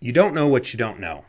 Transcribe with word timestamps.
You 0.00 0.12
don't 0.12 0.34
know 0.34 0.48
what 0.48 0.72
you 0.72 0.78
don't 0.78 1.00
know. 1.00 1.24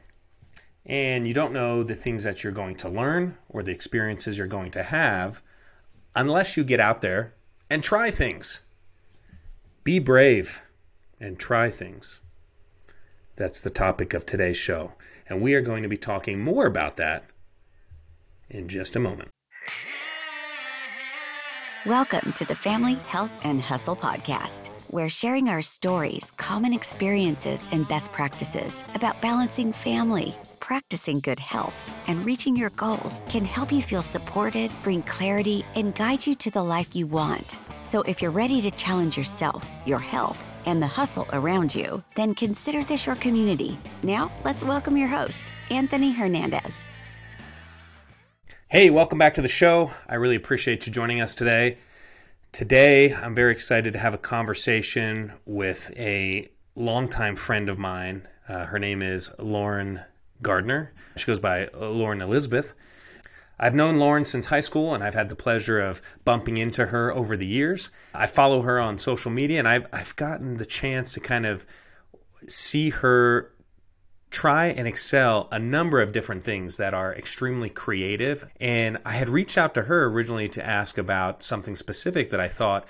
And 0.86 1.28
you 1.28 1.34
don't 1.34 1.54
know 1.54 1.84
the 1.84 1.96
things 1.96 2.24
that 2.24 2.44
you're 2.44 2.54
going 2.54 2.76
to 2.78 2.90
learn 2.90 3.38
or 3.50 3.62
the 3.62 3.72
experiences 3.72 4.38
you're 4.38 4.48
going 4.48 4.72
to 4.72 4.84
have 4.84 5.42
unless 6.16 6.56
you 6.56 6.64
get 6.64 6.80
out 6.80 7.02
there 7.02 7.34
and 7.70 7.84
try 7.84 8.10
things. 8.10 8.62
Be 9.84 10.00
brave 10.00 10.64
and 11.20 11.38
try 11.38 11.70
things. 11.70 12.20
That's 13.36 13.62
the 13.62 13.70
topic 13.70 14.14
of 14.14 14.26
today's 14.26 14.58
show. 14.58 14.94
And 15.30 15.42
we 15.42 15.54
are 15.54 15.62
going 15.62 15.84
to 15.84 15.90
be 15.90 15.98
talking 15.98 16.40
more 16.40 16.66
about 16.66 16.98
that 16.98 17.26
in 18.50 18.68
just 18.68 18.96
a 18.96 19.00
moment. 19.00 19.30
Welcome 21.86 22.34
to 22.34 22.44
the 22.44 22.56
Family 22.56 22.96
Health 22.96 23.32
and 23.46 23.62
Hustle 23.62 23.96
Podcast, 23.96 24.70
where 24.90 25.10
sharing 25.10 25.48
our 25.48 25.62
stories, 25.62 26.32
common 26.36 26.74
experiences, 26.74 27.68
and 27.72 27.88
best 27.88 28.12
practices 28.12 28.84
about 28.96 29.22
balancing 29.22 29.72
family, 29.72 30.36
practicing 30.60 31.20
good 31.20 31.40
health, 31.40 31.96
and 32.08 32.26
reaching 32.26 32.56
your 32.56 32.72
goals 32.72 33.22
can 33.30 33.46
help 33.46 33.72
you 33.72 33.82
feel 33.82 34.02
supported, 34.02 34.72
bring 34.84 35.04
clarity, 35.04 35.64
and 35.76 35.96
guide 35.96 36.26
you 36.26 36.34
to 36.36 36.50
the 36.50 36.64
life 36.64 36.96
you 36.96 37.06
want. 37.06 37.58
So 37.84 38.02
if 38.02 38.22
you're 38.22 38.32
ready 38.32 38.60
to 38.64 38.72
challenge 38.72 39.16
yourself, 39.16 39.70
your 39.86 40.00
health, 40.00 40.44
and 40.66 40.82
the 40.82 40.88
hustle 40.88 41.28
around 41.32 41.74
you, 41.74 42.04
then 42.16 42.34
consider 42.34 42.84
this 42.84 43.06
your 43.06 43.16
community. 43.16 43.78
Now, 44.04 44.32
let's 44.44 44.64
welcome 44.64 44.98
your 44.98 45.08
host, 45.08 45.44
Anthony 45.70 46.12
Hernandez. 46.12 46.84
Hey, 48.70 48.90
welcome 48.90 49.18
back 49.18 49.36
to 49.36 49.42
the 49.42 49.48
show. 49.48 49.92
I 50.10 50.16
really 50.16 50.36
appreciate 50.36 50.86
you 50.86 50.92
joining 50.92 51.22
us 51.22 51.34
today. 51.34 51.78
Today, 52.52 53.14
I'm 53.14 53.34
very 53.34 53.54
excited 53.54 53.94
to 53.94 54.00
have 54.00 54.14
a 54.14 54.18
conversation 54.18 55.32
with 55.46 55.90
a 55.96 56.50
longtime 56.76 57.38
friend 57.38 57.70
of 57.70 57.80
mine. 57.80 58.28
Uh, 58.46 58.66
her 58.66 58.78
name 58.78 59.02
is 59.02 59.32
Lauren 59.40 60.02
Gardner. 60.42 60.92
She 61.16 61.28
goes 61.28 61.40
by 61.40 61.70
Lauren 61.74 62.22
Elizabeth. 62.22 62.74
I've 63.58 63.74
known 63.74 64.00
Lauren 64.00 64.26
since 64.26 64.48
high 64.48 64.60
school, 64.60 64.94
and 64.94 65.02
I've 65.02 65.14
had 65.14 65.30
the 65.30 65.36
pleasure 65.38 65.80
of 65.80 66.02
bumping 66.26 66.58
into 66.58 66.88
her 66.88 67.14
over 67.14 67.38
the 67.38 67.46
years. 67.46 67.90
I 68.14 68.28
follow 68.28 68.64
her 68.64 68.82
on 68.82 68.98
social 68.98 69.32
media, 69.32 69.60
and 69.60 69.68
I've, 69.70 69.88
I've 69.94 70.14
gotten 70.18 70.58
the 70.58 70.66
chance 70.66 71.14
to 71.14 71.22
kind 71.22 71.46
of 71.46 71.66
see 72.50 72.90
her 72.90 73.50
try 74.30 74.68
and 74.68 74.88
excel 74.88 75.48
a 75.52 75.60
number 75.60 76.02
of 76.02 76.12
different 76.12 76.44
things 76.44 76.78
that 76.78 76.94
are 76.94 77.14
extremely 77.16 77.70
creative. 77.70 78.50
And 78.60 78.98
I 79.06 79.12
had 79.12 79.30
reached 79.30 79.58
out 79.58 79.74
to 79.76 79.84
her 79.84 80.06
originally 80.06 80.50
to 80.50 80.66
ask 80.66 80.98
about 80.98 81.42
something 81.42 81.76
specific 81.76 82.30
that 82.32 82.40
I 82.40 82.48
thought 82.48 82.88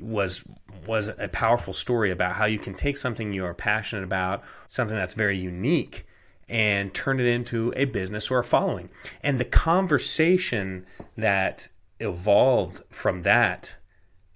was 0.00 0.44
was 0.86 1.08
a 1.08 1.28
powerful 1.28 1.72
story 1.72 2.10
about 2.10 2.34
how 2.34 2.46
you 2.46 2.58
can 2.58 2.74
take 2.74 2.96
something 2.96 3.32
you 3.32 3.44
are 3.44 3.54
passionate 3.54 4.04
about, 4.04 4.42
something 4.68 4.96
that's 4.96 5.14
very 5.14 5.36
unique, 5.36 6.06
and 6.48 6.92
turn 6.94 7.20
it 7.20 7.26
into 7.26 7.72
a 7.76 7.84
business 7.84 8.30
or 8.30 8.38
a 8.38 8.44
following. 8.44 8.88
And 9.22 9.38
the 9.38 9.44
conversation 9.44 10.86
that 11.16 11.68
evolved 12.00 12.82
from 12.90 13.22
that 13.22 13.76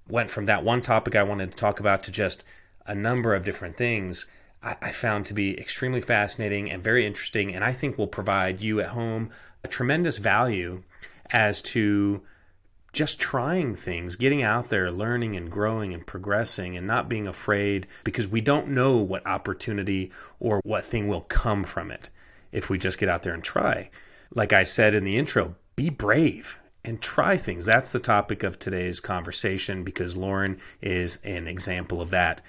went 0.08 0.30
from 0.30 0.46
that 0.46 0.64
one 0.64 0.82
topic 0.82 1.16
I 1.16 1.22
wanted 1.22 1.50
to 1.50 1.56
talk 1.56 1.80
about 1.80 2.02
to 2.04 2.10
just 2.10 2.44
a 2.86 2.94
number 2.94 3.34
of 3.34 3.44
different 3.44 3.76
things 3.76 4.26
I, 4.62 4.92
found 4.92 5.26
to 5.26 5.34
be 5.34 5.58
extremely 5.58 6.00
fascinating 6.00 6.70
and 6.70 6.80
very 6.82 7.04
interesting, 7.04 7.54
and 7.54 7.64
I 7.64 7.72
think 7.72 7.98
will 7.98 8.06
provide 8.06 8.60
you 8.60 8.80
at 8.80 8.88
home 8.88 9.30
a 9.64 9.68
tremendous 9.68 10.18
value 10.18 10.82
as 11.30 11.60
to 11.62 12.22
just 12.92 13.18
trying 13.18 13.74
things, 13.74 14.16
getting 14.16 14.42
out 14.42 14.68
there, 14.68 14.90
learning 14.90 15.34
and 15.34 15.50
growing 15.50 15.94
and 15.94 16.06
progressing, 16.06 16.76
and 16.76 16.86
not 16.86 17.08
being 17.08 17.26
afraid 17.26 17.86
because 18.04 18.28
we 18.28 18.40
don't 18.40 18.68
know 18.68 18.98
what 18.98 19.26
opportunity 19.26 20.12
or 20.38 20.60
what 20.64 20.84
thing 20.84 21.08
will 21.08 21.22
come 21.22 21.64
from 21.64 21.90
it 21.90 22.10
if 22.52 22.70
we 22.70 22.78
just 22.78 22.98
get 22.98 23.08
out 23.08 23.22
there 23.22 23.34
and 23.34 23.42
try. 23.42 23.90
Like 24.34 24.52
I 24.52 24.64
said 24.64 24.94
in 24.94 25.04
the 25.04 25.16
intro, 25.16 25.56
be 25.74 25.90
brave 25.90 26.60
and 26.84 27.00
try 27.00 27.36
things. 27.36 27.64
That's 27.64 27.92
the 27.92 28.00
topic 28.00 28.42
of 28.42 28.58
today's 28.58 29.00
conversation 29.00 29.84
because 29.84 30.16
Lauren 30.16 30.58
is 30.80 31.18
an 31.24 31.48
example 31.48 32.00
of 32.00 32.10
that. 32.10 32.42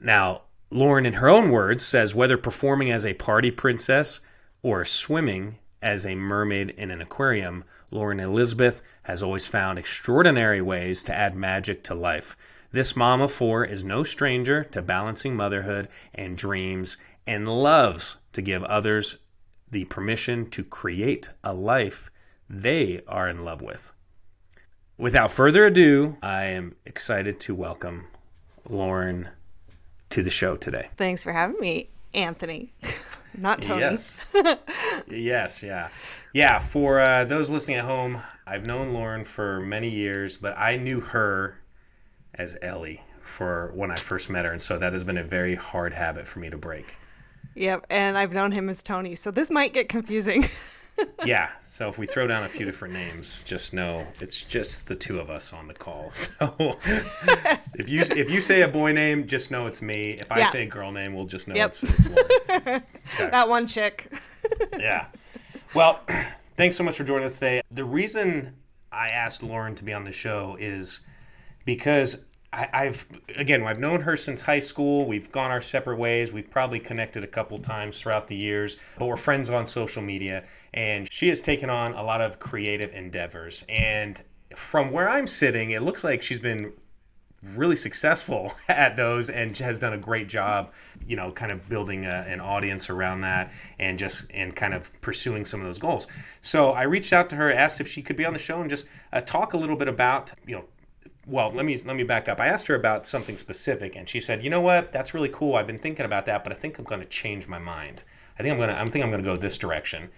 Now, 0.00 0.42
Lauren, 0.70 1.06
in 1.06 1.14
her 1.14 1.28
own 1.30 1.50
words, 1.50 1.84
says 1.84 2.14
whether 2.14 2.36
performing 2.36 2.90
as 2.90 3.06
a 3.06 3.14
party 3.14 3.50
princess 3.50 4.20
or 4.62 4.84
swimming 4.84 5.58
as 5.80 6.04
a 6.04 6.14
mermaid 6.14 6.70
in 6.70 6.90
an 6.90 7.00
aquarium, 7.00 7.64
Lauren 7.90 8.20
Elizabeth 8.20 8.82
has 9.04 9.22
always 9.22 9.46
found 9.46 9.78
extraordinary 9.78 10.60
ways 10.60 11.02
to 11.02 11.14
add 11.14 11.34
magic 11.34 11.82
to 11.84 11.94
life. 11.94 12.36
This 12.70 12.94
mom 12.94 13.22
of 13.22 13.32
four 13.32 13.64
is 13.64 13.82
no 13.82 14.02
stranger 14.02 14.62
to 14.64 14.82
balancing 14.82 15.34
motherhood 15.34 15.88
and 16.14 16.36
dreams 16.36 16.98
and 17.26 17.48
loves 17.48 18.18
to 18.34 18.42
give 18.42 18.62
others 18.64 19.16
the 19.70 19.86
permission 19.86 20.50
to 20.50 20.64
create 20.64 21.30
a 21.42 21.54
life 21.54 22.10
they 22.50 23.00
are 23.08 23.28
in 23.28 23.42
love 23.44 23.62
with. 23.62 23.92
Without 24.98 25.30
further 25.30 25.64
ado, 25.64 26.18
I 26.22 26.44
am 26.44 26.74
excited 26.84 27.40
to 27.40 27.54
welcome 27.54 28.08
Lauren 28.68 29.28
to 30.10 30.22
the 30.22 30.30
show 30.30 30.56
today. 30.56 30.88
Thanks 30.96 31.22
for 31.22 31.32
having 31.32 31.60
me, 31.60 31.90
Anthony. 32.14 32.72
Not 33.36 33.62
Tony. 33.62 33.80
Yes. 33.80 34.24
yes, 35.08 35.62
yeah. 35.62 35.88
Yeah, 36.32 36.58
for 36.58 37.00
uh, 37.00 37.24
those 37.24 37.50
listening 37.50 37.76
at 37.76 37.84
home, 37.84 38.22
I've 38.46 38.66
known 38.66 38.92
Lauren 38.92 39.24
for 39.24 39.60
many 39.60 39.90
years, 39.90 40.36
but 40.36 40.56
I 40.58 40.76
knew 40.76 41.00
her 41.00 41.60
as 42.34 42.56
Ellie 42.62 43.02
for 43.20 43.70
when 43.74 43.90
I 43.90 43.94
first 43.94 44.30
met 44.30 44.44
her. 44.44 44.50
And 44.50 44.62
so 44.62 44.78
that 44.78 44.92
has 44.92 45.04
been 45.04 45.18
a 45.18 45.22
very 45.22 45.54
hard 45.54 45.92
habit 45.92 46.26
for 46.26 46.40
me 46.40 46.50
to 46.50 46.56
break. 46.56 46.96
Yep. 47.54 47.86
And 47.90 48.16
I've 48.16 48.32
known 48.32 48.52
him 48.52 48.68
as 48.68 48.82
Tony. 48.82 49.14
So 49.14 49.30
this 49.30 49.50
might 49.50 49.72
get 49.72 49.88
confusing. 49.88 50.48
yeah. 51.24 51.50
So 51.66 51.88
if 51.88 51.98
we 51.98 52.06
throw 52.06 52.26
down 52.26 52.44
a 52.44 52.48
few 52.48 52.66
different 52.66 52.94
names, 52.94 53.44
just 53.44 53.72
know 53.72 54.08
it's 54.20 54.44
just 54.44 54.88
the 54.88 54.96
two 54.96 55.20
of 55.20 55.30
us 55.30 55.52
on 55.52 55.68
the 55.68 55.74
call. 55.74 56.10
So 56.18 56.78
if 57.74 57.88
you 57.88 58.00
if 58.00 58.30
you 58.30 58.40
say 58.40 58.62
a 58.62 58.68
boy 58.68 58.92
name, 58.92 59.26
just 59.26 59.50
know 59.50 59.66
it's 59.66 59.80
me. 59.80 60.12
If 60.12 60.30
I 60.32 60.40
yeah. 60.40 60.50
say 60.50 60.62
a 60.64 60.66
girl 60.66 60.90
name, 60.90 61.14
we'll 61.14 61.26
just 61.26 61.48
know 61.48 61.54
yep. 61.54 61.70
it's, 61.70 61.82
it's 61.84 62.08
Lauren. 62.08 62.82
Okay. 63.14 63.30
That 63.30 63.48
one 63.48 63.66
chick. 63.66 64.12
yeah. 64.78 65.06
Well, 65.74 66.00
thanks 66.56 66.76
so 66.76 66.84
much 66.84 66.96
for 66.96 67.04
joining 67.04 67.24
us 67.24 67.38
today. 67.38 67.62
The 67.70 67.84
reason 67.84 68.54
I 68.92 69.08
asked 69.08 69.42
Lauren 69.42 69.74
to 69.76 69.84
be 69.84 69.92
on 69.92 70.04
the 70.04 70.12
show 70.12 70.56
is 70.58 71.00
because 71.64 72.24
I, 72.52 72.84
have 72.86 73.06
again 73.36 73.62
I've 73.62 73.78
known 73.78 74.02
her 74.02 74.16
since 74.16 74.42
high 74.42 74.60
school. 74.60 75.06
We've 75.06 75.30
gone 75.30 75.50
our 75.50 75.60
separate 75.60 75.98
ways. 75.98 76.32
We've 76.32 76.50
probably 76.50 76.80
connected 76.80 77.22
a 77.22 77.26
couple 77.26 77.58
times 77.58 78.00
throughout 78.00 78.28
the 78.28 78.36
years, 78.36 78.76
but 78.98 79.06
we're 79.06 79.16
friends 79.16 79.50
on 79.50 79.66
social 79.66 80.02
media. 80.02 80.44
And 80.72 81.10
she 81.12 81.28
has 81.28 81.40
taken 81.40 81.68
on 81.68 81.92
a 81.92 82.02
lot 82.02 82.20
of 82.20 82.38
creative 82.38 82.92
endeavors. 82.92 83.64
And 83.68 84.22
from 84.56 84.92
where 84.92 85.08
I'm 85.08 85.26
sitting, 85.26 85.70
it 85.70 85.82
looks 85.82 86.04
like 86.04 86.22
she's 86.22 86.38
been 86.38 86.72
really 87.42 87.76
successful 87.76 88.52
at 88.68 88.96
those 88.96 89.30
and 89.30 89.56
has 89.58 89.78
done 89.78 89.92
a 89.92 89.98
great 89.98 90.28
job 90.28 90.72
you 91.06 91.14
know 91.14 91.30
kind 91.30 91.52
of 91.52 91.68
building 91.68 92.04
a, 92.04 92.24
an 92.28 92.40
audience 92.40 92.90
around 92.90 93.20
that 93.20 93.52
and 93.78 93.96
just 93.96 94.24
and 94.30 94.56
kind 94.56 94.74
of 94.74 94.90
pursuing 95.00 95.44
some 95.44 95.60
of 95.60 95.66
those 95.66 95.78
goals 95.78 96.08
so 96.40 96.72
i 96.72 96.82
reached 96.82 97.12
out 97.12 97.30
to 97.30 97.36
her 97.36 97.52
asked 97.52 97.80
if 97.80 97.86
she 97.86 98.02
could 98.02 98.16
be 98.16 98.24
on 98.24 98.32
the 98.32 98.40
show 98.40 98.60
and 98.60 98.68
just 98.68 98.86
uh, 99.12 99.20
talk 99.20 99.52
a 99.52 99.56
little 99.56 99.76
bit 99.76 99.86
about 99.86 100.32
you 100.46 100.56
know 100.56 100.64
well 101.28 101.50
let 101.50 101.64
me 101.64 101.76
let 101.84 101.96
me 101.96 102.02
back 102.02 102.28
up. 102.28 102.40
I 102.40 102.46
asked 102.46 102.66
her 102.68 102.74
about 102.74 103.06
something 103.06 103.36
specific 103.36 103.94
and 103.94 104.08
she 104.08 104.20
said 104.20 104.42
you 104.42 104.50
know 104.50 104.60
what? 104.60 104.92
That's 104.92 105.14
really 105.14 105.28
cool. 105.28 105.56
I've 105.56 105.66
been 105.66 105.78
thinking 105.78 106.06
about 106.06 106.26
that 106.26 106.42
but 106.42 106.52
i 106.52 106.56
think 106.56 106.78
i'm 106.78 106.84
going 106.84 107.00
to 107.00 107.06
change 107.06 107.46
my 107.46 107.58
mind. 107.58 108.04
I 108.38 108.42
think 108.42 108.52
i'm 108.52 108.58
going 108.58 108.70
to 108.70 108.80
i 108.80 108.84
think 108.86 109.04
i'm 109.04 109.10
going 109.10 109.22
to 109.22 109.28
go 109.28 109.36
this 109.36 109.58
direction. 109.58 110.10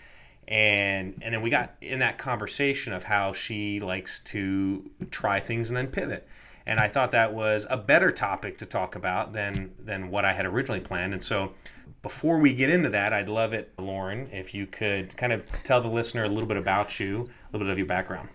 And 0.49 1.21
and 1.23 1.35
then 1.35 1.43
we 1.43 1.51
got 1.51 1.75
in 1.81 1.99
that 1.99 2.19
conversation 2.19 2.93
of 2.93 3.05
how 3.05 3.33
she 3.33 3.81
likes 3.81 4.21
to 4.21 4.91
try 5.11 5.41
things 5.41 5.71
and 5.71 5.77
then 5.77 5.89
pivot. 5.89 6.27
And 6.67 6.79
i 6.79 6.89
thought 6.89 7.11
that 7.11 7.35
was 7.35 7.67
a 7.69 7.77
better 7.77 8.11
topic 8.11 8.59
to 8.59 8.67
talk 8.67 8.95
about 8.95 9.33
than 9.33 9.73
than 9.79 10.11
what 10.11 10.25
i 10.25 10.33
had 10.33 10.47
originally 10.47 10.81
planned. 10.81 11.13
And 11.13 11.23
so 11.23 11.53
before 12.03 12.39
we 12.39 12.55
get 12.55 12.71
into 12.71 12.89
that 12.89 13.13
i'd 13.13 13.29
love 13.29 13.53
it 13.53 13.73
lauren 13.79 14.27
if 14.33 14.55
you 14.55 14.67
could 14.67 15.15
kind 15.17 15.33
of 15.33 15.45
tell 15.65 15.81
the 15.81 15.89
listener 15.89 16.25
a 16.25 16.29
little 16.29 16.47
bit 16.47 16.57
about 16.57 16.99
you 16.99 17.29
a 17.49 17.53
little 17.53 17.67
bit 17.67 17.73
of 17.73 17.79
your 17.79 17.87
background 17.87 18.29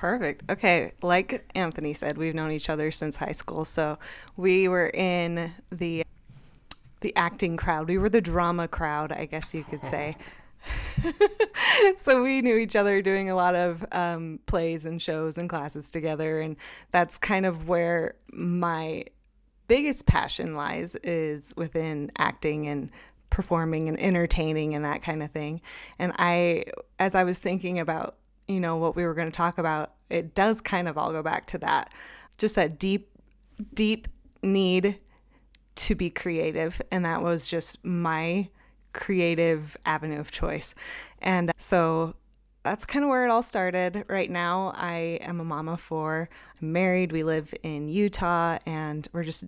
Perfect. 0.00 0.50
Okay. 0.50 0.92
Like 1.02 1.44
Anthony 1.54 1.92
said, 1.92 2.16
we've 2.16 2.34
known 2.34 2.52
each 2.52 2.70
other 2.70 2.90
since 2.90 3.16
high 3.16 3.32
school. 3.32 3.66
So 3.66 3.98
we 4.34 4.66
were 4.66 4.88
in 4.88 5.52
the 5.70 6.04
the 7.00 7.14
acting 7.16 7.58
crowd. 7.58 7.86
We 7.86 7.98
were 7.98 8.08
the 8.08 8.22
drama 8.22 8.66
crowd, 8.66 9.12
I 9.12 9.26
guess 9.26 9.52
you 9.52 9.62
could 9.62 9.84
say. 9.84 10.16
so 11.96 12.22
we 12.22 12.40
knew 12.40 12.56
each 12.56 12.76
other 12.76 13.02
doing 13.02 13.28
a 13.28 13.34
lot 13.34 13.54
of 13.54 13.84
um, 13.92 14.40
plays 14.46 14.86
and 14.86 15.02
shows 15.02 15.36
and 15.36 15.50
classes 15.50 15.90
together, 15.90 16.40
and 16.40 16.56
that's 16.92 17.18
kind 17.18 17.44
of 17.44 17.68
where 17.68 18.14
my 18.32 19.04
biggest 19.68 20.06
passion 20.06 20.54
lies 20.54 20.96
is 20.96 21.52
within 21.58 22.10
acting 22.16 22.66
and 22.66 22.90
performing 23.28 23.86
and 23.86 24.00
entertaining 24.00 24.74
and 24.74 24.82
that 24.84 25.02
kind 25.02 25.22
of 25.22 25.30
thing. 25.30 25.60
And 25.98 26.12
I, 26.18 26.64
as 26.98 27.14
I 27.14 27.24
was 27.24 27.38
thinking 27.38 27.78
about 27.78 28.16
you 28.50 28.60
know, 28.60 28.76
what 28.76 28.96
we 28.96 29.04
were 29.04 29.14
going 29.14 29.30
to 29.30 29.36
talk 29.36 29.58
about, 29.58 29.94
it 30.08 30.34
does 30.34 30.60
kind 30.60 30.88
of 30.88 30.98
all 30.98 31.12
go 31.12 31.22
back 31.22 31.46
to 31.46 31.58
that. 31.58 31.92
Just 32.36 32.56
that 32.56 32.78
deep, 32.78 33.08
deep 33.74 34.08
need 34.42 34.98
to 35.76 35.94
be 35.94 36.10
creative, 36.10 36.80
and 36.90 37.04
that 37.04 37.22
was 37.22 37.46
just 37.46 37.84
my 37.84 38.48
creative 38.92 39.76
avenue 39.86 40.18
of 40.18 40.30
choice. 40.30 40.74
And 41.20 41.52
so 41.56 42.14
that's 42.64 42.84
kind 42.84 43.04
of 43.04 43.08
where 43.08 43.24
it 43.24 43.30
all 43.30 43.42
started. 43.42 44.04
Right 44.08 44.30
now, 44.30 44.72
I 44.74 45.18
am 45.22 45.40
a 45.40 45.44
mama 45.44 45.76
four, 45.76 46.28
I'm 46.60 46.72
married, 46.72 47.12
we 47.12 47.22
live 47.22 47.54
in 47.62 47.88
Utah, 47.88 48.58
and 48.66 49.06
we're 49.12 49.24
just 49.24 49.44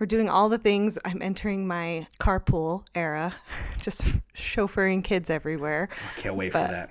we're 0.00 0.06
doing 0.06 0.28
all 0.28 0.48
the 0.48 0.58
things. 0.58 0.98
I'm 1.04 1.22
entering 1.22 1.66
my 1.68 2.08
carpool 2.20 2.84
era, 2.94 3.34
just 3.80 4.02
chauffeuring 4.34 5.04
kids 5.04 5.30
everywhere. 5.30 5.88
I 6.16 6.20
can't 6.20 6.34
wait 6.34 6.52
but 6.52 6.66
for 6.66 6.72
that. 6.72 6.90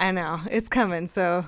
I 0.00 0.12
know 0.12 0.40
it's 0.50 0.68
coming, 0.68 1.06
so 1.06 1.44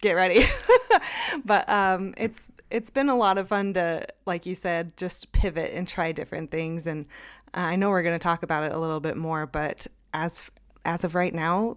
get 0.00 0.12
ready. 0.12 0.46
but 1.44 1.68
um, 1.68 2.14
it's 2.16 2.48
it's 2.70 2.90
been 2.90 3.08
a 3.08 3.16
lot 3.16 3.38
of 3.38 3.48
fun 3.48 3.74
to, 3.74 4.06
like 4.24 4.46
you 4.46 4.54
said, 4.54 4.96
just 4.96 5.32
pivot 5.32 5.72
and 5.74 5.86
try 5.86 6.12
different 6.12 6.52
things. 6.52 6.86
And 6.86 7.06
I 7.52 7.74
know 7.74 7.90
we're 7.90 8.04
going 8.04 8.14
to 8.14 8.22
talk 8.22 8.44
about 8.44 8.62
it 8.62 8.72
a 8.72 8.78
little 8.78 9.00
bit 9.00 9.16
more, 9.16 9.46
but 9.46 9.86
as 10.14 10.48
as 10.84 11.02
of 11.02 11.16
right 11.16 11.34
now, 11.34 11.74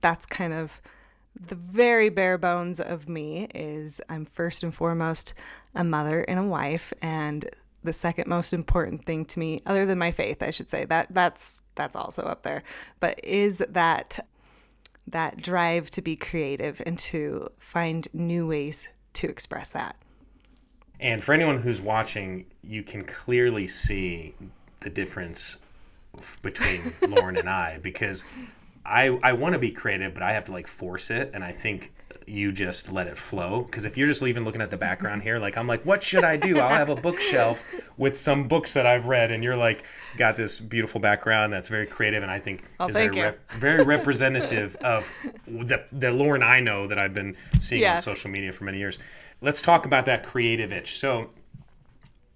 that's 0.00 0.24
kind 0.24 0.54
of 0.54 0.80
the 1.38 1.54
very 1.54 2.08
bare 2.08 2.38
bones 2.38 2.80
of 2.80 3.10
me 3.10 3.48
is 3.54 4.00
I'm 4.08 4.24
first 4.24 4.62
and 4.62 4.74
foremost 4.74 5.34
a 5.74 5.84
mother 5.84 6.22
and 6.22 6.38
a 6.38 6.44
wife 6.44 6.94
and 7.02 7.48
the 7.84 7.92
second 7.92 8.28
most 8.28 8.52
important 8.52 9.04
thing 9.04 9.24
to 9.24 9.38
me 9.38 9.60
other 9.66 9.86
than 9.86 9.98
my 9.98 10.12
faith 10.12 10.42
I 10.42 10.50
should 10.50 10.68
say 10.68 10.84
that 10.84 11.08
that's 11.10 11.64
that's 11.74 11.96
also 11.96 12.22
up 12.22 12.42
there 12.42 12.62
but 13.00 13.18
is 13.24 13.64
that 13.70 14.20
that 15.06 15.42
drive 15.42 15.90
to 15.90 16.02
be 16.02 16.16
creative 16.16 16.80
and 16.86 16.98
to 16.98 17.48
find 17.58 18.08
new 18.12 18.46
ways 18.46 18.88
to 19.14 19.28
express 19.28 19.70
that. 19.70 19.96
And 21.00 21.22
for 21.22 21.32
anyone 21.32 21.58
who's 21.58 21.80
watching 21.80 22.46
you 22.62 22.82
can 22.82 23.04
clearly 23.04 23.66
see 23.66 24.34
the 24.80 24.90
difference 24.90 25.58
between 26.42 26.92
Lauren 27.08 27.36
and 27.36 27.48
I 27.48 27.78
because 27.78 28.24
I 28.84 29.18
I 29.22 29.32
want 29.32 29.54
to 29.54 29.58
be 29.58 29.70
creative, 29.70 30.14
but 30.14 30.22
I 30.22 30.32
have 30.32 30.44
to 30.46 30.52
like 30.52 30.66
force 30.66 31.10
it, 31.10 31.30
and 31.34 31.44
I 31.44 31.52
think 31.52 31.92
you 32.32 32.50
just 32.50 32.90
let 32.90 33.06
it 33.06 33.16
flow. 33.16 33.62
Because 33.62 33.84
if 33.84 33.98
you're 33.98 34.06
just 34.06 34.22
even 34.22 34.44
looking 34.44 34.62
at 34.62 34.70
the 34.70 34.76
background 34.78 35.22
here, 35.22 35.38
like 35.38 35.58
I'm 35.58 35.66
like, 35.66 35.84
what 35.84 36.02
should 36.02 36.24
I 36.24 36.38
do? 36.38 36.58
I'll 36.58 36.74
have 36.74 36.88
a 36.88 36.94
bookshelf 36.94 37.64
with 37.98 38.16
some 38.16 38.48
books 38.48 38.72
that 38.72 38.86
I've 38.86 39.06
read, 39.06 39.30
and 39.30 39.44
you're 39.44 39.56
like, 39.56 39.84
got 40.16 40.36
this 40.36 40.58
beautiful 40.58 40.98
background 40.98 41.52
that's 41.52 41.68
very 41.68 41.86
creative, 41.86 42.22
and 42.22 42.32
I 42.32 42.38
think 42.38 42.64
oh, 42.80 42.88
is 42.88 42.94
very, 42.94 43.20
rep- 43.20 43.52
very 43.52 43.84
representative 43.84 44.76
of 44.76 45.12
the 45.46 45.84
the 45.92 46.10
Lauren 46.10 46.42
I 46.42 46.60
know 46.60 46.86
that 46.86 46.98
I've 46.98 47.12
been 47.12 47.36
seeing 47.60 47.82
yeah. 47.82 47.96
on 47.96 48.00
social 48.00 48.30
media 48.30 48.50
for 48.52 48.64
many 48.64 48.78
years. 48.78 48.98
Let's 49.42 49.60
talk 49.60 49.84
about 49.84 50.06
that 50.06 50.24
creative 50.24 50.72
itch. 50.72 50.94
So 50.94 51.30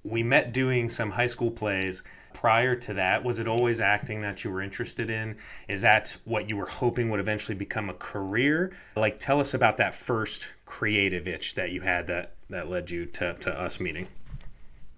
we 0.05 0.23
met 0.23 0.53
doing 0.53 0.91
some 0.91 1.13
high 1.13 1.27
school 1.27 1.51
plays 1.51 2.03
prior 2.37 2.77
to 2.77 2.93
that? 2.93 3.25
Was 3.25 3.39
it 3.39 3.49
always 3.49 3.81
acting 3.81 4.21
that 4.21 4.45
you 4.45 4.51
were 4.51 4.61
interested 4.61 5.09
in? 5.09 5.37
Is 5.69 5.81
that 5.81 6.19
what 6.25 6.51
you 6.51 6.57
were 6.59 6.67
hoping 6.67 7.09
would 7.09 7.19
eventually 7.19 7.57
become 7.57 7.89
a 7.89 7.95
career? 7.95 8.73
Like, 8.95 9.19
tell 9.19 9.41
us 9.41 9.55
about 9.55 9.79
that 9.79 9.95
first 9.95 10.53
creative 10.67 11.27
itch 11.27 11.55
that 11.55 11.71
you 11.71 11.81
had 11.81 12.07
that, 12.09 12.35
that 12.51 12.69
led 12.69 12.91
you 12.91 13.07
to, 13.07 13.35
to 13.41 13.51
us 13.59 13.81
meeting. 13.81 14.09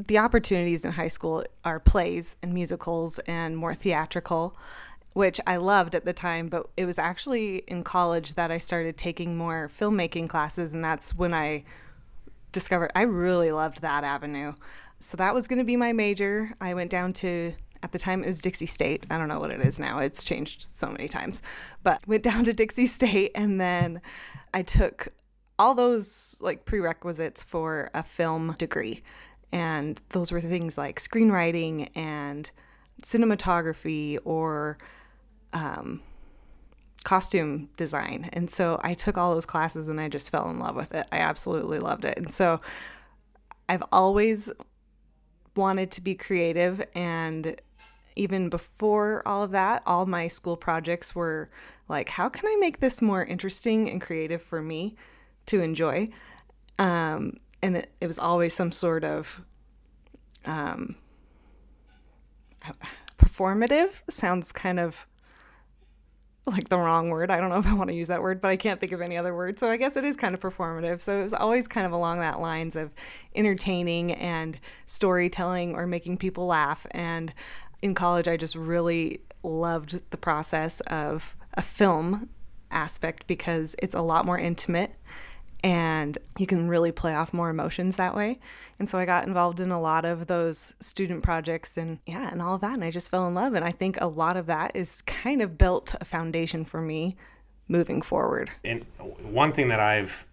The 0.05 0.19
opportunities 0.19 0.85
in 0.85 0.93
high 0.93 1.09
school 1.09 1.45
are 1.65 1.79
plays 1.79 2.37
and 2.43 2.53
musicals 2.53 3.21
and 3.21 3.57
more 3.57 3.75
theatrical, 3.75 4.57
which 5.13 5.41
I 5.47 5.59
loved 5.59 5.95
at 5.95 6.05
the 6.05 6.13
time, 6.13 6.49
but 6.49 6.69
it 6.77 6.87
was 6.87 6.99
actually 6.99 7.59
in 7.69 7.85
college 7.85 8.35
that 8.35 8.51
I 8.51 8.59
started 8.59 8.97
taking 8.97 9.37
more 9.37 9.71
filmmaking 9.79 10.29
classes, 10.29 10.73
and 10.73 10.85
that's 10.85 11.15
when 11.15 11.33
I 11.33 11.63
discovered 12.51 12.91
I 12.97 13.03
really 13.03 13.53
loved 13.53 13.83
that 13.83 14.03
avenue 14.03 14.55
so 14.99 15.17
that 15.17 15.35
was 15.35 15.47
going 15.47 15.59
to 15.59 15.65
be 15.65 15.77
my 15.77 15.93
major. 15.93 16.53
I 16.61 16.75
went 16.75 16.91
down 16.91 17.13
to 17.15 17.55
at 17.83 17.93
the 17.93 17.99
time 17.99 18.23
it 18.23 18.27
was 18.27 18.41
Dixie 18.41 18.67
State. 18.67 19.05
I 19.11 19.19
don't 19.19 19.29
know 19.29 19.39
what 19.39 19.51
it 19.51 19.61
is 19.61 19.79
now. 19.79 20.01
It's 20.01 20.25
changed 20.25 20.63
so 20.63 20.89
many 20.89 21.09
times. 21.09 21.43
But 21.83 22.07
went 22.07 22.23
down 22.23 22.45
to 22.45 22.53
Dixie 22.53 22.87
State 22.99 23.33
and 23.35 23.61
then 23.61 24.01
I 24.53 24.63
took 24.63 25.09
all 25.59 25.75
those 25.75 26.37
like 26.41 26.65
prerequisites 26.65 27.43
for 27.43 27.91
a 27.95 28.03
film 28.03 28.55
degree. 28.59 29.03
And 29.53 30.01
those 30.11 30.31
were 30.31 30.41
things 30.41 30.77
like 30.77 31.01
screenwriting 31.01 31.89
and 31.95 32.51
cinematography 33.03 34.19
or 34.25 34.79
um, 35.53 36.03
costume 37.05 37.71
design. 37.77 38.29
And 38.33 38.51
so 38.51 38.81
I 38.83 38.95
took 38.95 39.17
all 39.17 39.35
those 39.35 39.47
classes 39.47 39.89
and 39.89 40.01
I 40.01 40.09
just 40.09 40.31
fell 40.31 40.51
in 40.51 40.59
love 40.59 40.77
with 40.77 40.95
it. 40.95 41.07
I 41.11 41.19
absolutely 41.19 41.79
loved 41.79 42.05
it. 42.05 42.19
And 42.19 42.31
so 42.31 42.61
I've 43.69 43.85
always 43.91 44.51
wanted 45.59 45.91
to 45.91 46.01
be 46.01 46.15
creative 46.15 46.83
and 46.95 47.61
even 48.17 48.49
before 48.49 49.23
all 49.27 49.45
of 49.45 49.53
that, 49.53 49.83
all 49.87 50.05
my 50.05 50.27
school 50.27 50.57
projects 50.57 51.15
were 51.15 51.49
like, 51.89 52.09
how 52.09 52.29
can 52.29 52.47
I 52.47 52.57
make 52.59 52.81
this 52.81 53.01
more 53.01 53.25
interesting 53.25 53.89
and 53.89 54.01
creative 54.01 54.43
for 54.43 54.61
me 54.61 54.97
to 55.47 55.61
enjoy? 55.61 56.09
Um, 56.79 57.35
and 57.63 57.77
it, 57.77 57.93
it, 58.01 58.07
was 58.07 58.19
always 58.19 58.55
some 58.55 58.73
sort 58.73 59.05
of 59.05 59.41
um, 60.45 60.97
performative. 63.19 64.03
Sounds 64.11 64.53
kind 64.53 64.81
of 64.81 65.07
like 66.53 66.69
the 66.69 66.79
wrong 66.79 67.11
word. 67.11 67.31
I 67.31 67.39
don't 67.39 67.51
know 67.51 67.59
if 67.59 67.67
I 67.67 67.75
want 67.75 67.91
to 67.91 67.97
use 67.97 68.09
that 68.09 68.23
word, 68.23 68.41
but 68.41 68.51
I 68.51 68.57
can't 68.57 68.81
think 68.81 68.93
of 68.93 69.01
any 69.01 69.17
other 69.17 69.35
word. 69.35 69.59
So 69.59 69.69
I 69.69 69.77
guess 69.77 69.97
it 69.97 70.05
is 70.05 70.17
kind 70.17 70.35
of 70.35 70.41
performative. 70.41 71.01
So 71.01 71.19
it 71.19 71.23
was 71.23 71.35
always 71.35 71.69
kind 71.69 71.87
of 71.87 71.93
along 71.93 72.21
that 72.21 72.41
lines 72.41 72.77
of 72.77 72.93
entertaining 73.35 74.13
and 74.13 74.59
storytelling 74.87 75.75
or 75.75 75.87
making 75.87 76.19
people 76.19 76.47
laugh. 76.47 76.87
And 76.93 77.33
in 77.83 77.95
college, 77.95 78.29
I 78.29 78.37
just 78.37 78.55
really 78.55 79.21
loved 79.43 80.11
the 80.11 80.17
process 80.17 80.81
of 80.83 81.37
a 81.55 81.63
film 81.63 82.29
aspect 82.71 83.27
because 83.27 83.75
it's 83.81 83.95
a 83.95 84.03
lot 84.03 84.27
more 84.27 84.39
intimate 84.39 84.93
and 85.65 86.17
you 86.39 86.47
can 86.47 86.69
really 86.69 86.93
play 86.93 87.15
off 87.15 87.33
more 87.33 87.51
emotions 87.51 87.97
that 87.97 88.15
way. 88.15 88.39
And 88.79 88.89
so 88.89 88.99
I 88.99 89.05
got 89.05 89.27
involved 89.27 89.59
in 89.59 89.71
a 89.71 89.81
lot 89.81 90.05
of 90.05 90.29
those 90.29 90.75
student 90.79 91.23
projects 91.23 91.77
and 91.77 91.99
yeah, 92.07 92.31
and 92.31 92.41
all 92.41 92.55
of 92.55 92.61
that. 92.61 92.75
And 92.75 92.85
I 92.85 92.91
just 92.91 93.11
fell 93.11 93.27
in 93.27 93.35
love. 93.35 93.55
And 93.55 93.65
I 93.65 93.73
think 93.73 94.01
a 94.01 94.07
lot 94.07 94.37
of 94.37 94.47
that 94.47 94.77
is 94.77 95.03
kind 95.03 95.43
of 95.43 95.59
built 95.59 95.95
a 96.01 96.05
foundation 96.05 96.65
for 96.65 96.81
me 96.81 97.17
moving 97.67 98.03
forward. 98.03 98.51
And 98.65 98.85
one 99.23 99.53
thing 99.53 99.69
that 99.69 99.81
I've 99.81 100.27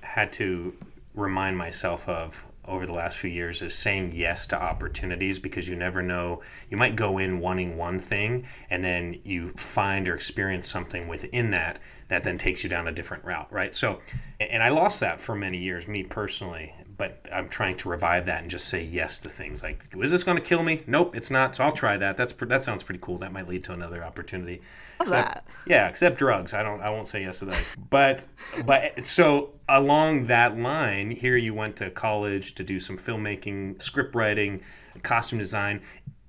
had 0.00 0.32
to 0.34 0.74
remind 1.14 1.56
myself 1.58 2.08
of 2.08 2.44
over 2.64 2.86
the 2.86 2.92
last 2.92 3.18
few 3.18 3.30
years 3.30 3.60
is 3.60 3.74
saying 3.74 4.12
yes 4.14 4.46
to 4.46 4.60
opportunities 4.60 5.38
because 5.38 5.68
you 5.68 5.74
never 5.74 6.02
know. 6.02 6.42
You 6.70 6.76
might 6.76 6.94
go 6.94 7.18
in 7.18 7.40
wanting 7.40 7.76
one 7.76 7.98
thing 7.98 8.46
and 8.70 8.84
then 8.84 9.20
you 9.24 9.50
find 9.50 10.08
or 10.08 10.14
experience 10.14 10.68
something 10.68 11.08
within 11.08 11.50
that 11.50 11.80
that 12.12 12.24
then 12.24 12.36
takes 12.36 12.62
you 12.62 12.68
down 12.68 12.86
a 12.86 12.92
different 12.92 13.24
route, 13.24 13.50
right? 13.50 13.74
So, 13.74 14.00
and 14.38 14.62
I 14.62 14.68
lost 14.68 15.00
that 15.00 15.18
for 15.18 15.34
many 15.34 15.56
years, 15.56 15.88
me 15.88 16.02
personally, 16.02 16.74
but 16.94 17.26
I'm 17.32 17.48
trying 17.48 17.78
to 17.78 17.88
revive 17.88 18.26
that 18.26 18.42
and 18.42 18.50
just 18.50 18.68
say 18.68 18.84
yes 18.84 19.18
to 19.20 19.30
things. 19.30 19.62
Like, 19.62 19.86
is 19.98 20.10
this 20.10 20.22
going 20.22 20.36
to 20.36 20.42
kill 20.42 20.62
me? 20.62 20.82
Nope, 20.86 21.16
it's 21.16 21.30
not. 21.30 21.56
So 21.56 21.64
I'll 21.64 21.72
try 21.72 21.96
that. 21.96 22.18
That's 22.18 22.34
that 22.34 22.64
sounds 22.64 22.82
pretty 22.82 23.00
cool. 23.02 23.16
That 23.16 23.32
might 23.32 23.48
lead 23.48 23.64
to 23.64 23.72
another 23.72 24.04
opportunity. 24.04 24.60
Except, 25.00 25.34
that. 25.34 25.46
Yeah, 25.66 25.88
except 25.88 26.18
drugs. 26.18 26.52
I 26.52 26.62
don't. 26.62 26.82
I 26.82 26.90
won't 26.90 27.08
say 27.08 27.22
yes 27.22 27.38
to 27.38 27.46
those. 27.46 27.76
But 27.88 28.26
but 28.66 29.02
so 29.02 29.54
along 29.66 30.26
that 30.26 30.58
line, 30.58 31.12
here 31.12 31.38
you 31.38 31.54
went 31.54 31.76
to 31.76 31.88
college 31.88 32.54
to 32.56 32.62
do 32.62 32.78
some 32.78 32.98
filmmaking, 32.98 33.80
script 33.80 34.14
writing, 34.14 34.60
costume 35.02 35.38
design, 35.38 35.80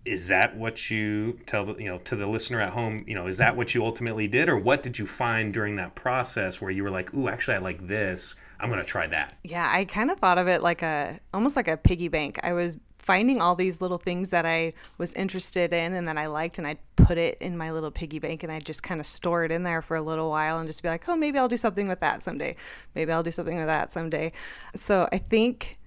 is 0.06 0.28
that 0.28 0.56
what 0.58 0.92
you 0.92 1.40
tell 1.46 1.66
the, 1.66 1.76
you 1.76 1.86
know 1.86 1.98
to 2.00 2.16
the 2.16 2.28
listener 2.28 2.60
at 2.60 2.72
home 2.72 3.04
you 3.08 3.16
know 3.16 3.28
is 3.28 3.38
that 3.38 3.56
what 3.56 3.74
you 3.74 3.84
ultimately 3.84 4.28
did 4.28 4.50
or 4.50 4.58
what 4.58 4.84
did 4.84 5.00
you 5.00 5.06
find 5.06 5.54
during 5.54 5.78
that 5.78 5.96
process 5.96 6.60
where 6.60 6.72
you 6.72 6.84
were 6.84 6.92
like 6.92 7.14
ooh 7.14 7.30
actually 7.30 7.56
i 7.56 7.60
like 7.60 7.88
this. 7.88 8.36
I'm 8.60 8.70
going 8.70 8.82
to 8.82 8.88
try 8.88 9.08
that. 9.08 9.34
Yeah 9.44 9.70
i 9.72 9.86
kind 9.86 10.12
of 10.12 10.20
thought 10.20 10.38
of 10.38 10.48
it 10.48 10.62
like 10.62 10.82
a 10.82 11.20
almost 11.34 11.56
like 11.56 11.68
a 11.68 11.78
piggy 11.78 12.08
bank. 12.08 12.40
I 12.44 12.54
was 12.54 12.78
finding 13.00 13.42
all 13.42 13.54
these 13.54 13.82
little 13.82 13.98
things 13.98 14.30
that 14.30 14.46
i 14.46 14.72
was 14.98 15.14
interested 15.16 15.74
in 15.74 15.94
and 15.94 16.08
that 16.08 16.18
i 16.18 16.26
liked 16.26 16.58
and 16.58 16.66
i'd 16.66 16.78
put 16.96 17.18
it 17.18 17.38
in 17.42 17.58
my 17.58 17.70
little 17.70 17.92
piggy 17.92 18.18
bank 18.18 18.44
and 18.44 18.52
i'd 18.52 18.66
just 18.66 18.82
kind 18.82 19.02
of 19.02 19.06
store 19.06 19.44
it 19.44 19.52
in 19.52 19.64
there 19.64 19.82
for 19.82 19.98
a 19.98 20.02
little 20.02 20.30
while 20.30 20.58
and 20.58 20.70
just 20.70 20.82
be 20.82 20.88
like 20.88 21.04
oh 21.10 21.16
maybe 21.18 21.38
i'll 21.38 21.50
do 21.50 21.58
something 21.58 21.90
with 21.90 22.00
that 22.00 22.24
someday. 22.24 22.56
Maybe 22.96 23.12
i'll 23.12 23.24
do 23.24 23.32
something 23.32 23.58
with 23.58 23.68
that 23.68 23.92
someday. 23.92 24.32
So 24.74 25.10
i 25.12 25.18
think 25.18 25.80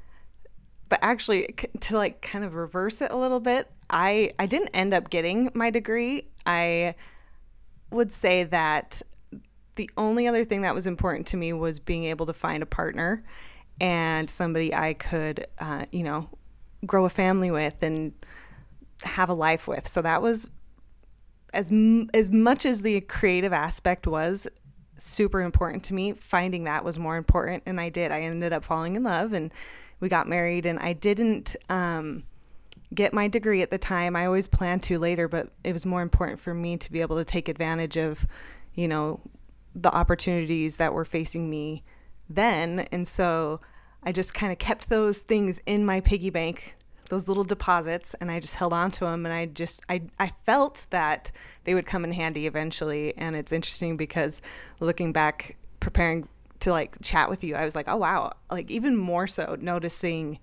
but 0.89 0.99
actually 1.03 1.55
to 1.81 1.97
like 1.97 2.21
kind 2.21 2.45
of 2.45 2.55
reverse 2.55 3.01
it 3.01 3.11
a 3.11 3.17
little 3.17 3.41
bit 3.41 3.71
i 3.91 4.31
i 4.39 4.47
didn't 4.47 4.69
end 4.69 4.95
up 4.95 5.11
getting 5.11 5.51
my 5.55 5.71
degree. 5.71 6.29
I 6.45 6.95
would 7.91 8.13
say 8.13 8.45
that 8.45 9.03
the 9.77 9.91
only 9.97 10.27
other 10.27 10.45
thing 10.45 10.63
that 10.63 10.75
was 10.75 10.87
important 10.87 11.27
to 11.29 11.37
me 11.37 11.53
was 11.53 11.79
being 11.79 12.05
able 12.05 12.27
to 12.27 12.33
find 12.33 12.63
a 12.63 12.67
partner 12.67 13.23
and 13.81 14.31
somebody 14.31 14.75
i 14.75 14.95
could 14.95 15.47
uh, 15.59 15.85
you 15.93 16.03
know 16.03 16.29
grow 16.85 17.05
a 17.05 17.11
family 17.11 17.51
with 17.51 17.83
and 17.83 18.13
have 19.03 19.29
a 19.29 19.35
life 19.35 19.69
with. 19.69 19.89
So 19.89 20.03
that 20.03 20.23
was 20.23 20.49
as 21.53 21.73
as 22.13 22.31
much 22.31 22.67
as 22.67 22.83
the 22.83 23.01
creative 23.03 23.53
aspect 23.53 24.07
was 24.07 24.49
super 24.99 25.43
important 25.43 25.85
to 25.85 25.95
me 25.95 26.13
finding 26.13 26.65
that 26.65 26.83
was 26.83 26.99
more 26.99 27.17
important 27.17 27.63
and 27.67 27.81
i 27.81 27.89
did. 27.89 28.11
I 28.11 28.23
ended 28.23 28.53
up 28.53 28.65
falling 28.65 28.97
in 28.97 29.03
love 29.03 29.33
and 29.33 29.53
we 30.01 30.09
got 30.09 30.29
married 30.29 30.67
and 30.67 30.79
I 30.79 30.93
didn't 30.93 31.57
um, 31.71 32.25
get 32.95 33.13
my 33.13 33.29
degree 33.29 33.63
at 33.63 33.71
the 33.71 33.79
time. 33.79 34.15
I 34.17 34.27
always 34.27 34.49
planned 34.49 34.83
to 34.85 34.99
later, 34.99 35.29
but 35.29 35.51
it 35.65 35.73
was 35.73 35.85
more 35.85 36.03
important 36.03 36.41
for 36.41 36.55
me 36.55 36.77
to 36.77 36.93
be 36.93 37.01
able 37.01 37.17
to 37.17 37.25
take 37.25 37.49
advantage 37.49 37.97
of, 37.97 38.27
you 38.75 38.89
know, 38.89 39.21
the 39.75 39.95
opportunities 39.95 40.79
that 40.79 40.93
were 40.93 41.05
facing 41.05 41.51
me 41.51 41.83
then. 42.29 42.87
And 42.93 43.07
so 43.07 43.61
I 44.03 44.13
just 44.13 44.35
kind 44.35 44.53
of 44.53 44.59
kept 44.59 44.89
those 44.89 45.23
things 45.23 45.61
in 45.67 45.85
my 45.85 46.01
piggy 46.01 46.31
bank, 46.31 46.77
those 47.11 47.29
little 47.29 47.45
deposits, 47.45 48.15
and 48.15 48.31
I 48.31 48.41
just 48.41 48.55
held 48.55 48.73
on 48.73 48.91
to 48.93 49.01
them. 49.01 49.27
And 49.27 49.33
I 49.33 49.47
just, 49.47 49.83
I, 49.89 50.03
I 50.19 50.33
felt 50.45 50.87
that 50.91 51.31
they 51.65 51.75
would 51.75 51.87
come 51.87 52.05
in 52.05 52.13
handy 52.13 52.47
eventually. 52.47 53.17
And 53.19 53.37
it's 53.37 53.53
interesting 53.53 53.97
because 53.97 54.41
looking 54.81 55.13
back, 55.13 55.57
preparing 55.81 56.29
to 56.61 56.71
like 56.71 56.97
chat 57.03 57.29
with 57.29 57.45
you, 57.45 57.55
I 57.55 57.65
was 57.65 57.75
like, 57.75 57.89
oh, 57.89 57.97
wow. 57.97 58.33
Like, 58.51 58.71
even 58.71 58.97
more 58.97 59.27
so 59.27 59.57
noticing 59.61 60.39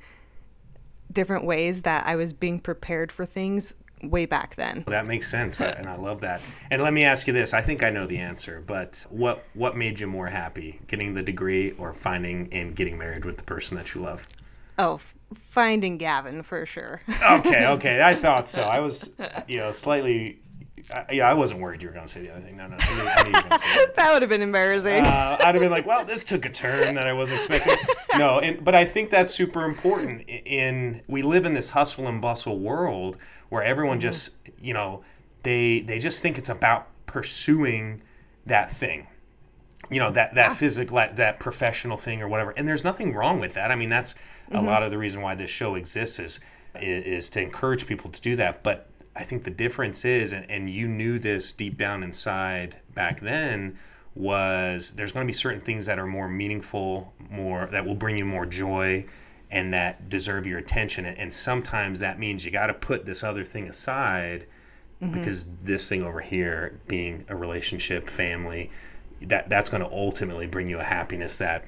different 1.12 1.46
ways 1.46 1.84
that 1.84 2.06
I 2.08 2.16
was 2.16 2.34
being 2.34 2.60
prepared 2.60 3.12
for 3.12 3.26
things 3.26 3.76
way 4.04 4.26
back 4.26 4.56
then. 4.56 4.84
That 4.88 5.06
makes 5.06 5.30
sense, 5.30 5.62
and 5.62 5.88
I 5.88 5.96
love 5.96 6.22
that. 6.22 6.42
And 6.70 6.82
let 6.82 6.94
me 6.94 7.04
ask 7.04 7.28
you 7.28 7.34
this: 7.34 7.54
I 7.54 7.62
think 7.62 7.84
I 7.84 7.90
know 7.90 8.06
the 8.06 8.18
answer, 8.18 8.64
but 8.66 9.06
what 9.10 9.46
what 9.54 9.76
made 9.76 10.00
you 10.00 10.08
more 10.08 10.28
happy, 10.28 10.80
getting 10.88 11.14
the 11.14 11.24
degree 11.24 11.72
or 11.72 11.94
finding 11.94 12.52
and 12.52 12.76
getting 12.76 12.98
married 12.98 13.26
with 13.26 13.38
the 13.38 13.44
person 13.44 13.78
that 13.78 13.94
you 13.96 14.02
love? 14.02 14.28
Oh, 14.78 15.00
finding 15.50 15.98
Gavin 15.98 16.42
for 16.44 16.66
sure. 16.66 17.02
okay, 17.10 17.66
okay, 17.68 18.02
I 18.02 18.16
thought 18.16 18.48
so. 18.48 18.64
I 18.64 18.80
was, 18.80 19.12
you 19.48 19.58
know, 19.58 19.72
slightly. 19.72 20.40
I, 20.94 21.14
yeah, 21.14 21.30
I 21.30 21.34
wasn't 21.34 21.62
worried 21.62 21.82
you 21.82 21.90
were 21.90 21.94
going 21.94 22.06
to 22.06 22.12
say 22.12 22.22
the 22.22 22.32
other 22.32 22.42
thing. 22.42 22.58
No, 22.58 22.68
no, 22.68 22.78
I 22.80 22.94
knew, 22.94 23.04
I 23.08 23.24
knew 23.24 23.32
that. 23.50 23.94
that 23.96 24.14
would 24.14 24.22
have 24.22 24.30
been 24.30 24.42
embarrassing. 24.42 25.04
Uh, 25.06 25.38
I'd 25.40 25.56
have 25.56 25.62
been 25.62 25.72
like, 25.72 25.86
"Well, 25.86 26.06
this 26.06 26.24
took 26.24 26.46
a 26.46 26.50
turn 26.50 26.96
that 26.96 27.08
I 27.08 27.14
wasn't 27.14 27.38
expecting." 27.38 27.76
No, 28.16 28.40
and 28.40 28.64
but 28.64 28.76
I 28.76 28.86
think 28.86 29.10
that's 29.10 29.34
super 29.34 29.64
important. 29.64 30.30
In 30.30 31.02
we 31.08 31.24
live 31.24 31.46
in 31.46 31.56
this 31.56 31.72
hustle 31.72 32.08
and 32.08 32.22
bustle 32.22 32.60
world 32.60 33.18
where 33.50 33.64
everyone 33.64 33.98
mm-hmm. 33.98 34.04
just 34.04 34.34
you 34.62 34.72
know 34.72 35.04
they 35.42 35.80
they 35.80 35.98
just 35.98 36.22
think 36.22 36.38
it's 36.38 36.48
about 36.48 36.88
pursuing 37.08 38.04
that 38.46 38.70
thing 38.70 39.08
you 39.90 40.00
know 40.00 40.12
that 40.12 40.34
that 40.36 40.50
yeah. 40.50 40.54
physical 40.54 40.96
that, 40.98 41.16
that 41.16 41.40
professional 41.40 41.98
thing 41.98 42.22
or 42.22 42.28
whatever 42.28 42.52
and 42.52 42.68
there's 42.68 42.84
nothing 42.84 43.14
wrong 43.14 43.40
with 43.40 43.54
that 43.54 43.72
i 43.72 43.76
mean 43.76 43.90
that's 43.90 44.14
mm-hmm. 44.14 44.56
a 44.56 44.62
lot 44.62 44.84
of 44.84 44.92
the 44.92 44.98
reason 44.98 45.22
why 45.22 45.36
this 45.36 45.50
show 45.50 45.76
exists 45.76 46.20
is 46.20 46.40
is 46.82 47.30
to 47.30 47.42
encourage 47.42 47.86
people 47.86 48.10
to 48.10 48.22
do 48.22 48.36
that 48.36 48.64
but 48.64 48.88
i 49.16 49.24
think 49.24 49.44
the 49.44 49.52
difference 49.52 50.06
is 50.06 50.34
and, 50.34 50.50
and 50.50 50.70
you 50.70 50.88
knew 50.88 51.20
this 51.20 51.52
deep 51.52 51.78
down 51.78 52.04
inside 52.04 52.78
back 52.94 53.20
then 53.20 53.78
was 54.16 54.92
there's 54.92 55.12
going 55.12 55.26
to 55.26 55.30
be 55.30 55.34
certain 55.34 55.62
things 55.62 55.86
that 55.86 55.98
are 55.98 56.06
more 56.06 56.28
meaningful 56.28 57.14
more 57.30 57.68
that 57.72 57.86
will 57.86 57.96
bring 57.96 58.18
you 58.18 58.26
more 58.26 58.46
joy 58.46 59.06
and 59.54 59.72
that 59.72 60.10
deserve 60.10 60.48
your 60.48 60.58
attention. 60.58 61.06
And 61.06 61.32
sometimes 61.32 62.00
that 62.00 62.18
means 62.18 62.44
you 62.44 62.50
got 62.50 62.68
to 62.68 62.74
put 62.74 63.06
this 63.06 63.24
other 63.24 63.46
thing 63.46 63.68
aside 63.68 64.48
mm-hmm. 65.00 65.14
because 65.14 65.46
this 65.64 65.88
thing 65.88 66.04
over 66.04 66.22
here, 66.22 66.80
being 66.88 67.24
a 67.30 67.36
relationship, 67.36 68.10
family, 68.10 68.72
that 69.22 69.50
that's 69.50 69.70
going 69.70 69.84
to 69.84 69.92
ultimately 69.92 70.48
bring 70.48 70.70
you 70.70 70.80
a 70.80 70.84
happiness 70.84 71.38
that 71.38 71.66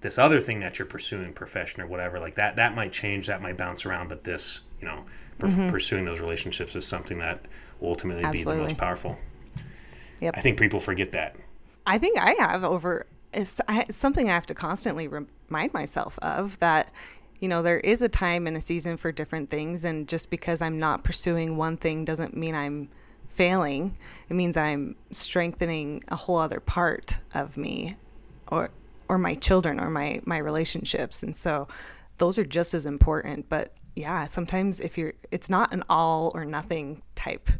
this 0.00 0.18
other 0.18 0.40
thing 0.40 0.58
that 0.60 0.80
you're 0.80 0.86
pursuing, 0.86 1.32
profession 1.32 1.80
or 1.80 1.86
whatever, 1.86 2.18
like 2.18 2.34
that, 2.34 2.56
that 2.56 2.74
might 2.74 2.92
change, 2.92 3.28
that 3.28 3.40
might 3.40 3.56
bounce 3.56 3.86
around, 3.86 4.08
but 4.08 4.24
this, 4.24 4.62
you 4.80 4.86
know, 4.86 5.04
per- 5.38 5.48
mm-hmm. 5.48 5.68
pursuing 5.68 6.04
those 6.04 6.20
relationships 6.20 6.74
is 6.76 6.86
something 6.86 7.18
that 7.18 7.44
will 7.80 7.90
ultimately 7.90 8.24
Absolutely. 8.24 8.52
be 8.54 8.58
the 8.58 8.68
most 8.70 8.78
powerful. 8.78 9.16
Yep. 10.20 10.34
I 10.36 10.40
think 10.40 10.58
people 10.58 10.80
forget 10.80 11.12
that. 11.12 11.36
I 11.86 11.98
think 11.98 12.18
I 12.18 12.32
have 12.38 12.64
over 12.64 13.06
it's, 13.32 13.60
it's 13.68 13.96
something 13.96 14.28
I 14.28 14.32
have 14.32 14.46
to 14.46 14.54
constantly 14.54 15.08
remind 15.08 15.72
myself 15.72 16.18
of 16.22 16.58
that 16.58 16.90
you 17.38 17.48
know 17.48 17.62
there 17.62 17.78
is 17.78 18.02
a 18.02 18.08
time 18.08 18.46
and 18.46 18.56
a 18.56 18.60
season 18.60 18.96
for 18.96 19.12
different 19.12 19.50
things 19.50 19.84
and 19.84 20.08
just 20.08 20.30
because 20.30 20.62
I'm 20.62 20.78
not 20.78 21.04
pursuing 21.04 21.56
one 21.56 21.76
thing 21.76 22.04
doesn't 22.04 22.36
mean 22.36 22.54
I'm 22.54 22.88
failing 23.28 23.96
it 24.28 24.34
means 24.34 24.56
I'm 24.56 24.96
strengthening 25.10 26.02
a 26.08 26.16
whole 26.16 26.38
other 26.38 26.60
part 26.60 27.18
of 27.34 27.56
me 27.56 27.96
or 28.48 28.70
or 29.08 29.18
my 29.18 29.34
children 29.34 29.78
or 29.78 29.90
my 29.90 30.20
my 30.24 30.38
relationships 30.38 31.22
and 31.22 31.36
so 31.36 31.68
those 32.18 32.38
are 32.38 32.44
just 32.44 32.72
as 32.72 32.86
important 32.86 33.48
but 33.50 33.74
yeah 33.96 34.26
sometimes 34.26 34.78
if 34.78 34.96
you're 34.96 35.14
it's 35.32 35.50
not 35.50 35.72
an 35.72 35.82
all 35.88 36.30
or 36.34 36.44
nothing 36.44 37.02
type 37.16 37.50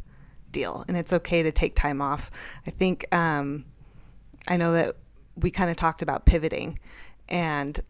deal 0.51 0.85
and 0.87 0.95
it's 0.95 1.11
okay 1.11 1.43
to 1.43 1.51
take 1.51 1.75
time 1.75 2.01
off 2.01 2.31
i 2.65 2.71
think 2.71 3.13
um, 3.13 3.65
i 4.47 4.55
know 4.55 4.71
that 4.71 4.95
we 5.35 5.51
kind 5.51 5.69
of 5.69 5.75
talked 5.75 6.01
about 6.01 6.25
pivoting 6.25 6.79
and 7.29 7.81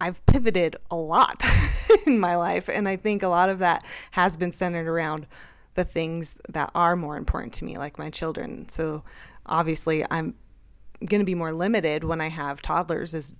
I've 0.00 0.24
pivoted 0.26 0.76
a 0.90 0.96
lot 0.96 1.44
in 2.06 2.18
my 2.18 2.36
life 2.36 2.68
and 2.68 2.88
I 2.88 2.96
think 2.96 3.22
a 3.22 3.28
lot 3.28 3.50
of 3.50 3.58
that 3.58 3.84
has 4.12 4.36
been 4.36 4.50
centered 4.50 4.88
around 4.88 5.26
the 5.74 5.84
things 5.84 6.38
that 6.48 6.70
are 6.74 6.96
more 6.96 7.16
important 7.16 7.52
to 7.54 7.64
me 7.64 7.78
like 7.78 7.98
my 7.98 8.10
children. 8.10 8.68
So 8.68 9.04
obviously 9.46 10.04
I'm 10.10 10.34
going 11.04 11.20
to 11.20 11.26
be 11.26 11.34
more 11.34 11.52
limited 11.52 12.04
when 12.04 12.20
I 12.20 12.28
have 12.28 12.62
toddlers 12.62 13.14
as 13.14 13.34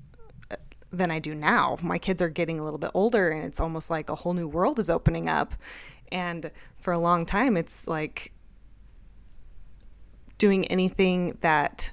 than 0.92 1.10
I 1.10 1.18
do 1.18 1.34
now. 1.34 1.78
My 1.82 1.98
kids 1.98 2.20
are 2.20 2.28
getting 2.28 2.58
a 2.58 2.64
little 2.64 2.78
bit 2.78 2.90
older 2.94 3.30
and 3.30 3.44
it's 3.44 3.60
almost 3.60 3.90
like 3.90 4.10
a 4.10 4.14
whole 4.14 4.32
new 4.32 4.48
world 4.48 4.78
is 4.78 4.90
opening 4.90 5.28
up. 5.28 5.54
And 6.10 6.50
for 6.78 6.92
a 6.92 6.98
long 6.98 7.26
time 7.26 7.56
it's 7.56 7.86
like 7.86 8.32
doing 10.38 10.66
anything 10.66 11.36
that 11.42 11.90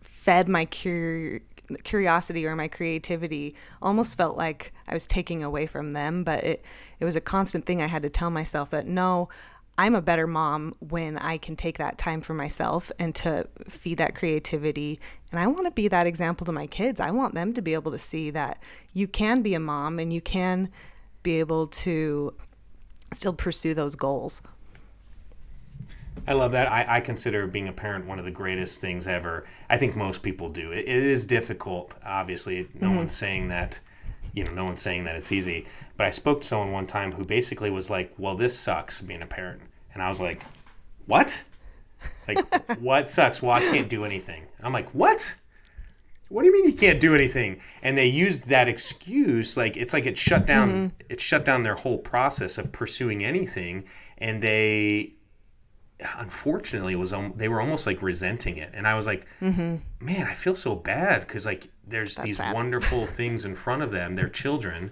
fed 0.00 0.48
my 0.48 0.64
cur- 0.64 1.40
curiosity 1.82 2.46
or 2.46 2.54
my 2.56 2.68
creativity 2.68 3.54
almost 3.82 4.16
felt 4.16 4.36
like 4.36 4.72
I 4.86 4.94
was 4.94 5.06
taking 5.06 5.42
away 5.42 5.66
from 5.66 5.92
them, 5.92 6.24
but 6.24 6.44
it 6.44 6.64
it 7.00 7.04
was 7.04 7.16
a 7.16 7.20
constant 7.20 7.66
thing 7.66 7.82
I 7.82 7.86
had 7.86 8.02
to 8.02 8.08
tell 8.08 8.30
myself 8.30 8.70
that 8.70 8.86
no, 8.86 9.28
I'm 9.76 9.94
a 9.94 10.02
better 10.02 10.26
mom 10.26 10.74
when 10.78 11.18
I 11.18 11.36
can 11.36 11.56
take 11.56 11.78
that 11.78 11.98
time 11.98 12.20
for 12.20 12.32
myself 12.32 12.92
and 12.98 13.14
to 13.16 13.48
feed 13.68 13.98
that 13.98 14.14
creativity. 14.14 15.00
And 15.32 15.40
I 15.40 15.48
want 15.48 15.66
to 15.66 15.72
be 15.72 15.88
that 15.88 16.06
example 16.06 16.44
to 16.46 16.52
my 16.52 16.68
kids. 16.68 17.00
I 17.00 17.10
want 17.10 17.34
them 17.34 17.52
to 17.54 17.62
be 17.62 17.74
able 17.74 17.90
to 17.90 17.98
see 17.98 18.30
that 18.30 18.62
you 18.92 19.08
can 19.08 19.42
be 19.42 19.54
a 19.54 19.60
mom 19.60 19.98
and 19.98 20.12
you 20.12 20.20
can 20.20 20.68
be 21.24 21.40
able 21.40 21.66
to 21.66 22.34
still 23.12 23.32
pursue 23.32 23.74
those 23.74 23.96
goals. 23.96 24.42
I 26.26 26.32
love 26.34 26.52
that. 26.52 26.70
I, 26.70 26.86
I, 26.88 27.00
consider 27.00 27.46
being 27.46 27.68
a 27.68 27.72
parent 27.72 28.06
one 28.06 28.18
of 28.18 28.24
the 28.24 28.30
greatest 28.30 28.80
things 28.80 29.06
ever. 29.06 29.44
I 29.68 29.76
think 29.76 29.96
most 29.96 30.22
people 30.22 30.48
do. 30.48 30.72
it, 30.72 30.86
it 30.86 30.88
is 30.88 31.26
difficult, 31.26 31.96
obviously. 32.04 32.68
No 32.74 32.88
mm-hmm. 32.88 32.96
one's 32.96 33.12
saying 33.12 33.48
that, 33.48 33.80
you 34.34 34.44
know, 34.44 34.52
no 34.52 34.64
one's 34.64 34.82
saying 34.82 35.04
that 35.04 35.16
it's 35.16 35.32
easy. 35.32 35.66
But 35.96 36.06
I 36.06 36.10
spoke 36.10 36.40
to 36.40 36.46
someone 36.46 36.72
one 36.72 36.86
time 36.86 37.12
who 37.12 37.24
basically 37.24 37.70
was 37.70 37.88
like, 37.88 38.12
well, 38.18 38.34
this 38.34 38.58
sucks 38.58 39.00
being 39.00 39.22
a 39.22 39.26
parent. 39.26 39.62
And 39.92 40.02
I 40.02 40.08
was 40.08 40.20
like, 40.20 40.42
what? 41.06 41.44
Like, 42.26 42.78
what 42.80 43.08
sucks? 43.08 43.40
Well, 43.40 43.52
I 43.52 43.60
can't 43.60 43.88
do 43.88 44.04
anything. 44.04 44.44
I'm 44.62 44.72
like, 44.72 44.88
what? 44.90 45.36
What 46.28 46.42
do 46.42 46.48
you 46.48 46.52
mean 46.52 46.64
you 46.64 46.72
can't 46.72 47.00
do 47.00 47.14
anything? 47.14 47.60
And 47.82 47.96
they 47.96 48.06
used 48.06 48.48
that 48.48 48.66
excuse, 48.66 49.56
like 49.56 49.76
it's 49.76 49.92
like 49.92 50.06
it 50.06 50.16
shut 50.16 50.46
down. 50.46 50.68
Mm-hmm. 50.70 50.96
It 51.08 51.20
shut 51.20 51.44
down 51.44 51.62
their 51.62 51.76
whole 51.76 51.98
process 51.98 52.58
of 52.58 52.72
pursuing 52.72 53.24
anything, 53.24 53.84
and 54.18 54.42
they 54.42 55.13
unfortunately 56.18 56.96
was 56.96 57.12
um, 57.12 57.32
they 57.36 57.48
were 57.48 57.60
almost 57.60 57.86
like 57.86 58.02
resenting 58.02 58.56
it 58.56 58.70
and 58.74 58.86
i 58.86 58.94
was 58.94 59.06
like 59.06 59.26
mm-hmm. 59.40 59.76
man 60.04 60.26
i 60.26 60.34
feel 60.34 60.54
so 60.54 60.74
bad 60.74 61.20
because 61.20 61.46
like 61.46 61.68
there's 61.86 62.16
That's 62.16 62.26
these 62.26 62.36
sad. 62.38 62.52
wonderful 62.52 63.06
things 63.06 63.44
in 63.44 63.54
front 63.54 63.82
of 63.82 63.90
them 63.90 64.14
they're 64.16 64.28
children 64.28 64.90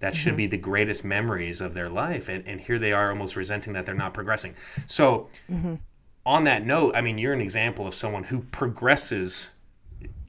that 0.00 0.12
mm-hmm. 0.12 0.18
should 0.18 0.36
be 0.36 0.46
the 0.46 0.58
greatest 0.58 1.04
memories 1.04 1.60
of 1.60 1.74
their 1.74 1.88
life 1.88 2.28
and, 2.28 2.46
and 2.46 2.60
here 2.60 2.78
they 2.78 2.92
are 2.92 3.10
almost 3.10 3.36
resenting 3.36 3.72
that 3.72 3.86
they're 3.86 3.94
not 3.94 4.12
progressing 4.12 4.54
so 4.86 5.28
mm-hmm. 5.50 5.76
on 6.26 6.44
that 6.44 6.64
note 6.64 6.94
i 6.94 7.00
mean 7.00 7.16
you're 7.16 7.32
an 7.32 7.40
example 7.40 7.86
of 7.86 7.94
someone 7.94 8.24
who 8.24 8.40
progresses 8.40 9.50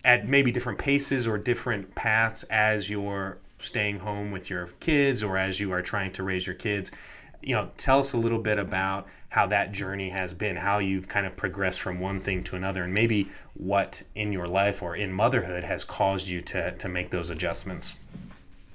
at 0.06 0.28
maybe 0.28 0.50
different 0.50 0.80
paces 0.80 1.28
or 1.28 1.38
different 1.38 1.94
paths 1.94 2.44
as 2.44 2.90
you're 2.90 3.38
staying 3.58 4.00
home 4.00 4.32
with 4.32 4.50
your 4.50 4.68
kids 4.80 5.22
or 5.22 5.38
as 5.38 5.60
you 5.60 5.72
are 5.74 5.82
trying 5.82 6.12
to 6.14 6.24
raise 6.24 6.48
your 6.48 6.56
kids 6.56 6.90
you 7.42 7.56
know 7.56 7.70
tell 7.78 8.00
us 8.00 8.14
a 8.14 8.18
little 8.18 8.40
bit 8.40 8.60
about 8.60 9.08
how 9.30 9.46
that 9.46 9.72
journey 9.72 10.10
has 10.10 10.34
been, 10.34 10.58
how 10.58 10.80
you've 10.80 11.08
kind 11.08 11.26
of 11.26 11.36
progressed 11.36 11.80
from 11.80 12.00
one 12.00 12.20
thing 12.20 12.44
to 12.44 12.56
another, 12.56 12.84
and 12.84 12.94
maybe 12.94 13.30
what 13.54 14.04
in 14.16 14.32
your 14.34 14.48
life 14.48 14.82
or 14.82 14.96
in 14.96 15.14
motherhood 15.14 15.64
has 15.64 15.84
caused 15.84 16.28
you 16.28 16.42
to, 16.42 16.72
to 16.72 16.90
make 16.90 17.12
those 17.12 17.30
adjustments. 17.30 17.96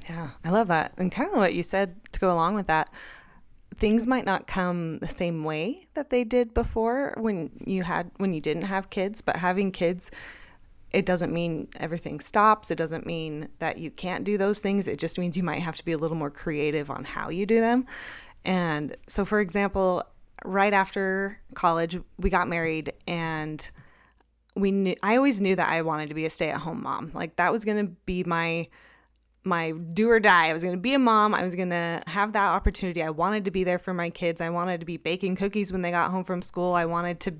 Yeah, 0.08 0.30
I 0.44 0.50
love 0.50 0.68
that. 0.68 0.92
And 0.96 1.10
kind 1.10 1.30
of 1.30 1.36
what 1.36 1.54
you 1.54 1.62
said 1.62 1.96
to 2.12 2.20
go 2.20 2.30
along 2.30 2.54
with 2.54 2.68
that, 2.68 2.88
things 3.76 4.06
might 4.06 4.24
not 4.24 4.46
come 4.46 4.98
the 4.98 5.08
same 5.08 5.42
way 5.42 5.86
that 5.94 6.10
they 6.10 6.22
did 6.22 6.54
before 6.54 7.14
when 7.16 7.50
you 7.64 7.82
had 7.82 8.10
when 8.18 8.32
you 8.32 8.40
didn't 8.40 8.64
have 8.64 8.90
kids, 8.90 9.20
but 9.20 9.36
having 9.36 9.72
kids 9.72 10.10
it 10.94 11.04
doesn't 11.04 11.32
mean 11.32 11.66
everything 11.80 12.20
stops. 12.20 12.70
It 12.70 12.76
doesn't 12.76 13.04
mean 13.04 13.48
that 13.58 13.78
you 13.78 13.90
can't 13.90 14.22
do 14.22 14.38
those 14.38 14.60
things. 14.60 14.86
It 14.86 15.00
just 15.00 15.18
means 15.18 15.36
you 15.36 15.42
might 15.42 15.58
have 15.58 15.74
to 15.74 15.84
be 15.84 15.90
a 15.90 15.98
little 15.98 16.16
more 16.16 16.30
creative 16.30 16.88
on 16.88 17.02
how 17.02 17.30
you 17.30 17.46
do 17.46 17.58
them. 17.58 17.84
And 18.44 18.96
so, 19.06 19.24
for 19.24 19.40
example, 19.40 20.04
right 20.44 20.72
after 20.72 21.40
college, 21.54 21.98
we 22.18 22.30
got 22.30 22.48
married 22.48 22.92
and 23.06 23.68
we 24.54 24.70
knew 24.70 24.94
I 25.02 25.16
always 25.16 25.40
knew 25.40 25.56
that 25.56 25.68
I 25.68 25.82
wanted 25.82 26.10
to 26.10 26.14
be 26.14 26.26
a 26.26 26.30
stay-at-home 26.30 26.82
mom. 26.82 27.10
Like 27.14 27.36
that 27.36 27.52
was 27.52 27.64
going 27.64 27.86
to 27.86 27.92
be 28.06 28.24
my 28.24 28.68
my 29.46 29.72
do 29.72 30.08
or 30.08 30.20
die. 30.20 30.48
I 30.48 30.52
was 30.52 30.62
going 30.62 30.74
to 30.74 30.80
be 30.80 30.94
a 30.94 30.98
mom. 30.98 31.34
I 31.34 31.42
was 31.42 31.54
going 31.54 31.70
to 31.70 32.02
have 32.06 32.32
that 32.32 32.48
opportunity. 32.48 33.02
I 33.02 33.10
wanted 33.10 33.44
to 33.44 33.50
be 33.50 33.62
there 33.62 33.78
for 33.78 33.92
my 33.92 34.08
kids. 34.08 34.40
I 34.40 34.48
wanted 34.48 34.80
to 34.80 34.86
be 34.86 34.96
baking 34.96 35.36
cookies 35.36 35.70
when 35.70 35.82
they 35.82 35.90
got 35.90 36.10
home 36.10 36.24
from 36.24 36.40
school. 36.40 36.72
I 36.72 36.86
wanted 36.86 37.20
to 37.20 37.34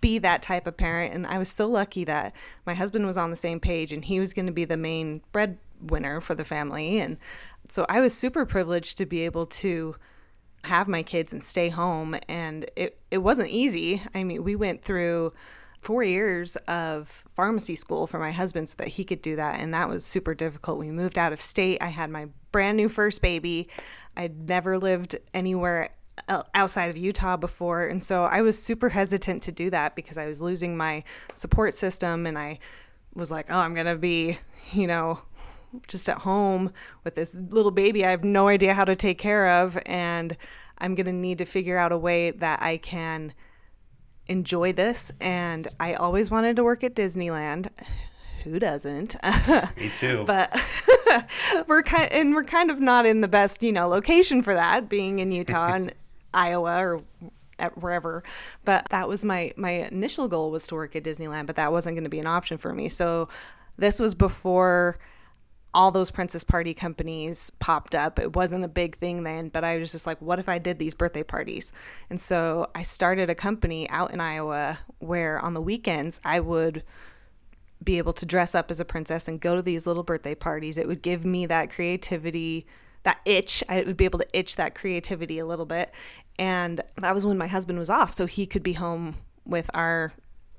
be 0.00 0.18
that 0.18 0.42
type 0.42 0.66
of 0.66 0.76
parent. 0.76 1.14
And 1.14 1.26
I 1.26 1.38
was 1.38 1.48
so 1.48 1.68
lucky 1.68 2.04
that 2.04 2.34
my 2.66 2.74
husband 2.74 3.06
was 3.06 3.16
on 3.16 3.30
the 3.30 3.36
same 3.36 3.60
page 3.60 3.92
and 3.92 4.04
he 4.04 4.18
was 4.18 4.32
going 4.32 4.46
to 4.46 4.52
be 4.52 4.64
the 4.64 4.76
main 4.76 5.22
breadwinner 5.30 6.20
for 6.20 6.34
the 6.34 6.44
family. 6.44 6.98
And 6.98 7.18
so 7.68 7.86
I 7.88 8.00
was 8.00 8.14
super 8.14 8.44
privileged 8.44 8.98
to 8.98 9.06
be 9.06 9.20
able 9.20 9.46
to 9.46 9.94
have 10.64 10.88
my 10.88 11.02
kids 11.02 11.32
and 11.32 11.42
stay 11.42 11.68
home. 11.68 12.16
And 12.28 12.70
it, 12.76 12.98
it 13.10 13.18
wasn't 13.18 13.48
easy. 13.48 14.02
I 14.14 14.24
mean, 14.24 14.44
we 14.44 14.56
went 14.56 14.82
through 14.82 15.32
four 15.80 16.02
years 16.02 16.56
of 16.66 17.24
pharmacy 17.34 17.76
school 17.76 18.06
for 18.06 18.18
my 18.18 18.32
husband 18.32 18.68
so 18.68 18.74
that 18.78 18.88
he 18.88 19.04
could 19.04 19.22
do 19.22 19.36
that. 19.36 19.60
And 19.60 19.72
that 19.74 19.88
was 19.88 20.04
super 20.04 20.34
difficult. 20.34 20.78
We 20.78 20.90
moved 20.90 21.18
out 21.18 21.32
of 21.32 21.40
state. 21.40 21.78
I 21.80 21.88
had 21.88 22.10
my 22.10 22.28
brand 22.52 22.76
new 22.76 22.88
first 22.88 23.22
baby. 23.22 23.68
I'd 24.16 24.48
never 24.48 24.78
lived 24.78 25.16
anywhere 25.32 25.90
outside 26.54 26.90
of 26.90 26.96
Utah 26.96 27.36
before. 27.36 27.86
And 27.86 28.02
so 28.02 28.24
I 28.24 28.42
was 28.42 28.60
super 28.60 28.88
hesitant 28.88 29.44
to 29.44 29.52
do 29.52 29.70
that 29.70 29.94
because 29.94 30.18
I 30.18 30.26
was 30.26 30.40
losing 30.40 30.76
my 30.76 31.04
support 31.34 31.74
system. 31.74 32.26
And 32.26 32.36
I 32.36 32.58
was 33.14 33.30
like, 33.30 33.46
oh, 33.48 33.58
I'm 33.58 33.74
going 33.74 33.86
to 33.86 33.96
be, 33.96 34.38
you 34.72 34.86
know, 34.86 35.20
just 35.86 36.08
at 36.08 36.18
home 36.18 36.72
with 37.04 37.14
this 37.14 37.34
little 37.34 37.70
baby 37.70 38.04
I 38.04 38.10
have 38.10 38.24
no 38.24 38.48
idea 38.48 38.74
how 38.74 38.84
to 38.84 38.96
take 38.96 39.18
care 39.18 39.48
of. 39.48 39.78
And 39.86 40.36
I'm 40.78 40.94
going 40.94 41.06
to 41.06 41.12
need 41.12 41.38
to 41.38 41.44
figure 41.44 41.76
out 41.76 41.92
a 41.92 41.98
way 41.98 42.30
that 42.30 42.62
I 42.62 42.76
can 42.76 43.34
enjoy 44.26 44.72
this. 44.72 45.10
And 45.20 45.68
I 45.80 45.94
always 45.94 46.30
wanted 46.30 46.56
to 46.56 46.64
work 46.64 46.84
at 46.84 46.94
Disneyland. 46.94 47.68
Who 48.44 48.58
doesn't? 48.58 49.16
Me 49.76 49.90
too. 49.90 50.24
but 50.26 50.56
we're 51.66 51.82
kind 51.82 52.10
and 52.12 52.34
we're 52.34 52.44
kind 52.44 52.70
of 52.70 52.80
not 52.80 53.04
in 53.04 53.20
the 53.20 53.28
best, 53.28 53.62
you 53.62 53.72
know, 53.72 53.88
location 53.88 54.42
for 54.42 54.54
that, 54.54 54.88
being 54.88 55.18
in 55.18 55.32
Utah 55.32 55.74
and 55.74 55.92
Iowa 56.34 56.78
or 56.78 57.02
wherever. 57.74 58.22
But 58.64 58.88
that 58.90 59.08
was 59.08 59.24
my 59.24 59.52
my 59.56 59.70
initial 59.70 60.28
goal 60.28 60.50
was 60.50 60.66
to 60.68 60.76
work 60.76 60.94
at 60.94 61.02
Disneyland, 61.02 61.46
but 61.46 61.56
that 61.56 61.72
wasn't 61.72 61.96
going 61.96 62.04
to 62.04 62.10
be 62.10 62.20
an 62.20 62.26
option 62.26 62.58
for 62.58 62.72
me. 62.72 62.88
So 62.88 63.28
this 63.76 63.98
was 63.98 64.14
before 64.14 64.98
all 65.74 65.90
those 65.90 66.10
princess 66.10 66.44
party 66.44 66.72
companies 66.72 67.50
popped 67.58 67.94
up. 67.94 68.18
It 68.18 68.34
wasn't 68.34 68.64
a 68.64 68.68
big 68.68 68.96
thing 68.96 69.22
then, 69.22 69.48
but 69.48 69.64
I 69.64 69.78
was 69.78 69.92
just 69.92 70.06
like, 70.06 70.20
what 70.20 70.38
if 70.38 70.48
I 70.48 70.58
did 70.58 70.78
these 70.78 70.94
birthday 70.94 71.22
parties? 71.22 71.72
And 72.08 72.20
so 72.20 72.70
I 72.74 72.82
started 72.82 73.28
a 73.28 73.34
company 73.34 73.88
out 73.90 74.12
in 74.12 74.20
Iowa 74.20 74.78
where 74.98 75.38
on 75.38 75.54
the 75.54 75.60
weekends 75.60 76.20
I 76.24 76.40
would 76.40 76.84
be 77.84 77.98
able 77.98 78.12
to 78.14 78.26
dress 78.26 78.54
up 78.54 78.70
as 78.70 78.80
a 78.80 78.84
princess 78.84 79.28
and 79.28 79.40
go 79.40 79.54
to 79.56 79.62
these 79.62 79.86
little 79.86 80.02
birthday 80.02 80.34
parties. 80.34 80.78
It 80.78 80.88
would 80.88 81.02
give 81.02 81.24
me 81.24 81.46
that 81.46 81.70
creativity, 81.70 82.66
that 83.04 83.20
itch. 83.24 83.62
I 83.68 83.82
would 83.82 83.96
be 83.96 84.04
able 84.04 84.18
to 84.18 84.26
itch 84.32 84.56
that 84.56 84.74
creativity 84.74 85.38
a 85.38 85.46
little 85.46 85.66
bit. 85.66 85.94
And 86.38 86.80
that 87.00 87.14
was 87.14 87.26
when 87.26 87.38
my 87.38 87.46
husband 87.46 87.78
was 87.78 87.90
off, 87.90 88.14
so 88.14 88.26
he 88.26 88.46
could 88.46 88.62
be 88.62 88.72
home 88.72 89.16
with 89.44 89.70
our 89.74 90.12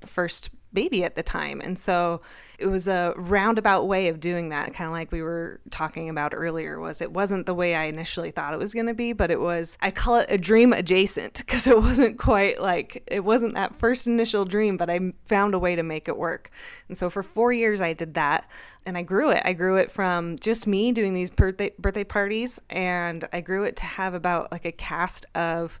first 0.04 0.50
baby 0.72 1.04
at 1.04 1.16
the 1.16 1.22
time. 1.22 1.60
And 1.60 1.78
so 1.78 2.20
it 2.60 2.66
was 2.66 2.86
a 2.86 3.14
roundabout 3.16 3.88
way 3.88 4.08
of 4.08 4.20
doing 4.20 4.50
that, 4.50 4.74
kind 4.74 4.86
of 4.86 4.92
like 4.92 5.10
we 5.10 5.22
were 5.22 5.60
talking 5.70 6.10
about 6.10 6.34
earlier 6.34 6.78
was 6.78 7.00
it 7.00 7.10
wasn't 7.10 7.46
the 7.46 7.54
way 7.54 7.74
I 7.74 7.84
initially 7.84 8.30
thought 8.30 8.52
it 8.52 8.58
was 8.58 8.74
going 8.74 8.86
to 8.86 8.94
be, 8.94 9.14
but 9.14 9.30
it 9.30 9.40
was 9.40 9.78
I 9.80 9.90
call 9.90 10.16
it 10.16 10.26
a 10.28 10.36
dream 10.36 10.74
adjacent 10.74 11.38
because 11.38 11.66
it 11.66 11.78
wasn't 11.78 12.18
quite 12.18 12.60
like 12.60 13.02
it 13.10 13.24
wasn't 13.24 13.54
that 13.54 13.74
first 13.74 14.06
initial 14.06 14.44
dream, 14.44 14.76
but 14.76 14.90
I 14.90 15.12
found 15.24 15.54
a 15.54 15.58
way 15.58 15.74
to 15.74 15.82
make 15.82 16.06
it 16.06 16.18
work. 16.18 16.50
And 16.88 16.98
so 16.98 17.08
for 17.08 17.22
4 17.22 17.52
years 17.52 17.80
I 17.80 17.94
did 17.94 18.14
that 18.14 18.46
and 18.84 18.96
I 18.98 19.02
grew 19.02 19.30
it. 19.30 19.42
I 19.44 19.54
grew 19.54 19.76
it 19.76 19.90
from 19.90 20.38
just 20.38 20.66
me 20.66 20.92
doing 20.92 21.14
these 21.14 21.30
birthday 21.30 21.72
birthday 21.78 22.04
parties 22.04 22.60
and 22.68 23.26
I 23.32 23.40
grew 23.40 23.64
it 23.64 23.76
to 23.76 23.84
have 23.84 24.12
about 24.12 24.52
like 24.52 24.66
a 24.66 24.72
cast 24.72 25.24
of 25.34 25.80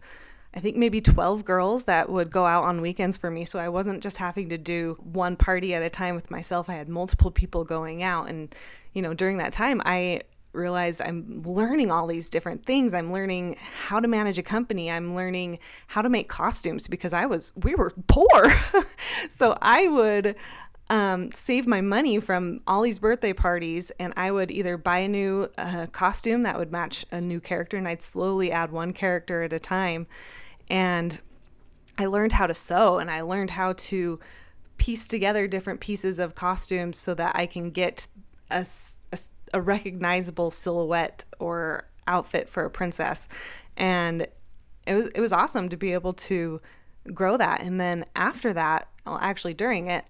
I 0.52 0.60
think 0.60 0.76
maybe 0.76 1.00
12 1.00 1.44
girls 1.44 1.84
that 1.84 2.10
would 2.10 2.30
go 2.30 2.44
out 2.44 2.64
on 2.64 2.80
weekends 2.80 3.16
for 3.16 3.30
me. 3.30 3.44
So 3.44 3.58
I 3.58 3.68
wasn't 3.68 4.02
just 4.02 4.16
having 4.16 4.48
to 4.48 4.58
do 4.58 4.98
one 5.00 5.36
party 5.36 5.74
at 5.74 5.82
a 5.82 5.90
time 5.90 6.14
with 6.16 6.30
myself. 6.30 6.68
I 6.68 6.74
had 6.74 6.88
multiple 6.88 7.30
people 7.30 7.64
going 7.64 8.02
out. 8.02 8.28
And, 8.28 8.52
you 8.92 9.00
know, 9.00 9.14
during 9.14 9.38
that 9.38 9.52
time, 9.52 9.80
I 9.84 10.22
realized 10.52 11.00
I'm 11.00 11.42
learning 11.44 11.92
all 11.92 12.08
these 12.08 12.30
different 12.30 12.66
things. 12.66 12.92
I'm 12.92 13.12
learning 13.12 13.58
how 13.86 14.00
to 14.00 14.08
manage 14.08 14.38
a 14.38 14.42
company. 14.42 14.90
I'm 14.90 15.14
learning 15.14 15.60
how 15.86 16.02
to 16.02 16.08
make 16.08 16.28
costumes 16.28 16.88
because 16.88 17.12
I 17.12 17.26
was, 17.26 17.52
we 17.62 17.76
were 17.76 17.92
poor. 18.08 18.52
so 19.28 19.56
I 19.62 19.86
would, 19.86 20.34
um, 20.90 21.30
save 21.30 21.68
my 21.68 21.80
money 21.80 22.18
from 22.18 22.62
all 22.66 22.82
these 22.82 22.98
birthday 22.98 23.32
parties, 23.32 23.92
and 24.00 24.12
I 24.16 24.32
would 24.32 24.50
either 24.50 24.76
buy 24.76 24.98
a 24.98 25.08
new 25.08 25.48
uh, 25.56 25.86
costume 25.92 26.42
that 26.42 26.58
would 26.58 26.72
match 26.72 27.06
a 27.12 27.20
new 27.20 27.38
character, 27.38 27.76
and 27.76 27.86
I'd 27.86 28.02
slowly 28.02 28.50
add 28.50 28.72
one 28.72 28.92
character 28.92 29.44
at 29.44 29.52
a 29.52 29.60
time. 29.60 30.08
And 30.70 31.20
I 31.98 32.06
learned 32.06 32.32
how 32.32 32.46
to 32.46 32.54
sew 32.54 32.98
and 32.98 33.10
I 33.10 33.20
learned 33.20 33.50
how 33.50 33.74
to 33.74 34.18
piece 34.78 35.06
together 35.06 35.46
different 35.46 35.80
pieces 35.80 36.18
of 36.18 36.34
costumes 36.34 36.96
so 36.96 37.12
that 37.14 37.36
I 37.36 37.44
can 37.44 37.70
get 37.70 38.06
a, 38.50 38.66
a, 39.12 39.18
a 39.52 39.60
recognizable 39.60 40.50
silhouette 40.50 41.26
or 41.38 41.86
outfit 42.06 42.48
for 42.48 42.64
a 42.64 42.70
princess. 42.70 43.28
And 43.76 44.26
it 44.86 44.94
was 44.94 45.08
it 45.08 45.20
was 45.20 45.32
awesome 45.32 45.68
to 45.68 45.76
be 45.76 45.92
able 45.92 46.14
to 46.14 46.60
grow 47.12 47.36
that. 47.36 47.62
And 47.62 47.78
then 47.80 48.06
after 48.16 48.52
that, 48.52 48.88
well, 49.04 49.18
actually 49.20 49.54
during 49.54 49.88
it, 49.88 50.04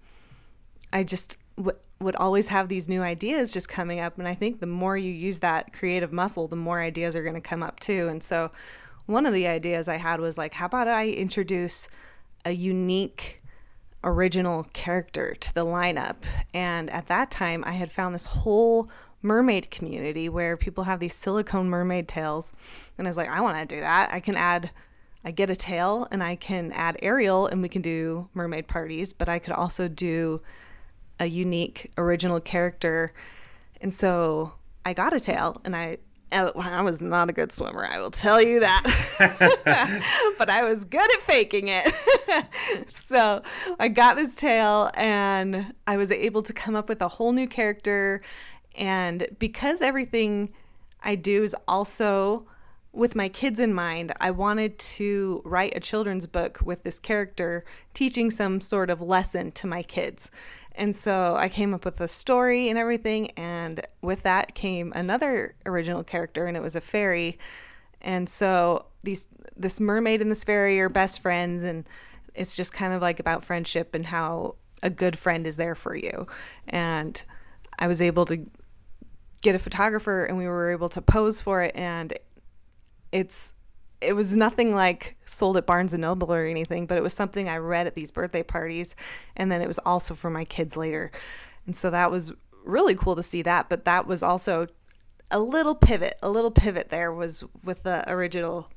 I 0.92 1.02
just 1.02 1.38
w- 1.56 1.76
would 2.00 2.16
always 2.16 2.48
have 2.48 2.68
these 2.68 2.88
new 2.88 3.02
ideas 3.02 3.52
just 3.52 3.68
coming 3.68 4.00
up. 4.00 4.18
And 4.18 4.28
I 4.28 4.34
think 4.34 4.60
the 4.60 4.66
more 4.66 4.96
you 4.96 5.12
use 5.12 5.40
that 5.40 5.72
creative 5.72 6.12
muscle, 6.12 6.48
the 6.48 6.56
more 6.56 6.80
ideas 6.80 7.16
are 7.16 7.22
going 7.22 7.34
to 7.34 7.40
come 7.40 7.62
up 7.62 7.80
too. 7.80 8.08
And 8.08 8.22
so 8.22 8.50
one 9.10 9.26
of 9.26 9.34
the 9.34 9.46
ideas 9.46 9.88
I 9.88 9.96
had 9.96 10.20
was 10.20 10.38
like, 10.38 10.54
how 10.54 10.66
about 10.66 10.88
I 10.88 11.08
introduce 11.08 11.88
a 12.44 12.52
unique 12.52 13.42
original 14.04 14.68
character 14.72 15.34
to 15.34 15.54
the 15.54 15.64
lineup? 15.64 16.16
And 16.54 16.88
at 16.90 17.08
that 17.08 17.30
time, 17.30 17.64
I 17.66 17.72
had 17.72 17.90
found 17.90 18.14
this 18.14 18.26
whole 18.26 18.88
mermaid 19.20 19.70
community 19.70 20.28
where 20.28 20.56
people 20.56 20.84
have 20.84 21.00
these 21.00 21.14
silicone 21.14 21.68
mermaid 21.68 22.08
tails. 22.08 22.54
And 22.96 23.06
I 23.06 23.10
was 23.10 23.16
like, 23.16 23.28
I 23.28 23.40
want 23.40 23.68
to 23.68 23.74
do 23.74 23.80
that. 23.80 24.12
I 24.12 24.20
can 24.20 24.36
add, 24.36 24.70
I 25.24 25.32
get 25.32 25.50
a 25.50 25.56
tail 25.56 26.06
and 26.10 26.22
I 26.22 26.36
can 26.36 26.72
add 26.72 26.96
Ariel 27.02 27.46
and 27.46 27.60
we 27.60 27.68
can 27.68 27.82
do 27.82 28.28
mermaid 28.32 28.68
parties, 28.68 29.12
but 29.12 29.28
I 29.28 29.38
could 29.38 29.52
also 29.52 29.88
do 29.88 30.40
a 31.18 31.26
unique 31.26 31.90
original 31.98 32.40
character. 32.40 33.12
And 33.80 33.92
so 33.92 34.54
I 34.86 34.94
got 34.94 35.12
a 35.12 35.20
tail 35.20 35.60
and 35.64 35.76
I 35.76 35.98
Oh, 36.32 36.52
I 36.56 36.82
was 36.82 37.02
not 37.02 37.28
a 37.28 37.32
good 37.32 37.50
swimmer, 37.50 37.84
I 37.84 37.98
will 37.98 38.10
tell 38.10 38.40
you 38.40 38.60
that. 38.60 38.82
but 40.38 40.48
I 40.48 40.62
was 40.62 40.84
good 40.84 41.00
at 41.16 41.22
faking 41.22 41.68
it. 41.68 41.92
so 42.88 43.42
I 43.78 43.88
got 43.88 44.16
this 44.16 44.36
tail 44.36 44.90
and 44.94 45.74
I 45.86 45.96
was 45.96 46.12
able 46.12 46.42
to 46.42 46.52
come 46.52 46.76
up 46.76 46.88
with 46.88 47.02
a 47.02 47.08
whole 47.08 47.32
new 47.32 47.48
character. 47.48 48.22
And 48.76 49.26
because 49.38 49.82
everything 49.82 50.52
I 51.02 51.16
do 51.16 51.42
is 51.42 51.56
also 51.66 52.46
with 52.92 53.14
my 53.14 53.28
kids 53.28 53.60
in 53.60 53.72
mind, 53.72 54.12
I 54.20 54.30
wanted 54.30 54.78
to 54.78 55.42
write 55.44 55.76
a 55.76 55.80
children's 55.80 56.26
book 56.26 56.60
with 56.62 56.82
this 56.82 56.98
character 56.98 57.64
teaching 57.94 58.30
some 58.30 58.60
sort 58.60 58.90
of 58.90 59.00
lesson 59.00 59.52
to 59.52 59.66
my 59.66 59.82
kids. 59.82 60.30
And 60.74 60.94
so 60.94 61.34
I 61.36 61.48
came 61.48 61.74
up 61.74 61.84
with 61.84 62.00
a 62.00 62.08
story 62.08 62.68
and 62.68 62.78
everything. 62.78 63.30
And 63.32 63.86
with 64.02 64.22
that 64.22 64.54
came 64.54 64.92
another 64.94 65.54
original 65.66 66.02
character, 66.02 66.46
and 66.46 66.56
it 66.56 66.62
was 66.62 66.76
a 66.76 66.80
fairy. 66.80 67.38
And 68.00 68.28
so 68.28 68.86
these 69.02 69.28
this 69.56 69.80
mermaid 69.80 70.22
and 70.22 70.30
this 70.30 70.44
fairy 70.44 70.80
are 70.80 70.88
best 70.88 71.20
friends, 71.20 71.62
and 71.62 71.86
it's 72.34 72.56
just 72.56 72.72
kind 72.72 72.92
of 72.92 73.02
like 73.02 73.20
about 73.20 73.44
friendship 73.44 73.94
and 73.94 74.06
how 74.06 74.54
a 74.82 74.88
good 74.88 75.18
friend 75.18 75.46
is 75.46 75.56
there 75.56 75.74
for 75.74 75.94
you. 75.94 76.26
And 76.66 77.22
I 77.78 77.86
was 77.86 78.00
able 78.00 78.24
to 78.26 78.46
get 79.42 79.54
a 79.54 79.58
photographer, 79.58 80.24
and 80.24 80.38
we 80.38 80.46
were 80.46 80.70
able 80.70 80.88
to 80.90 81.02
pose 81.02 81.40
for 81.40 81.62
it, 81.62 81.74
and 81.74 82.12
it's 83.12 83.52
it 84.00 84.14
was 84.14 84.36
nothing 84.36 84.74
like 84.74 85.16
sold 85.24 85.56
at 85.56 85.66
Barnes 85.66 85.92
and 85.92 86.00
Noble 86.00 86.32
or 86.32 86.46
anything, 86.46 86.86
but 86.86 86.96
it 86.96 87.02
was 87.02 87.12
something 87.12 87.48
I 87.48 87.58
read 87.58 87.86
at 87.86 87.94
these 87.94 88.10
birthday 88.10 88.42
parties. 88.42 88.94
And 89.36 89.52
then 89.52 89.60
it 89.60 89.66
was 89.66 89.78
also 89.80 90.14
for 90.14 90.30
my 90.30 90.44
kids 90.44 90.76
later. 90.76 91.10
And 91.66 91.76
so 91.76 91.90
that 91.90 92.10
was 92.10 92.32
really 92.64 92.94
cool 92.94 93.16
to 93.16 93.22
see 93.22 93.42
that. 93.42 93.68
But 93.68 93.84
that 93.84 94.06
was 94.06 94.22
also 94.22 94.68
a 95.30 95.38
little 95.38 95.74
pivot, 95.74 96.14
a 96.22 96.30
little 96.30 96.50
pivot 96.50 96.88
there 96.88 97.12
was 97.12 97.44
with 97.62 97.82
the 97.82 98.10
original 98.10 98.68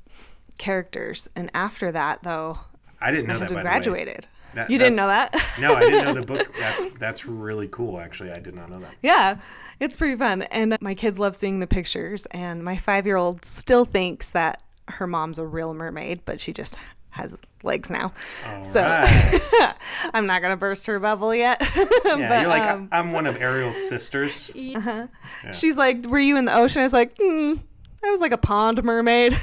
characters. 0.58 1.28
And 1.34 1.50
after 1.54 1.90
that, 1.92 2.22
though, 2.22 2.58
I 3.00 3.10
didn't 3.10 3.28
know 3.28 3.38
that. 3.38 3.50
We 3.50 3.60
graduated. 3.60 4.26
That, 4.54 4.70
you 4.70 4.78
didn't 4.78 4.96
know 4.96 5.08
that? 5.08 5.34
no, 5.58 5.74
I 5.74 5.80
didn't 5.80 6.04
know 6.04 6.14
the 6.14 6.22
book. 6.32 6.54
That's 6.56 6.86
that's 6.98 7.26
really 7.26 7.66
cool. 7.68 7.98
Actually, 7.98 8.30
I 8.30 8.38
did 8.38 8.54
not 8.54 8.70
know 8.70 8.78
that. 8.80 8.94
Yeah, 9.02 9.38
it's 9.80 9.96
pretty 9.96 10.16
fun, 10.16 10.42
and 10.42 10.76
my 10.80 10.94
kids 10.94 11.18
love 11.18 11.34
seeing 11.34 11.58
the 11.58 11.66
pictures. 11.66 12.26
And 12.26 12.62
my 12.62 12.76
five 12.76 13.04
year 13.04 13.16
old 13.16 13.44
still 13.44 13.84
thinks 13.84 14.30
that 14.30 14.62
her 14.88 15.06
mom's 15.06 15.38
a 15.38 15.46
real 15.46 15.72
mermaid, 15.74 16.20
but 16.24 16.40
she 16.40 16.52
just 16.52 16.76
has 17.10 17.38
legs 17.62 17.90
now. 17.90 18.12
All 18.48 18.62
so 18.62 18.82
right. 18.82 19.74
I'm 20.14 20.26
not 20.26 20.42
gonna 20.42 20.56
burst 20.56 20.86
her 20.86 20.98
bubble 20.98 21.34
yet. 21.34 21.60
Yeah, 22.04 22.28
but, 22.28 22.40
you're 22.42 22.48
like 22.50 22.62
um, 22.62 22.88
I'm 22.92 23.12
one 23.12 23.26
of 23.26 23.36
Ariel's 23.40 23.76
sisters. 23.88 24.50
Uh 24.54 24.80
huh. 24.80 25.06
she's 25.52 25.76
like, 25.76 26.04
"Were 26.06 26.18
you 26.18 26.36
in 26.36 26.44
the 26.44 26.54
ocean?" 26.56 26.80
I 26.80 26.84
was 26.84 26.92
like, 26.92 27.16
mm, 27.18 27.60
"I 28.04 28.10
was 28.10 28.20
like 28.20 28.32
a 28.32 28.38
pond 28.38 28.84
mermaid." 28.84 29.36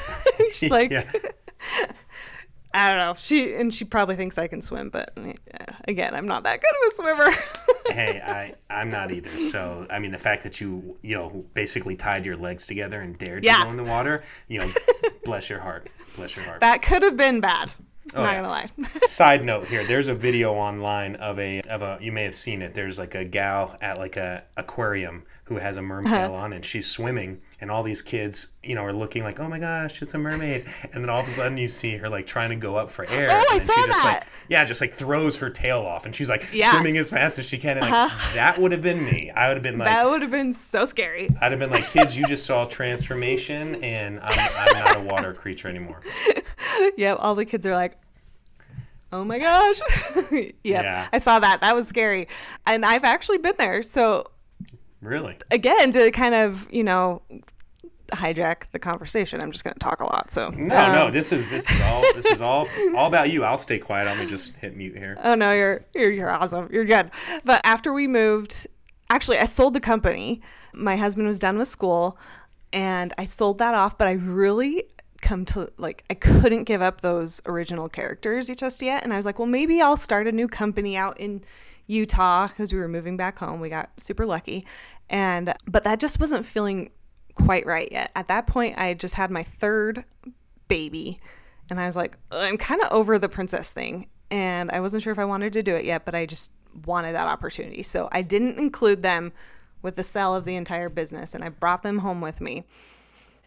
she's 0.53 0.69
like, 0.71 0.91
"I 2.73 2.89
don't 2.89 2.97
know." 2.97 3.15
She 3.17 3.53
and 3.55 3.73
she 3.73 3.83
probably 3.83 4.15
thinks 4.15 4.37
I 4.37 4.47
can 4.47 4.61
swim, 4.61 4.89
but 4.89 5.11
uh, 5.17 5.73
again, 5.87 6.15
I'm 6.15 6.27
not 6.27 6.43
that 6.43 6.61
good 6.61 6.69
of 6.69 6.93
a 6.93 6.95
swimmer. 6.95 7.37
hey, 7.95 8.21
I 8.25 8.53
I'm 8.73 8.89
not 8.89 9.11
either. 9.11 9.29
So 9.31 9.85
I 9.89 9.99
mean, 9.99 10.11
the 10.11 10.17
fact 10.17 10.43
that 10.43 10.61
you 10.61 10.97
you 11.01 11.15
know 11.15 11.45
basically 11.53 11.95
tied 11.95 12.25
your 12.25 12.37
legs 12.37 12.67
together 12.67 13.01
and 13.01 13.17
dared 13.17 13.43
Yeah. 13.43 13.57
to 13.57 13.63
go 13.65 13.71
in 13.71 13.77
the 13.77 13.83
water, 13.83 14.23
you 14.47 14.59
know, 14.59 14.71
bless 15.25 15.49
your 15.49 15.59
heart, 15.59 15.87
bless 16.15 16.35
your 16.35 16.45
heart. 16.45 16.61
that 16.61 16.81
could 16.81 17.03
have 17.03 17.17
been 17.17 17.39
bad. 17.39 17.71
Oh, 18.15 18.23
not 18.23 18.31
yeah. 18.31 18.35
gonna 18.41 18.47
lie. 18.49 18.69
Side 19.05 19.43
note 19.45 19.67
here, 19.67 19.85
there's 19.85 20.07
a 20.09 20.15
video 20.15 20.53
online 20.53 21.15
of 21.17 21.39
a 21.39 21.61
of 21.61 21.81
a 21.81 21.97
you 22.01 22.11
may 22.11 22.23
have 22.23 22.35
seen 22.35 22.61
it. 22.61 22.73
There's 22.73 22.99
like 22.99 23.15
a 23.15 23.23
gal 23.23 23.77
at 23.81 23.97
like 23.99 24.17
a 24.17 24.43
aquarium 24.57 25.23
who 25.45 25.57
has 25.57 25.77
a 25.77 25.81
mermaid 25.81 26.11
Uh-huh. 26.13 26.27
tail 26.27 26.33
on 26.35 26.51
and 26.53 26.65
she's 26.65 26.87
swimming 26.87 27.41
and 27.61 27.69
all 27.71 27.83
these 27.83 28.01
kids, 28.01 28.47
you 28.63 28.73
know, 28.75 28.81
are 28.83 28.91
looking 28.91 29.23
like, 29.23 29.39
"Oh 29.39 29.47
my 29.47 29.59
gosh, 29.59 30.01
it's 30.01 30.13
a 30.13 30.17
mermaid." 30.17 30.65
And 30.91 31.03
then 31.03 31.09
all 31.09 31.19
of 31.21 31.27
a 31.27 31.31
sudden 31.31 31.57
you 31.57 31.67
see 31.67 31.97
her 31.97 32.09
like 32.09 32.25
trying 32.25 32.49
to 32.49 32.55
go 32.55 32.75
up 32.75 32.89
for 32.89 33.05
air 33.05 33.29
Oh, 33.31 33.33
I 33.35 33.45
and 33.53 33.61
then 33.61 33.67
saw 33.67 33.73
she 33.73 33.85
just 33.87 33.99
that. 34.03 34.19
like 34.23 34.27
yeah, 34.49 34.63
just 34.65 34.81
like 34.81 34.93
throws 34.95 35.37
her 35.37 35.49
tail 35.49 35.79
off 35.81 36.05
and 36.05 36.15
she's 36.15 36.27
like 36.29 36.43
Yeah. 36.51 36.67
Uh-huh. 36.67 36.79
swimming 36.79 36.97
as 36.97 37.09
fast 37.11 37.39
as 37.39 37.45
she 37.45 37.57
can 37.57 37.77
and 37.77 37.89
like 37.89 38.11
that 38.33 38.57
would 38.57 38.71
have 38.71 38.81
been 38.81 39.03
me. 39.05 39.29
I 39.29 39.47
would 39.47 39.57
have 39.57 39.63
been 39.63 39.77
like 39.77 39.87
that 39.87 40.05
would 40.09 40.21
have 40.23 40.31
been 40.31 40.51
so 40.53 40.85
scary. 40.85 41.29
I'd 41.39 41.51
have 41.51 41.59
been 41.59 41.69
like, 41.71 41.87
"Kids, 41.91 42.17
you 42.17 42.25
just 42.27 42.45
saw 42.45 42.65
transformation 42.65 43.83
and 43.83 44.19
I'm, 44.21 44.49
I'm 44.57 44.73
not 44.83 44.97
a 44.97 44.99
water 45.13 45.33
creature 45.33 45.67
anymore." 45.67 46.01
Yep, 46.97 47.17
all 47.19 47.35
the 47.35 47.45
kids 47.45 47.67
are 47.67 47.73
like, 47.75 47.97
"Oh 49.11 49.23
my 49.23 49.37
gosh!" 49.39 49.79
yep, 50.31 50.53
Yeah. 50.63 51.07
I 51.13 51.17
saw 51.19 51.39
that. 51.39 51.61
That 51.61 51.75
was 51.75 51.87
scary, 51.87 52.27
and 52.65 52.83
I've 52.85 53.03
actually 53.03 53.37
been 53.37 53.53
there. 53.57 53.83
So 53.83 54.25
Really? 55.01 55.37
again, 55.51 55.91
to 55.91 56.09
kind 56.11 56.33
of 56.33 56.67
you 56.71 56.83
know 56.83 57.21
hijack 58.11 58.69
the 58.71 58.79
conversation, 58.79 59.41
I'm 59.41 59.51
just 59.51 59.63
going 59.63 59.73
to 59.73 59.79
talk 59.79 60.01
a 60.01 60.05
lot. 60.05 60.31
So 60.31 60.49
No, 60.49 60.77
um, 60.77 60.91
no. 60.93 61.11
This 61.11 61.31
is 61.31 61.49
this 61.49 61.69
is 61.69 61.81
all 61.81 62.01
this 62.13 62.25
is 62.25 62.41
all 62.41 62.67
all 62.95 63.07
about 63.07 63.29
you. 63.31 63.43
I'll 63.43 63.57
stay 63.57 63.79
quiet. 63.79 64.07
I'm 64.07 64.17
gonna 64.17 64.29
just 64.29 64.55
hit 64.55 64.75
mute 64.75 64.97
here. 64.97 65.17
Oh 65.23 65.35
no, 65.35 65.51
you're 65.53 65.85
you're 65.93 66.11
you're 66.11 66.31
awesome. 66.31 66.69
You're 66.71 66.85
good. 66.85 67.11
But 67.43 67.61
after 67.63 67.93
we 67.93 68.07
moved, 68.07 68.67
actually, 69.09 69.37
I 69.37 69.45
sold 69.45 69.73
the 69.73 69.79
company. 69.79 70.41
My 70.73 70.95
husband 70.95 71.27
was 71.27 71.39
done 71.39 71.57
with 71.57 71.67
school, 71.67 72.17
and 72.71 73.13
I 73.17 73.25
sold 73.25 73.57
that 73.59 73.73
off. 73.73 73.97
But 73.97 74.07
I 74.07 74.13
really 74.13 74.85
come 75.21 75.45
to 75.45 75.69
like 75.77 76.03
I 76.09 76.13
couldn't 76.15 76.63
give 76.63 76.81
up 76.81 77.01
those 77.01 77.41
original 77.45 77.87
characters 77.89 78.47
just 78.47 78.81
yet, 78.81 79.03
and 79.03 79.13
I 79.13 79.17
was 79.17 79.25
like, 79.25 79.39
well, 79.39 79.47
maybe 79.47 79.81
I'll 79.81 79.97
start 79.97 80.27
a 80.27 80.31
new 80.31 80.47
company 80.47 80.97
out 80.97 81.19
in 81.19 81.43
Utah 81.87 82.47
because 82.47 82.73
we 82.73 82.79
were 82.79 82.87
moving 82.87 83.17
back 83.17 83.39
home. 83.39 83.59
We 83.59 83.69
got 83.69 83.89
super 83.97 84.25
lucky, 84.25 84.65
and 85.09 85.53
but 85.65 85.83
that 85.83 85.99
just 85.99 86.19
wasn't 86.19 86.45
feeling 86.45 86.91
quite 87.35 87.65
right 87.65 87.89
yet. 87.91 88.11
At 88.15 88.27
that 88.27 88.47
point, 88.47 88.77
I 88.77 88.93
just 88.93 89.15
had 89.15 89.31
my 89.31 89.43
third 89.43 90.03
baby. 90.67 91.19
And 91.69 91.79
I 91.79 91.85
was 91.85 91.95
like, 91.95 92.17
I'm 92.31 92.57
kind 92.57 92.81
of 92.81 92.91
over 92.91 93.17
the 93.17 93.29
princess 93.29 93.71
thing. 93.71 94.09
And 94.29 94.71
I 94.71 94.79
wasn't 94.79 95.03
sure 95.03 95.11
if 95.11 95.19
I 95.19 95.25
wanted 95.25 95.53
to 95.53 95.63
do 95.63 95.75
it 95.75 95.85
yet, 95.85 96.05
but 96.05 96.15
I 96.15 96.25
just 96.25 96.51
wanted 96.85 97.13
that 97.13 97.27
opportunity. 97.27 97.83
So 97.83 98.07
I 98.11 98.21
didn't 98.21 98.57
include 98.57 99.01
them 99.01 99.33
with 99.81 99.95
the 99.95 100.03
sale 100.03 100.35
of 100.35 100.45
the 100.45 100.55
entire 100.55 100.89
business 100.89 101.33
and 101.33 101.43
I 101.43 101.49
brought 101.49 101.83
them 101.83 101.99
home 101.99 102.21
with 102.21 102.39
me. 102.39 102.65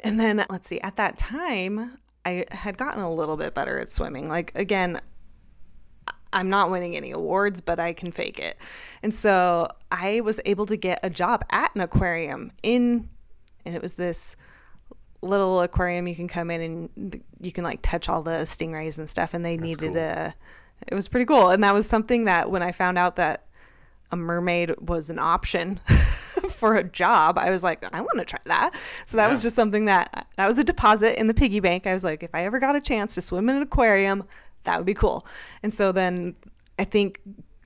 And 0.00 0.20
then 0.20 0.44
let's 0.50 0.66
see, 0.66 0.80
at 0.80 0.96
that 0.96 1.16
time, 1.16 1.98
I 2.26 2.44
had 2.50 2.76
gotten 2.76 3.02
a 3.02 3.12
little 3.12 3.36
bit 3.36 3.54
better 3.54 3.78
at 3.78 3.88
swimming. 3.88 4.28
Like, 4.28 4.52
again, 4.54 5.00
I'm 6.32 6.50
not 6.50 6.70
winning 6.70 6.96
any 6.96 7.12
awards, 7.12 7.60
but 7.60 7.78
I 7.78 7.92
can 7.92 8.10
fake 8.10 8.38
it. 8.38 8.58
And 9.02 9.14
so 9.14 9.68
I 9.90 10.20
was 10.20 10.40
able 10.44 10.66
to 10.66 10.76
get 10.76 10.98
a 11.02 11.08
job 11.08 11.44
at 11.50 11.74
an 11.74 11.80
aquarium 11.80 12.50
in, 12.62 13.08
and 13.64 13.74
it 13.74 13.82
was 13.82 13.94
this 13.94 14.36
little 15.22 15.62
aquarium 15.62 16.06
you 16.06 16.14
can 16.14 16.28
come 16.28 16.50
in 16.50 16.60
and 16.60 17.22
you 17.40 17.50
can 17.50 17.64
like 17.64 17.80
touch 17.82 18.08
all 18.08 18.22
the 18.22 18.42
stingrays 18.42 18.98
and 18.98 19.08
stuff. 19.08 19.34
And 19.34 19.44
they 19.44 19.56
needed 19.56 19.94
cool. 19.94 20.02
a, 20.02 20.34
it 20.86 20.94
was 20.94 21.08
pretty 21.08 21.26
cool. 21.26 21.48
And 21.48 21.64
that 21.64 21.72
was 21.72 21.86
something 21.86 22.26
that 22.26 22.50
when 22.50 22.62
I 22.62 22.72
found 22.72 22.98
out 22.98 23.16
that 23.16 23.46
a 24.10 24.16
mermaid 24.16 24.78
was 24.80 25.10
an 25.10 25.18
option 25.18 25.80
for 26.50 26.76
a 26.76 26.84
job, 26.84 27.38
I 27.38 27.50
was 27.50 27.62
like, 27.62 27.84
I 27.92 28.00
want 28.00 28.18
to 28.18 28.24
try 28.24 28.40
that. 28.44 28.70
So 29.06 29.16
that 29.16 29.30
was 29.30 29.42
just 29.42 29.56
something 29.56 29.86
that 29.86 30.26
that 30.36 30.46
was 30.46 30.58
a 30.58 30.64
deposit 30.64 31.18
in 31.18 31.26
the 31.26 31.34
piggy 31.34 31.60
bank. 31.60 31.86
I 31.86 31.94
was 31.94 32.04
like, 32.04 32.22
if 32.22 32.34
I 32.34 32.44
ever 32.44 32.58
got 32.58 32.76
a 32.76 32.80
chance 32.80 33.14
to 33.14 33.22
swim 33.22 33.48
in 33.48 33.56
an 33.56 33.62
aquarium, 33.62 34.24
that 34.64 34.76
would 34.76 34.86
be 34.86 34.94
cool. 34.94 35.26
And 35.62 35.72
so 35.72 35.90
then 35.90 36.36
I 36.78 36.84
think 36.84 37.20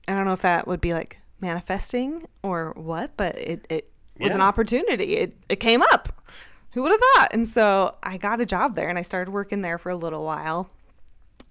I 0.07 0.15
don't 0.15 0.25
know 0.25 0.33
if 0.33 0.41
that 0.41 0.67
would 0.67 0.81
be 0.81 0.93
like 0.93 1.19
manifesting 1.41 2.25
or 2.41 2.73
what, 2.75 3.15
but 3.17 3.37
it, 3.37 3.65
it 3.69 3.91
was 4.19 4.35
an 4.35 4.41
opportunity. 4.41 5.17
It 5.17 5.37
it 5.49 5.59
came 5.59 5.81
up. 5.81 6.21
Who 6.71 6.83
would 6.83 6.91
have 6.91 7.01
thought? 7.15 7.33
And 7.33 7.47
so 7.47 7.95
I 8.03 8.17
got 8.17 8.41
a 8.41 8.45
job 8.45 8.75
there 8.75 8.89
and 8.89 8.97
I 8.97 9.01
started 9.01 9.31
working 9.31 9.61
there 9.61 9.77
for 9.77 9.89
a 9.89 9.95
little 9.95 10.23
while. 10.23 10.69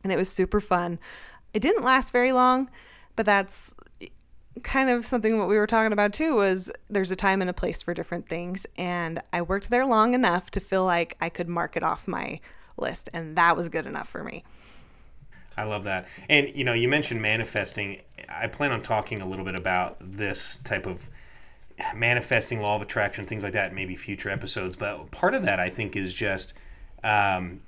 And 0.05 0.13
it 0.13 0.17
was 0.17 0.31
super 0.31 0.61
fun. 0.61 0.99
It 1.53 1.61
didn't 1.61 1.83
last 1.83 2.13
very 2.13 2.31
long, 2.31 2.71
but 3.17 3.27
that's 3.27 3.75
kind 4.63 4.91
of 4.91 5.05
something 5.05 5.39
what 5.39 5.49
we 5.49 5.57
were 5.57 5.67
talking 5.67 5.93
about 5.93 6.13
too 6.13 6.35
was 6.35 6.71
there's 6.89 7.11
a 7.11 7.17
time 7.17 7.41
and 7.41 7.51
a 7.51 7.53
place 7.53 7.83
for 7.83 7.95
different 7.95 8.29
things 8.29 8.67
and 8.77 9.21
I 9.33 9.43
worked 9.43 9.71
there 9.71 9.87
long 9.87 10.15
enough 10.15 10.51
to 10.53 10.61
feel 10.61 10.85
like 10.85 11.17
I 11.21 11.29
could 11.29 11.49
mark 11.49 11.77
it 11.77 11.85
off 11.85 12.09
my 12.09 12.41
list 12.77 13.09
and 13.13 13.37
that 13.37 13.57
was 13.57 13.69
good 13.69 13.87
enough 13.87 14.09
for 14.09 14.25
me. 14.25 14.45
I 15.57 15.65
love 15.65 15.83
that. 15.85 16.07
And 16.29 16.55
you 16.55 16.65
know, 16.65 16.73
you 16.73 16.89
mentioned 16.89 17.21
manifesting. 17.21 18.01
I 18.29 18.47
plan 18.47 18.71
on 18.73 18.81
talking 18.81 19.21
a 19.21 19.27
little 19.27 19.45
bit 19.45 19.57
about 19.57 19.97
this 20.01 20.57
type 20.57 20.87
of 20.87 21.11
manifesting 21.95 22.61
law 22.61 22.77
of 22.77 22.83
attraction, 22.83 23.27
things 23.27 23.45
like 23.45 23.53
that, 23.53 23.75
maybe 23.75 23.95
future 23.95 24.31
episodes. 24.31 24.77
But 24.77 25.11
part 25.11 25.35
of 25.35 25.43
that, 25.43 25.61
I 25.61 25.71
think, 25.71 25.97
is 25.97 26.13
just 26.13 26.53
um, 27.05 27.61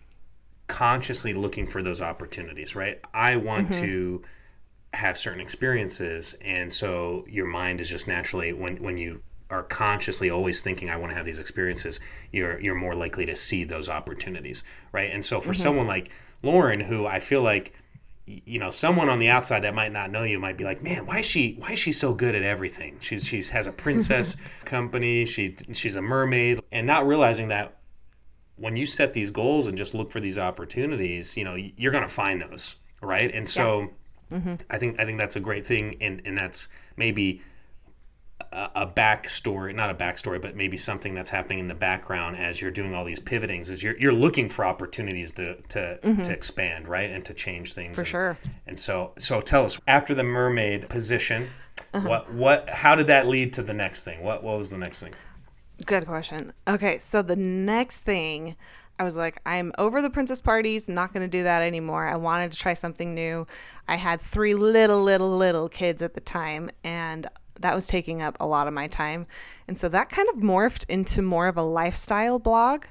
consciously 0.66 1.34
looking 1.34 1.66
for 1.66 1.82
those 1.82 2.00
opportunities. 2.00 2.74
Right? 2.74 3.00
I 3.14 3.36
want 3.36 3.74
to 3.74 4.22
have 4.92 5.16
certain 5.16 5.40
experiences, 5.40 6.36
and 6.40 6.72
so 6.72 7.24
your 7.28 7.46
mind 7.46 7.80
is 7.80 7.88
just 7.88 8.08
naturally 8.08 8.52
when 8.52 8.82
when 8.82 8.98
you 8.98 9.22
are 9.50 9.62
consciously 9.64 10.30
always 10.30 10.62
thinking 10.62 10.88
I 10.88 10.96
want 10.96 11.10
to 11.10 11.16
have 11.16 11.24
these 11.24 11.40
experiences, 11.40 12.00
you're 12.32 12.60
you're 12.60 12.74
more 12.74 12.94
likely 12.94 13.26
to 13.26 13.36
see 13.36 13.64
those 13.64 13.88
opportunities, 13.88 14.62
right? 14.92 15.10
And 15.10 15.24
so 15.24 15.40
for 15.40 15.52
someone 15.52 15.86
like 15.86 16.10
Lauren, 16.42 16.80
who 16.80 17.06
I 17.06 17.18
feel 17.18 17.42
like 17.42 17.74
you 18.44 18.58
know 18.58 18.70
someone 18.70 19.08
on 19.08 19.18
the 19.18 19.28
outside 19.28 19.64
that 19.64 19.74
might 19.74 19.92
not 19.92 20.10
know 20.10 20.22
you 20.22 20.38
might 20.38 20.56
be 20.56 20.64
like 20.64 20.82
man 20.82 21.06
why 21.06 21.18
is 21.18 21.26
she 21.26 21.56
why 21.58 21.72
is 21.72 21.78
she 21.78 21.92
so 21.92 22.14
good 22.14 22.34
at 22.34 22.42
everything? 22.42 22.96
She's 23.00 23.26
she's 23.26 23.50
has 23.50 23.66
a 23.66 23.72
princess 23.72 24.36
company. 24.64 25.24
She 25.24 25.56
she's 25.72 25.96
a 25.96 26.02
mermaid. 26.02 26.60
And 26.70 26.86
not 26.86 27.06
realizing 27.06 27.48
that 27.48 27.78
when 28.56 28.76
you 28.76 28.86
set 28.86 29.12
these 29.12 29.30
goals 29.30 29.66
and 29.66 29.76
just 29.76 29.94
look 29.94 30.10
for 30.10 30.20
these 30.20 30.38
opportunities 30.38 31.36
you 31.36 31.44
know 31.44 31.54
you're 31.54 31.92
going 31.92 32.04
to 32.04 32.08
find 32.08 32.42
those 32.42 32.76
right? 33.02 33.34
And 33.34 33.48
so 33.48 33.90
mm-hmm. 34.30 34.54
i 34.68 34.78
think 34.78 35.00
i 35.00 35.04
think 35.04 35.18
that's 35.18 35.36
a 35.36 35.40
great 35.40 35.66
thing 35.66 35.96
and 36.00 36.22
and 36.24 36.36
that's 36.36 36.68
maybe 36.96 37.42
a, 38.52 38.70
a 38.74 38.86
backstory, 38.86 39.74
not 39.74 39.90
a 39.90 39.94
backstory, 39.94 40.40
but 40.40 40.56
maybe 40.56 40.76
something 40.76 41.14
that's 41.14 41.30
happening 41.30 41.58
in 41.58 41.68
the 41.68 41.74
background 41.74 42.36
as 42.36 42.60
you're 42.60 42.70
doing 42.70 42.94
all 42.94 43.04
these 43.04 43.20
pivotings. 43.20 43.70
Is 43.70 43.82
you're, 43.82 43.98
you're 43.98 44.12
looking 44.12 44.48
for 44.48 44.64
opportunities 44.64 45.32
to 45.32 45.56
to, 45.68 45.98
mm-hmm. 46.02 46.22
to 46.22 46.32
expand, 46.32 46.88
right, 46.88 47.10
and 47.10 47.24
to 47.24 47.34
change 47.34 47.74
things. 47.74 47.94
For 47.94 48.02
and, 48.02 48.08
sure. 48.08 48.38
And 48.66 48.78
so, 48.78 49.12
so 49.18 49.40
tell 49.40 49.64
us 49.64 49.80
after 49.86 50.14
the 50.14 50.24
mermaid 50.24 50.88
position, 50.88 51.50
uh-huh. 51.94 52.08
what 52.08 52.32
what 52.32 52.70
how 52.70 52.94
did 52.94 53.06
that 53.06 53.28
lead 53.28 53.52
to 53.54 53.62
the 53.62 53.74
next 53.74 54.04
thing? 54.04 54.22
What 54.22 54.42
what 54.42 54.58
was 54.58 54.70
the 54.70 54.78
next 54.78 55.02
thing? 55.02 55.14
Good 55.86 56.06
question. 56.06 56.52
Okay, 56.68 56.98
so 56.98 57.22
the 57.22 57.36
next 57.36 58.00
thing, 58.00 58.56
I 58.98 59.04
was 59.04 59.16
like, 59.16 59.40
I'm 59.46 59.72
over 59.78 60.02
the 60.02 60.10
princess 60.10 60.42
parties, 60.42 60.90
not 60.90 61.14
going 61.14 61.22
to 61.22 61.38
do 61.38 61.42
that 61.44 61.62
anymore. 61.62 62.06
I 62.06 62.16
wanted 62.16 62.52
to 62.52 62.58
try 62.58 62.74
something 62.74 63.14
new. 63.14 63.46
I 63.88 63.96
had 63.96 64.20
three 64.20 64.52
little, 64.54 65.02
little, 65.02 65.34
little 65.34 65.70
kids 65.70 66.02
at 66.02 66.12
the 66.12 66.20
time, 66.20 66.68
and 66.84 67.26
that 67.60 67.74
was 67.74 67.86
taking 67.86 68.22
up 68.22 68.36
a 68.40 68.46
lot 68.46 68.66
of 68.66 68.74
my 68.74 68.88
time. 68.88 69.26
And 69.68 69.78
so 69.78 69.88
that 69.88 70.08
kind 70.08 70.28
of 70.30 70.36
morphed 70.36 70.84
into 70.88 71.22
more 71.22 71.46
of 71.46 71.56
a 71.56 71.62
lifestyle 71.62 72.38
blog. 72.38 72.84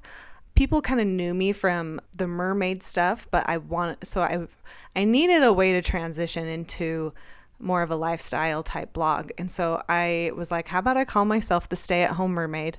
People 0.55 0.81
kind 0.81 0.99
of 0.99 1.07
knew 1.07 1.33
me 1.33 1.51
from 1.51 2.01
the 2.17 2.27
mermaid 2.27 2.83
stuff, 2.83 3.27
but 3.31 3.47
I 3.47 3.57
want 3.57 4.05
so 4.05 4.21
I 4.21 4.47
I 4.95 5.05
needed 5.05 5.43
a 5.43 5.53
way 5.53 5.73
to 5.73 5.81
transition 5.81 6.47
into 6.47 7.13
more 7.59 7.81
of 7.81 7.91
a 7.91 7.95
lifestyle 7.95 8.63
type 8.63 8.93
blog. 8.93 9.31
And 9.37 9.51
so 9.51 9.83
I 9.89 10.31
was 10.35 10.49
like, 10.49 10.69
how 10.69 10.79
about 10.79 10.97
I 10.97 11.05
call 11.05 11.25
myself 11.25 11.67
the 11.67 11.75
stay 11.75 12.03
at 12.03 12.11
home 12.11 12.31
mermaid 12.31 12.77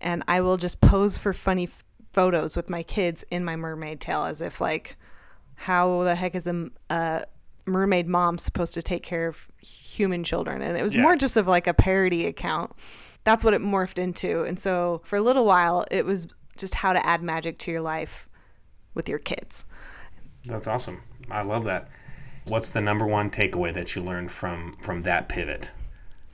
and 0.00 0.24
I 0.26 0.40
will 0.40 0.56
just 0.56 0.80
pose 0.80 1.18
for 1.18 1.32
funny 1.32 1.64
f- 1.64 1.84
photos 2.12 2.56
with 2.56 2.70
my 2.70 2.82
kids 2.82 3.24
in 3.30 3.44
my 3.44 3.56
mermaid 3.56 4.00
tail 4.00 4.24
as 4.24 4.40
if 4.40 4.60
like 4.60 4.96
how 5.54 6.02
the 6.02 6.14
heck 6.14 6.34
is 6.34 6.46
a 6.46 6.70
uh, 6.90 7.22
mermaid 7.66 8.08
mom 8.08 8.38
supposed 8.38 8.74
to 8.74 8.82
take 8.82 9.02
care 9.02 9.28
of 9.28 9.48
human 9.60 10.24
children 10.24 10.62
and 10.62 10.76
it 10.76 10.82
was 10.82 10.94
Yeah. 10.94 11.02
more 11.02 11.16
just 11.16 11.36
of 11.36 11.46
like 11.46 11.66
a 11.66 11.74
parody 11.74 12.26
account 12.26 12.72
that's 13.24 13.44
what 13.44 13.54
it 13.54 13.60
morphed 13.60 13.98
into 13.98 14.42
and 14.42 14.58
so 14.58 15.00
for 15.04 15.16
a 15.16 15.20
little 15.20 15.44
while 15.44 15.84
it 15.90 16.04
was 16.04 16.26
just 16.56 16.74
how 16.76 16.92
to 16.92 17.04
add 17.06 17.22
magic 17.22 17.58
to 17.58 17.70
your 17.70 17.80
life 17.80 18.28
with 18.94 19.08
your 19.08 19.18
kids 19.18 19.64
That's 20.44 20.66
awesome. 20.66 21.02
I 21.30 21.42
love 21.42 21.64
that. 21.64 21.88
What's 22.46 22.70
the 22.72 22.80
number 22.80 23.06
one 23.06 23.30
takeaway 23.30 23.72
that 23.74 23.94
you 23.94 24.02
learned 24.02 24.32
from 24.32 24.72
from 24.82 25.02
that 25.02 25.28
pivot, 25.28 25.70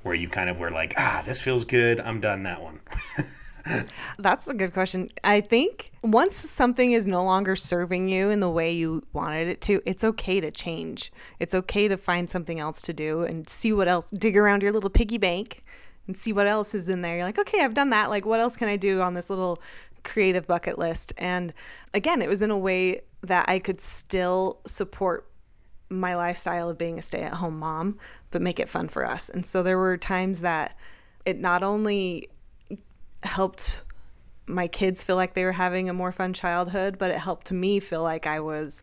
where 0.02 0.14
you 0.14 0.28
kind 0.28 0.48
of 0.48 0.58
were 0.58 0.70
like, 0.70 0.94
ah, 0.96 1.22
this 1.26 1.42
feels 1.42 1.66
good. 1.66 2.00
I'm 2.00 2.18
done 2.18 2.42
that 2.44 2.62
one. 2.62 2.80
That's 4.18 4.48
a 4.48 4.54
good 4.54 4.72
question. 4.72 5.08
I 5.24 5.40
think 5.40 5.92
once 6.02 6.36
something 6.36 6.92
is 6.92 7.06
no 7.06 7.24
longer 7.24 7.56
serving 7.56 8.08
you 8.08 8.30
in 8.30 8.40
the 8.40 8.48
way 8.48 8.72
you 8.72 9.04
wanted 9.12 9.48
it 9.48 9.60
to, 9.62 9.82
it's 9.84 10.04
okay 10.04 10.40
to 10.40 10.50
change. 10.50 11.12
It's 11.38 11.54
okay 11.54 11.88
to 11.88 11.96
find 11.96 12.28
something 12.28 12.58
else 12.58 12.82
to 12.82 12.92
do 12.92 13.22
and 13.22 13.48
see 13.48 13.72
what 13.72 13.88
else, 13.88 14.10
dig 14.10 14.36
around 14.36 14.62
your 14.62 14.72
little 14.72 14.90
piggy 14.90 15.18
bank 15.18 15.64
and 16.06 16.16
see 16.16 16.32
what 16.32 16.46
else 16.46 16.74
is 16.74 16.88
in 16.88 17.02
there. 17.02 17.16
You're 17.16 17.24
like, 17.24 17.38
okay, 17.38 17.62
I've 17.62 17.74
done 17.74 17.90
that. 17.90 18.10
Like, 18.10 18.24
what 18.24 18.40
else 18.40 18.56
can 18.56 18.68
I 18.68 18.76
do 18.76 19.00
on 19.00 19.14
this 19.14 19.30
little 19.30 19.58
creative 20.04 20.46
bucket 20.46 20.78
list? 20.78 21.12
And 21.18 21.52
again, 21.94 22.22
it 22.22 22.28
was 22.28 22.42
in 22.42 22.50
a 22.50 22.58
way 22.58 23.02
that 23.22 23.48
I 23.48 23.58
could 23.58 23.80
still 23.80 24.60
support 24.66 25.28
my 25.90 26.14
lifestyle 26.14 26.68
of 26.68 26.78
being 26.78 26.98
a 26.98 27.02
stay 27.02 27.22
at 27.22 27.34
home 27.34 27.58
mom, 27.58 27.98
but 28.30 28.42
make 28.42 28.60
it 28.60 28.68
fun 28.68 28.88
for 28.88 29.04
us. 29.04 29.28
And 29.28 29.46
so 29.46 29.62
there 29.62 29.78
were 29.78 29.96
times 29.96 30.40
that 30.40 30.76
it 31.24 31.38
not 31.38 31.62
only 31.62 32.28
helped 33.22 33.82
my 34.48 34.66
kids 34.66 35.04
feel 35.04 35.16
like 35.16 35.34
they 35.34 35.44
were 35.44 35.52
having 35.52 35.88
a 35.88 35.92
more 35.92 36.12
fun 36.12 36.32
childhood, 36.32 36.98
but 36.98 37.10
it 37.10 37.18
helped 37.18 37.52
me 37.52 37.80
feel 37.80 38.02
like 38.02 38.26
I 38.26 38.40
was 38.40 38.82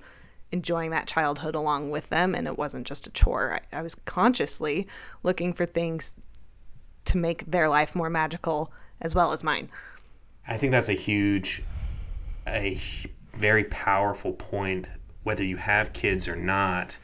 enjoying 0.52 0.92
that 0.92 1.08
childhood 1.08 1.56
along 1.56 1.90
with 1.90 2.10
them 2.10 2.36
and 2.36 2.48
it 2.48 2.58
wasn't 2.58 2.88
just 2.88 3.08
a 3.08 3.12
chore. 3.12 3.60
I, 3.74 3.80
I 3.80 3.82
was 3.82 3.96
consciously 3.96 4.88
looking 5.24 5.54
for 5.54 5.66
things 5.66 6.16
to 7.06 7.18
make 7.18 7.46
their 7.50 7.68
life 7.68 7.96
more 7.96 8.10
magical 8.10 8.72
as 9.02 9.16
well 9.16 9.34
as 9.34 9.44
mine. 9.44 9.70
I 10.48 10.58
think 10.58 10.72
that's 10.72 10.90
a 10.90 10.94
huge, 10.94 11.64
a 12.48 12.80
very 13.34 13.64
powerful 13.66 14.34
point, 14.34 14.90
whether 15.24 15.44
you 15.44 15.58
have 15.58 15.94
kids 15.94 16.28
or 16.28 16.36
not. 16.36 16.98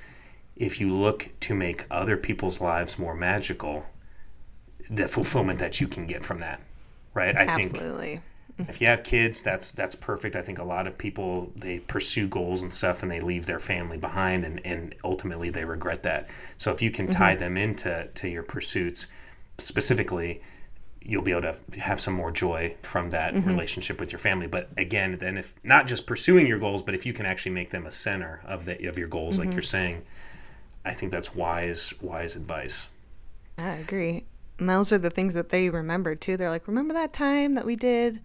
If 0.56 0.80
you 0.80 0.94
look 0.94 1.30
to 1.42 1.56
make 1.56 1.86
other 1.90 2.18
people's 2.18 2.62
lives 2.62 3.00
more 3.00 3.16
magical, 3.16 3.88
the 4.90 5.08
fulfillment 5.08 5.60
that 5.60 5.82
you 5.82 5.88
can 5.88 6.06
get 6.06 6.24
from 6.24 6.40
that 6.40 6.62
right? 7.14 7.36
I 7.36 7.42
Absolutely. 7.42 8.08
think 8.10 8.24
if 8.70 8.82
you 8.82 8.88
have 8.88 9.04
kids, 9.04 9.42
that's 9.42 9.72
that's 9.72 9.96
perfect. 9.96 10.36
I 10.36 10.42
think 10.42 10.60
a 10.60 10.64
lot 10.64 10.88
of 10.88 10.98
people 10.98 11.52
they 11.56 11.80
pursue 11.80 12.28
goals 12.28 12.62
and 12.62 12.74
stuff 12.74 13.02
and 13.02 13.12
they 13.12 13.20
leave 13.20 13.46
their 13.46 13.60
family 13.60 13.98
behind 13.98 14.46
and, 14.46 14.66
and 14.66 14.96
ultimately 15.04 15.50
they 15.50 15.66
regret 15.66 16.04
that. 16.04 16.30
So 16.58 16.72
if 16.72 16.82
you 16.82 16.92
can 16.92 17.10
tie 17.10 17.34
mm-hmm. 17.34 17.40
them 17.40 17.58
into 17.58 18.10
to 18.14 18.28
your 18.28 18.44
pursuits 18.44 19.08
specifically, 19.58 20.42
you'll 21.02 21.24
be 21.24 21.32
able 21.32 21.42
to 21.42 21.80
have 21.80 22.00
some 22.00 22.14
more 22.14 22.32
joy 22.32 22.76
from 22.82 23.10
that 23.10 23.34
mm-hmm. 23.34 23.48
relationship 23.48 24.00
with 24.00 24.12
your 24.12 24.20
family. 24.20 24.48
But 24.48 24.70
again, 24.78 25.18
then 25.20 25.38
if 25.38 25.56
not 25.64 25.88
just 25.88 26.06
pursuing 26.06 26.48
your 26.48 26.60
goals, 26.60 26.84
but 26.84 26.94
if 26.94 27.06
you 27.06 27.14
can 27.14 27.26
actually 27.26 27.54
make 27.54 27.72
them 27.72 27.86
a 27.86 27.92
center 27.92 28.42
of 28.46 28.66
the 28.66 28.88
of 28.88 28.98
your 28.98 29.08
goals, 29.08 29.36
mm-hmm. 29.36 29.48
like 29.48 29.54
you're 29.54 29.64
saying, 29.64 30.04
I 30.86 30.94
think 30.94 31.12
that's 31.12 31.34
wise 31.34 31.94
wise 32.02 32.36
advice. 32.36 32.90
I 33.58 33.76
agree. 33.76 34.26
And 34.62 34.70
those 34.70 34.94
are 34.94 35.00
the 35.00 35.10
things 35.10 35.34
that 35.34 35.50
they 35.50 35.72
remember 35.72 36.14
too. 36.14 36.38
They're 36.38 36.52
like, 36.52 36.68
remember 36.68 36.94
that 36.94 37.14
time 37.14 37.56
that 37.56 37.66
we 37.66 37.76
did 37.76 38.22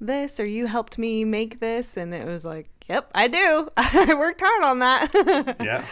this 0.00 0.38
or 0.38 0.46
you 0.46 0.66
helped 0.66 0.98
me 0.98 1.24
make 1.24 1.58
this? 1.58 1.96
And 1.96 2.14
it 2.14 2.24
was 2.24 2.44
like, 2.44 2.70
yep, 2.88 3.10
I 3.12 3.26
do. 3.26 3.68
I 3.76 4.14
worked 4.16 4.40
hard 4.40 4.62
on 4.62 4.78
that. 4.78 5.56
yeah. 5.60 5.84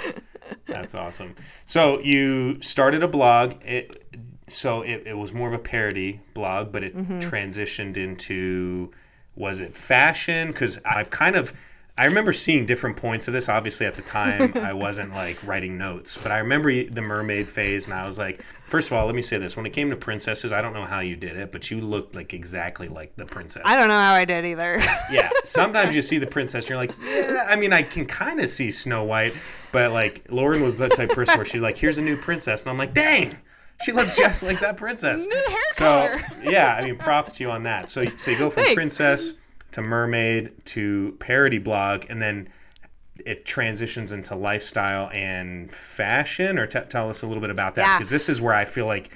That's 0.66 0.94
awesome. 0.94 1.34
So 1.66 1.98
you 1.98 2.62
started 2.62 3.02
a 3.02 3.08
blog. 3.08 3.54
It, 3.64 4.06
so 4.46 4.82
it, 4.82 5.02
it 5.04 5.18
was 5.18 5.32
more 5.32 5.48
of 5.48 5.54
a 5.54 5.58
parody 5.58 6.20
blog, 6.32 6.70
but 6.70 6.84
it 6.84 6.96
mm-hmm. 6.96 7.18
transitioned 7.18 7.96
into, 7.96 8.92
was 9.34 9.58
it 9.58 9.76
fashion? 9.76 10.52
Because 10.52 10.78
I've 10.84 11.10
kind 11.10 11.34
of 11.34 11.52
I 11.98 12.04
remember 12.04 12.34
seeing 12.34 12.66
different 12.66 12.98
points 12.98 13.26
of 13.26 13.32
this. 13.32 13.48
Obviously, 13.48 13.86
at 13.86 13.94
the 13.94 14.02
time, 14.02 14.52
I 14.56 14.74
wasn't 14.74 15.12
like 15.14 15.42
writing 15.46 15.78
notes, 15.78 16.18
but 16.18 16.30
I 16.30 16.38
remember 16.38 16.84
the 16.84 17.00
mermaid 17.00 17.48
phase, 17.48 17.86
and 17.86 17.94
I 17.94 18.04
was 18.04 18.18
like, 18.18 18.42
first 18.68 18.90
of 18.90 18.98
all, 18.98 19.06
let 19.06 19.14
me 19.14 19.22
say 19.22 19.38
this: 19.38 19.56
when 19.56 19.64
it 19.64 19.72
came 19.72 19.88
to 19.90 19.96
princesses, 19.96 20.52
I 20.52 20.60
don't 20.60 20.74
know 20.74 20.84
how 20.84 21.00
you 21.00 21.16
did 21.16 21.36
it, 21.36 21.52
but 21.52 21.70
you 21.70 21.80
looked 21.80 22.14
like 22.14 22.34
exactly 22.34 22.88
like 22.88 23.16
the 23.16 23.24
princess. 23.24 23.62
I 23.64 23.76
don't 23.76 23.88
know 23.88 23.98
how 24.00 24.12
I 24.12 24.26
did 24.26 24.44
either. 24.44 24.78
yeah, 25.10 25.30
sometimes 25.44 25.94
you 25.94 26.02
see 26.02 26.18
the 26.18 26.26
princess, 26.26 26.64
and 26.64 26.70
you're 26.70 26.78
like, 26.78 26.92
yeah. 27.02 27.46
I 27.48 27.56
mean, 27.56 27.72
I 27.72 27.82
can 27.82 28.04
kind 28.04 28.40
of 28.40 28.48
see 28.50 28.70
Snow 28.70 29.04
White, 29.04 29.34
but 29.72 29.90
like 29.90 30.26
Lauren 30.30 30.62
was 30.62 30.76
that 30.78 30.92
type 30.92 31.08
of 31.10 31.14
person 31.14 31.36
where 31.38 31.46
she's 31.46 31.62
like, 31.62 31.78
here's 31.78 31.96
a 31.96 32.02
new 32.02 32.16
princess, 32.16 32.62
and 32.62 32.70
I'm 32.70 32.78
like, 32.78 32.92
dang. 32.92 33.38
She 33.84 33.92
looks 33.92 34.16
just 34.16 34.42
like 34.42 34.60
that 34.60 34.78
princess. 34.78 35.26
New 35.26 35.36
hair 35.36 35.58
so, 35.72 35.84
color. 35.84 36.50
yeah, 36.50 36.74
I 36.74 36.82
mean, 36.86 36.96
props 36.96 37.32
to 37.32 37.44
you 37.44 37.50
on 37.50 37.64
that. 37.64 37.90
So, 37.90 38.06
so 38.16 38.30
you 38.30 38.38
go 38.38 38.48
from 38.48 38.62
Thanks. 38.64 38.74
princess 38.74 39.34
to 39.72 39.82
mermaid 39.82 40.52
to 40.66 41.16
parody 41.18 41.58
blog 41.58 42.04
and 42.08 42.20
then 42.20 42.48
it 43.24 43.44
transitions 43.44 44.12
into 44.12 44.34
lifestyle 44.34 45.10
and 45.12 45.72
fashion? 45.72 46.58
Or 46.58 46.66
t- 46.66 46.80
tell 46.88 47.08
us 47.08 47.22
a 47.22 47.26
little 47.26 47.40
bit 47.40 47.50
about 47.50 47.74
that 47.76 47.98
because 47.98 48.10
yeah. 48.10 48.14
this 48.14 48.28
is 48.28 48.40
where 48.40 48.54
i 48.54 48.64
feel 48.64 48.86
like 48.86 49.10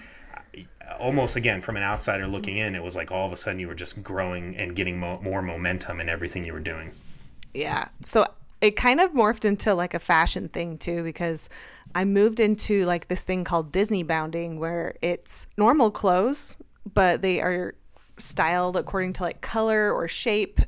uh, 0.56 0.94
almost 0.98 1.36
again 1.36 1.60
from 1.60 1.76
an 1.76 1.82
outsider 1.82 2.26
looking 2.26 2.56
in 2.56 2.74
it 2.74 2.82
was 2.82 2.96
like 2.96 3.10
all 3.10 3.26
of 3.26 3.32
a 3.32 3.36
sudden 3.36 3.60
you 3.60 3.68
were 3.68 3.74
just 3.74 4.02
growing 4.02 4.56
and 4.56 4.74
getting 4.74 4.98
mo- 4.98 5.20
more 5.22 5.42
momentum 5.42 6.00
in 6.00 6.08
everything 6.08 6.44
you 6.44 6.52
were 6.52 6.60
doing. 6.60 6.92
Yeah. 7.52 7.88
So 8.02 8.26
it 8.60 8.76
kind 8.76 9.00
of 9.00 9.12
morphed 9.12 9.44
into 9.44 9.74
like 9.74 9.94
a 9.94 9.98
fashion 9.98 10.48
thing 10.48 10.78
too 10.78 11.02
because 11.02 11.48
i 11.94 12.04
moved 12.04 12.40
into 12.40 12.84
like 12.84 13.08
this 13.08 13.24
thing 13.24 13.44
called 13.44 13.72
disney 13.72 14.02
bounding 14.02 14.58
where 14.58 14.94
it's 15.02 15.46
normal 15.56 15.90
clothes 15.90 16.56
but 16.92 17.22
they 17.22 17.40
are 17.40 17.74
styled 18.20 18.76
according 18.76 19.14
to 19.14 19.22
like 19.22 19.40
color 19.40 19.92
or 19.92 20.08
shape 20.08 20.60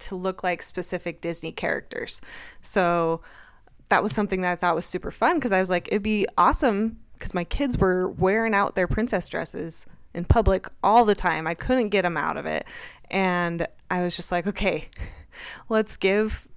to 0.00 0.16
look 0.16 0.42
like 0.42 0.62
specific 0.62 1.20
Disney 1.20 1.52
characters. 1.52 2.20
So 2.60 3.20
that 3.88 4.02
was 4.02 4.12
something 4.12 4.40
that 4.42 4.52
I 4.52 4.56
thought 4.56 4.74
was 4.74 4.86
super 4.86 5.10
fun 5.10 5.36
because 5.36 5.52
I 5.52 5.60
was 5.60 5.70
like, 5.70 5.88
it'd 5.88 6.02
be 6.02 6.26
awesome 6.36 6.98
because 7.14 7.34
my 7.34 7.44
kids 7.44 7.78
were 7.78 8.08
wearing 8.08 8.54
out 8.54 8.74
their 8.74 8.88
princess 8.88 9.28
dresses 9.28 9.86
in 10.12 10.24
public 10.24 10.66
all 10.82 11.04
the 11.04 11.14
time. 11.14 11.46
I 11.46 11.54
couldn't 11.54 11.90
get 11.90 12.02
them 12.02 12.16
out 12.16 12.36
of 12.36 12.46
it. 12.46 12.66
And 13.10 13.66
I 13.90 14.02
was 14.02 14.16
just 14.16 14.32
like, 14.32 14.46
okay, 14.46 14.88
let's 15.68 15.96
give 15.96 16.48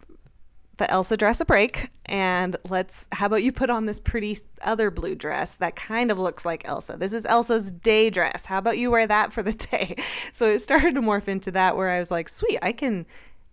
the 0.77 0.89
Elsa 0.91 1.17
dress 1.17 1.41
a 1.41 1.45
break 1.45 1.89
and 2.05 2.55
let's 2.69 3.07
how 3.11 3.25
about 3.25 3.43
you 3.43 3.51
put 3.51 3.69
on 3.69 3.85
this 3.85 3.99
pretty 3.99 4.37
other 4.61 4.89
blue 4.91 5.15
dress 5.15 5.57
that 5.57 5.75
kind 5.75 6.11
of 6.11 6.19
looks 6.19 6.45
like 6.45 6.67
Elsa. 6.67 6.95
This 6.97 7.13
is 7.13 7.25
Elsa's 7.25 7.71
day 7.71 8.09
dress. 8.09 8.45
How 8.45 8.59
about 8.59 8.77
you 8.77 8.91
wear 8.91 9.07
that 9.07 9.33
for 9.33 9.43
the 9.43 9.53
day? 9.71 9.95
So 10.31 10.49
it 10.49 10.59
started 10.59 10.95
to 10.95 11.01
morph 11.01 11.27
into 11.27 11.51
that 11.51 11.75
where 11.75 11.89
I 11.89 11.99
was 11.99 12.11
like, 12.11 12.29
"Sweet, 12.29 12.59
I 12.61 12.71
can 12.71 13.05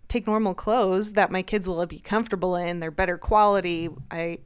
take 0.07 0.27
normal 0.27 0.53
clothes 0.53 1.13
that 1.13 1.31
my 1.31 1.41
kids 1.41 1.67
will 1.67 1.85
be 1.85 1.99
comfortable 1.99 2.55
in. 2.55 2.79
They're 2.79 2.91
better 2.91 3.17
quality. 3.17 3.89
I 4.11 4.39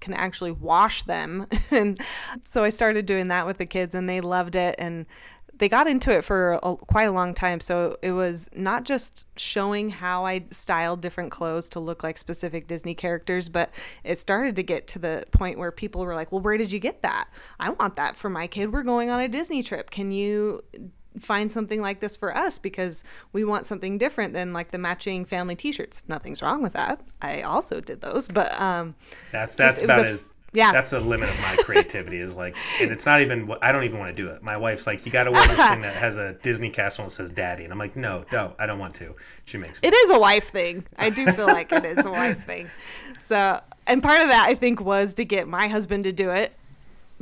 can 0.00 0.12
actually 0.12 0.52
wash 0.52 1.04
them." 1.04 1.46
and 1.70 2.00
so 2.44 2.64
I 2.64 2.70
started 2.70 3.06
doing 3.06 3.28
that 3.28 3.46
with 3.46 3.58
the 3.58 3.66
kids 3.66 3.94
and 3.94 4.08
they 4.08 4.20
loved 4.20 4.56
it 4.56 4.74
and 4.78 5.06
they 5.58 5.68
got 5.68 5.86
into 5.86 6.12
it 6.12 6.24
for 6.24 6.58
a, 6.62 6.76
quite 6.76 7.04
a 7.04 7.10
long 7.10 7.34
time. 7.34 7.60
So 7.60 7.96
it 8.02 8.12
was 8.12 8.48
not 8.54 8.84
just 8.84 9.24
showing 9.36 9.90
how 9.90 10.24
I 10.24 10.44
styled 10.50 11.00
different 11.00 11.30
clothes 11.30 11.68
to 11.70 11.80
look 11.80 12.02
like 12.02 12.18
specific 12.18 12.66
Disney 12.66 12.94
characters, 12.94 13.48
but 13.48 13.70
it 14.04 14.18
started 14.18 14.56
to 14.56 14.62
get 14.62 14.86
to 14.88 14.98
the 14.98 15.24
point 15.32 15.58
where 15.58 15.72
people 15.72 16.04
were 16.04 16.14
like, 16.14 16.32
well, 16.32 16.40
where 16.40 16.56
did 16.56 16.72
you 16.72 16.78
get 16.78 17.02
that? 17.02 17.28
I 17.58 17.70
want 17.70 17.96
that 17.96 18.16
for 18.16 18.30
my 18.30 18.46
kid. 18.46 18.72
We're 18.72 18.82
going 18.82 19.10
on 19.10 19.20
a 19.20 19.28
Disney 19.28 19.62
trip. 19.62 19.90
Can 19.90 20.10
you 20.10 20.62
find 21.18 21.50
something 21.50 21.80
like 21.80 22.00
this 22.00 22.16
for 22.16 22.36
us 22.36 22.58
because 22.58 23.02
we 23.32 23.42
want 23.44 23.66
something 23.66 23.98
different 23.98 24.34
than 24.34 24.52
like 24.52 24.70
the 24.70 24.78
matching 24.78 25.24
family 25.24 25.56
t-shirts 25.56 26.02
nothing's 26.06 26.42
wrong 26.42 26.62
with 26.62 26.74
that 26.74 27.00
i 27.20 27.42
also 27.42 27.80
did 27.80 28.00
those 28.00 28.28
but 28.28 28.52
um 28.60 28.94
that's 29.32 29.56
that's 29.56 29.80
just, 29.80 29.84
about 29.84 30.06
as 30.06 30.26
yeah. 30.52 30.72
That's 30.72 30.90
the 30.90 31.00
limit 31.00 31.28
of 31.28 31.40
my 31.40 31.56
creativity 31.62 32.18
is 32.18 32.34
like 32.34 32.56
and 32.80 32.90
it's 32.90 33.06
not 33.06 33.20
even 33.20 33.52
i 33.62 33.72
don't 33.72 33.84
even 33.84 33.98
want 33.98 34.16
to 34.16 34.22
do 34.22 34.28
it. 34.30 34.42
My 34.42 34.56
wife's 34.56 34.86
like 34.86 35.04
you 35.06 35.12
got 35.12 35.24
to 35.24 35.30
wear 35.30 35.46
this 35.46 35.68
thing 35.68 35.80
that 35.82 35.94
has 35.94 36.16
a 36.16 36.34
disney 36.34 36.70
castle 36.70 37.04
and 37.04 37.12
says 37.12 37.30
daddy. 37.30 37.64
And 37.64 37.72
i'm 37.72 37.78
like 37.78 37.96
no 37.96 38.24
don't. 38.30 38.54
I 38.58 38.66
don't 38.66 38.78
want 38.78 38.94
to. 38.96 39.14
She 39.44 39.58
makes 39.58 39.82
me. 39.82 39.88
it 39.88 39.94
is 39.94 40.10
a 40.10 40.18
wife 40.18 40.48
thing. 40.48 40.86
I 40.96 41.10
do 41.10 41.26
feel 41.32 41.46
like 41.46 41.72
it 41.72 41.84
is 41.84 42.04
a 42.04 42.10
wife 42.10 42.44
thing. 42.44 42.70
So 43.18 43.60
and 43.88 44.02
part 44.02 44.20
of 44.20 44.28
that 44.28 44.46
i 44.46 44.54
think 44.54 44.80
was 44.80 45.14
to 45.14 45.24
get 45.24 45.48
my 45.48 45.66
husband 45.66 46.04
to 46.04 46.12
do 46.12 46.30
it 46.30 46.52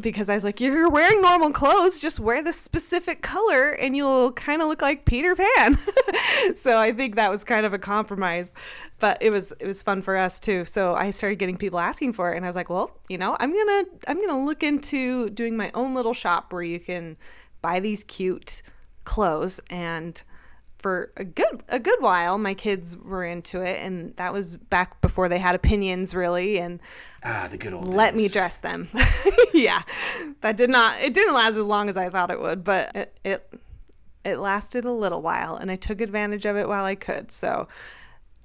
because 0.01 0.29
I 0.29 0.35
was 0.35 0.45
like, 0.45 0.61
you're 0.61 0.91
wearing 0.91 1.23
normal 1.23 1.51
clothes, 1.51 1.99
just 2.01 2.21
wear 2.21 2.43
this 2.43 2.61
specific 2.61 3.23
color 3.23 3.71
and 3.71 3.97
you'll 3.97 4.33
kind 4.33 4.61
of 4.61 4.69
look 4.69 4.83
like 4.83 5.05
Peter 5.07 5.35
Pan. 5.35 5.79
so 6.55 6.79
I 6.79 6.93
think 6.93 7.17
that 7.17 7.31
was 7.31 7.45
kind 7.45 7.65
of 7.65 7.73
a 7.73 7.79
compromise, 7.79 8.53
but 8.99 9.19
it 9.23 9.31
was 9.31 9.53
it 9.53 9.67
was 9.67 9.83
fun 9.83 10.03
for 10.03 10.17
us 10.17 10.39
too. 10.39 10.65
So 10.65 10.95
I 10.95 11.11
started 11.11 11.37
getting 11.37 11.57
people 11.57 11.79
asking 11.79 12.13
for 12.13 12.33
it 12.33 12.37
and 12.37 12.45
I 12.45 12.49
was 12.49 12.57
like, 12.57 12.69
well, 12.69 12.99
you 13.09 13.17
know, 13.17 13.37
I'm 13.41 13.53
going 13.53 13.85
to 13.85 13.91
I'm 14.09 14.17
going 14.17 14.29
to 14.29 14.45
look 14.45 14.63
into 14.63 15.31
doing 15.31 15.57
my 15.57 15.71
own 15.75 15.95
little 15.95 16.15
shop 16.15 16.53
where 16.53 16.63
you 16.63 16.79
can 16.79 17.17
buy 17.63 17.81
these 17.81 18.05
cute 18.05 18.63
clothes 19.05 19.61
and 19.71 20.23
for 20.87 21.11
a 21.17 21.25
good 21.25 21.65
a 21.69 21.81
good 21.81 22.01
while. 22.01 22.39
My 22.39 22.55
kids 22.55 22.97
were 22.97 23.25
into 23.25 23.61
it 23.61 23.83
and 23.83 24.15
that 24.19 24.33
was 24.33 24.57
back 24.57 25.01
before 25.01 25.29
they 25.29 25.41
had 25.41 25.57
opinions 25.57 26.15
really 26.15 26.61
and 26.61 26.81
ah 27.25 27.49
the 27.51 27.59
good 27.59 27.73
old 27.73 27.85
let 27.89 28.15
days. 28.15 28.23
me 28.23 28.29
dress 28.29 28.59
them. 28.59 28.87
Yeah 29.53 29.83
that 30.43 30.57
did 30.57 30.71
not 30.71 31.01
it 31.03 31.13
didn't 31.13 31.35
last 31.35 31.57
as 31.57 31.67
long 31.67 31.89
as 31.89 31.97
i 31.97 32.09
thought 32.09 32.31
it 32.31 32.41
would 32.41 32.63
but 32.63 32.95
it, 32.95 33.19
it 33.25 33.53
it 34.25 34.37
lasted 34.37 34.85
a 34.85 34.93
little 34.93 35.23
while 35.23 35.57
and 35.57 35.73
i 35.73 35.77
took 35.77 36.01
advantage 36.01 36.47
of 36.47 36.57
it 36.57 36.69
while 36.69 36.85
i 36.85 36.95
could. 36.95 37.33
So 37.33 37.67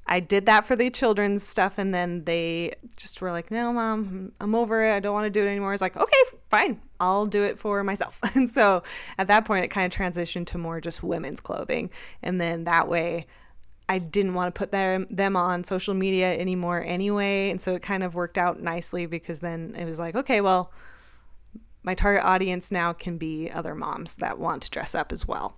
I 0.08 0.20
did 0.20 0.46
that 0.48 0.66
for 0.66 0.76
the 0.76 0.90
children's 0.90 1.44
stuff, 1.44 1.78
and 1.78 1.94
then 1.94 2.26
they 2.26 2.74
just 2.96 3.22
were 3.22 3.32
like, 3.32 3.52
"No, 3.52 3.72
mom, 3.72 4.34
I'm 4.42 4.56
over 4.56 4.84
it. 4.84 4.94
I 4.94 5.00
don't 5.00 5.14
want 5.14 5.26
to 5.26 5.30
do 5.30 5.46
it 5.46 5.50
anymore." 5.50 5.70
I 5.70 5.74
was 5.74 5.82
like, 5.82 5.96
"Okay, 5.96 6.18
fine, 6.50 6.82
I'll 7.00 7.26
do 7.26 7.44
it 7.44 7.60
for 7.60 7.84
myself." 7.84 8.20
And 8.36 8.50
so 8.50 8.84
at 9.18 9.28
that 9.28 9.46
point, 9.46 9.66
it 9.66 9.70
kind 9.70 9.92
of 9.92 9.98
transitioned 9.98 10.48
to 10.48 10.58
more 10.58 10.82
just 10.82 11.04
women's 11.04 11.40
clothing, 11.40 11.92
and 12.24 12.42
then 12.42 12.66
that 12.66 12.88
way, 12.88 13.28
I 13.88 14.00
didn't 14.00 14.34
want 14.34 14.54
to 14.54 14.58
put 14.58 14.72
them 14.72 15.08
them 15.10 15.36
on 15.36 15.64
social 15.64 15.94
media 15.94 16.38
anymore 16.38 16.84
anyway, 16.86 17.50
and 17.50 17.62
so 17.62 17.76
it 17.76 17.82
kind 17.82 18.04
of 18.04 18.16
worked 18.16 18.38
out 18.38 18.62
nicely 18.62 19.06
because 19.06 19.40
then 19.40 19.76
it 19.78 19.86
was 19.86 20.00
like, 20.00 20.16
okay, 20.16 20.42
well, 20.42 20.72
my 21.84 21.94
target 21.94 22.24
audience 22.24 22.72
now 22.72 22.94
can 22.94 23.18
be 23.18 23.50
other 23.50 23.76
moms 23.76 24.16
that 24.18 24.40
want 24.40 24.64
to 24.64 24.70
dress 24.70 24.96
up 24.96 25.12
as 25.12 25.28
well, 25.28 25.56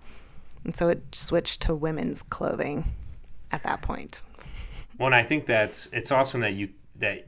and 0.64 0.76
so 0.76 0.88
it 0.88 1.02
switched 1.14 1.62
to 1.62 1.74
women's 1.74 2.22
clothing 2.22 2.94
at 3.52 3.62
that 3.62 3.82
point. 3.82 4.22
Well, 4.98 5.06
and 5.06 5.14
I 5.14 5.22
think 5.22 5.46
that's 5.46 5.88
it's 5.92 6.12
awesome 6.12 6.40
that 6.42 6.54
you 6.54 6.70
that 6.96 7.26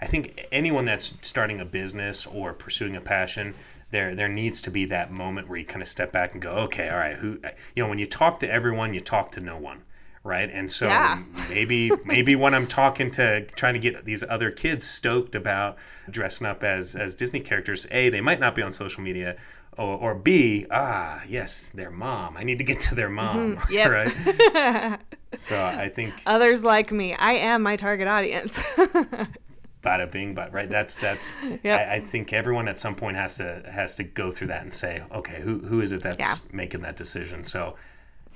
I 0.00 0.06
think 0.06 0.46
anyone 0.50 0.84
that's 0.84 1.12
starting 1.20 1.60
a 1.60 1.64
business 1.64 2.26
or 2.26 2.54
pursuing 2.54 2.96
a 2.96 3.00
passion, 3.00 3.54
there 3.90 4.14
there 4.14 4.28
needs 4.28 4.60
to 4.62 4.70
be 4.70 4.84
that 4.86 5.10
moment 5.10 5.48
where 5.48 5.58
you 5.58 5.66
kind 5.66 5.82
of 5.82 5.88
step 5.88 6.12
back 6.12 6.32
and 6.32 6.42
go, 6.42 6.52
okay, 6.52 6.88
all 6.88 6.98
right, 6.98 7.16
who 7.16 7.40
you 7.74 7.82
know, 7.82 7.88
when 7.88 7.98
you 7.98 8.06
talk 8.06 8.40
to 8.40 8.50
everyone, 8.50 8.94
you 8.94 9.00
talk 9.00 9.32
to 9.32 9.40
no 9.40 9.58
one, 9.58 9.82
right? 10.24 10.48
And 10.50 10.70
so 10.70 10.86
Yeah. 10.88 11.22
maybe 11.50 11.90
maybe 12.04 12.34
when 12.36 12.54
I'm 12.54 12.66
talking 12.66 13.10
to 13.12 13.44
trying 13.44 13.74
to 13.74 13.80
get 13.80 14.04
these 14.04 14.22
other 14.22 14.50
kids 14.50 14.86
stoked 14.86 15.34
about 15.34 15.76
dressing 16.10 16.46
up 16.46 16.62
as 16.64 16.96
as 16.96 17.14
Disney 17.14 17.40
characters, 17.40 17.86
a 17.90 18.08
they 18.08 18.22
might 18.22 18.40
not 18.40 18.54
be 18.54 18.62
on 18.62 18.72
social 18.72 19.02
media. 19.02 19.36
Or, 19.78 19.96
or 19.96 20.14
B, 20.16 20.66
ah, 20.70 21.22
yes, 21.28 21.68
their 21.70 21.90
mom. 21.92 22.36
I 22.36 22.42
need 22.42 22.58
to 22.58 22.64
get 22.64 22.80
to 22.80 22.94
their 22.96 23.08
mom, 23.08 23.56
Mm-hmm. 23.56 23.72
Yep. 23.78 23.90
right? 23.90 25.00
so 25.36 25.56
I 25.64 25.88
think 25.88 26.14
Others 26.26 26.64
like 26.64 26.90
me, 26.90 27.14
I 27.14 27.32
am 27.32 27.62
my 27.62 27.76
target 27.76 28.08
audience. 28.08 28.62
bada 29.80 30.10
bing 30.10 30.34
but 30.34 30.52
right 30.52 30.68
that's 30.68 30.98
that's 30.98 31.36
Yep. 31.62 31.64
I, 31.88 31.94
I 31.94 32.00
think 32.00 32.32
everyone 32.32 32.66
at 32.66 32.80
some 32.80 32.96
point 32.96 33.16
has 33.16 33.36
to 33.36 33.62
has 33.72 33.94
to 33.94 34.02
go 34.02 34.32
through 34.32 34.48
that 34.48 34.62
and 34.62 34.74
say 34.74 35.04
okay 35.12 35.40
who 35.40 35.60
who 35.60 35.80
is 35.80 35.92
it 35.92 36.02
that's 36.02 36.18
Yeah. 36.18 36.34
making 36.52 36.80
that 36.82 36.96
decision 36.96 37.44
so 37.44 37.76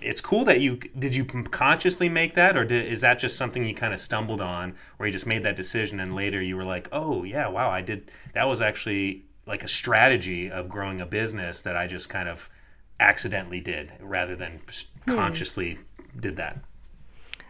it's 0.01 0.21
cool 0.21 0.45
that 0.45 0.61
you 0.61 0.77
did 0.97 1.17
you 1.17 1.25
consciously 1.25 2.09
make 2.09 2.35
that 2.35 2.57
or 2.57 2.65
did, 2.65 2.87
is 2.87 3.01
that 3.01 3.19
just 3.19 3.37
something 3.37 3.65
you 3.67 3.75
kind 3.75 3.93
of 3.93 3.99
stumbled 3.99 4.41
on 4.41 4.77
where 4.97 5.09
you 5.09 5.13
just 5.13 5.27
made 5.27 5.43
that 5.43 5.57
decision 5.57 5.99
and 5.99 6.15
later 6.15 6.41
you 6.41 6.57
were 6.57 6.65
like 6.65 6.89
oh 6.93 7.25
yeah 7.25 7.49
wow 7.49 7.69
i 7.69 7.81
did 7.81 8.09
that 8.35 8.45
was 8.47 8.63
actually 8.63 9.25
like 9.47 9.63
a 9.63 9.69
strategy 9.69 10.51
of 10.51 10.69
growing 10.69 11.01
a 11.01 11.07
business 11.07 11.63
that 11.63 11.77
i 11.77 11.87
just 11.87 12.09
kind 12.09 12.29
of 12.29 12.49
accidentally 13.01 13.61
did 13.61 13.91
rather 14.01 14.37
than 14.37 14.61
Hmm. 15.07 15.17
consciously 15.17 15.79
did 16.19 16.37
that 16.37 16.59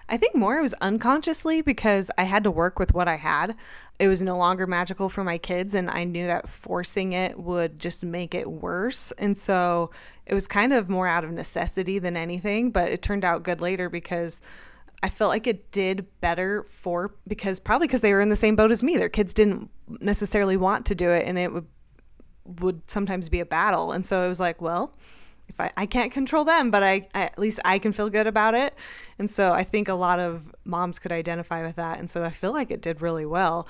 I 0.09 0.19
think 0.19 0.35
more 0.35 0.59
it 0.59 0.63
was 0.63 0.75
unconsciously 0.75 1.63
because 1.63 2.11
I 2.19 2.25
had 2.25 2.45
to 2.45 2.51
work 2.51 2.79
with 2.79 2.93
what 2.93 3.09
I 3.09 3.17
had. 3.17 3.57
It 3.99 4.09
was 4.09 4.21
no 4.21 4.37
longer 4.37 4.67
magical 4.67 5.09
for 5.09 5.25
my 5.25 5.39
kids, 5.39 5.75
and 5.75 5.89
I 5.89 6.05
knew 6.05 6.27
that 6.27 6.51
forcing 6.51 7.13
it 7.13 7.39
would 7.39 7.79
just 7.79 8.05
make 8.05 8.35
it 8.35 8.51
worse. 8.51 9.13
And 9.13 9.39
so 9.39 9.91
it 10.27 10.35
was 10.35 10.47
kind 10.47 10.75
of 10.75 10.91
more 10.91 11.07
out 11.07 11.25
of 11.25 11.31
necessity 11.31 11.99
than 11.99 12.15
anything, 12.15 12.73
but 12.73 12.91
it 12.91 13.01
turned 13.01 13.25
out 13.25 13.43
good 13.43 13.63
later 13.63 13.89
because 13.89 14.43
I 15.03 15.09
felt 15.09 15.31
like 15.31 15.47
it 15.47 15.71
did 15.71 16.07
better 16.21 16.65
for 16.65 17.15
because 17.27 17.59
probably 17.59 17.87
because 17.87 18.03
they 18.03 18.13
were 18.13 18.21
in 18.21 18.29
the 18.29 18.37
same 18.37 18.55
boat 18.57 18.71
as 18.71 18.83
me. 18.83 18.99
Their 18.99 19.09
kids 19.09 19.33
didn't 19.33 19.71
necessarily 20.01 20.59
want 20.59 20.85
to 20.87 20.95
do 20.95 21.09
it, 21.09 21.27
and 21.27 21.39
it 21.39 21.55
would 21.55 21.67
would 22.45 22.89
sometimes 22.91 23.29
be 23.29 23.41
a 23.41 23.47
battle. 23.47 23.93
And 23.93 24.05
so 24.05 24.25
it 24.25 24.29
was 24.29 24.41
like, 24.41 24.61
well, 24.61 24.93
if 25.49 25.61
I, 25.61 25.71
I 25.77 25.87
can't 25.87 26.13
control 26.13 26.45
them, 26.45 26.71
but 26.71 26.83
I, 26.83 27.07
I 27.15 27.23
at 27.25 27.39
least 27.39 27.61
I 27.65 27.79
can 27.79 27.93
feel 27.93 28.09
good 28.09 28.27
about 28.27 28.55
it. 28.55 28.75
And 29.19 29.31
so 29.31 29.53
I 29.53 29.65
think 29.65 29.89
a 29.89 29.95
lot 29.95 30.19
of 30.19 30.55
moms 30.65 30.99
could 30.99 31.13
identify 31.13 31.63
with 31.63 31.77
that. 31.77 31.99
And 31.99 32.11
so 32.11 32.25
I 32.25 32.31
feel 32.31 32.53
like 32.53 32.71
it 32.71 32.81
did 32.81 33.03
really 33.03 33.27
well. 33.27 33.67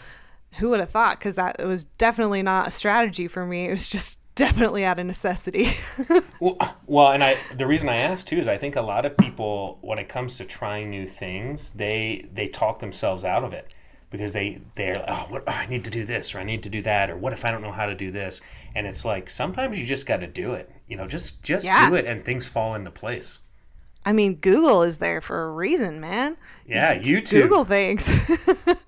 Who 0.59 0.69
would 0.71 0.81
have 0.81 0.91
thought? 0.91 1.19
Because 1.19 1.37
that 1.37 1.57
it 1.59 1.67
was 1.67 1.85
definitely 1.85 2.43
not 2.43 2.69
a 2.69 2.71
strategy 2.71 3.27
for 3.27 3.45
me. 3.47 3.67
It 3.67 3.71
was 3.71 3.89
just 3.89 4.19
definitely 4.35 4.85
out 4.85 4.99
of 4.99 5.07
necessity. 5.07 5.69
Well, 6.41 6.59
well, 6.89 7.13
and 7.13 7.23
I 7.23 7.37
the 7.55 7.69
reason 7.69 7.89
I 7.89 7.99
asked 7.99 8.27
too 8.27 8.39
is 8.39 8.49
I 8.49 8.57
think 8.57 8.75
a 8.75 8.83
lot 8.83 9.07
of 9.07 9.17
people 9.17 9.79
when 9.81 10.01
it 10.01 10.09
comes 10.09 10.39
to 10.39 10.45
trying 10.45 10.91
new 10.91 11.07
things, 11.07 11.71
they 11.71 12.29
they 12.33 12.49
talk 12.49 12.81
themselves 12.81 13.25
out 13.25 13.45
of 13.45 13.53
it 13.53 13.73
because 14.13 14.33
they 14.35 14.61
they're 14.77 14.95
like, 14.95 15.05
oh, 15.09 15.27
what 15.29 15.43
oh, 15.49 15.51
I 15.53 15.67
need 15.67 15.85
to 15.85 15.91
do 15.91 16.05
this 16.05 16.35
or 16.35 16.39
I 16.39 16.45
need 16.45 16.63
to 16.63 16.69
do 16.69 16.83
that 16.83 17.11
or 17.11 17.17
what 17.17 17.33
if 17.33 17.45
I 17.45 17.51
don't 17.51 17.63
know 17.63 17.73
how 17.73 17.87
to 17.87 17.95
do 17.97 18.13
this? 18.13 18.41
And 18.75 18.87
it's 18.87 19.05
like 19.05 19.29
sometimes 19.29 19.77
you 19.79 19.85
just 19.87 20.07
got 20.07 20.19
to 20.21 20.27
do 20.29 20.53
it. 20.53 20.71
You 20.87 20.97
know, 20.97 21.09
just 21.09 21.43
just 21.43 21.67
Yeah. 21.67 21.89
do 21.89 21.97
it 21.97 22.05
and 22.05 22.23
things 22.23 22.47
fall 22.47 22.75
into 22.77 22.91
place. 22.93 23.39
I 24.05 24.13
mean, 24.13 24.35
Google 24.37 24.83
is 24.83 24.99
there 24.99 25.21
for 25.21 25.45
a 25.45 25.53
reason, 25.53 26.01
man. 26.01 26.37
Yeah, 26.67 26.99
Just 26.99 27.33
YouTube. 27.33 27.43
Google 27.43 27.65
things. 27.65 28.09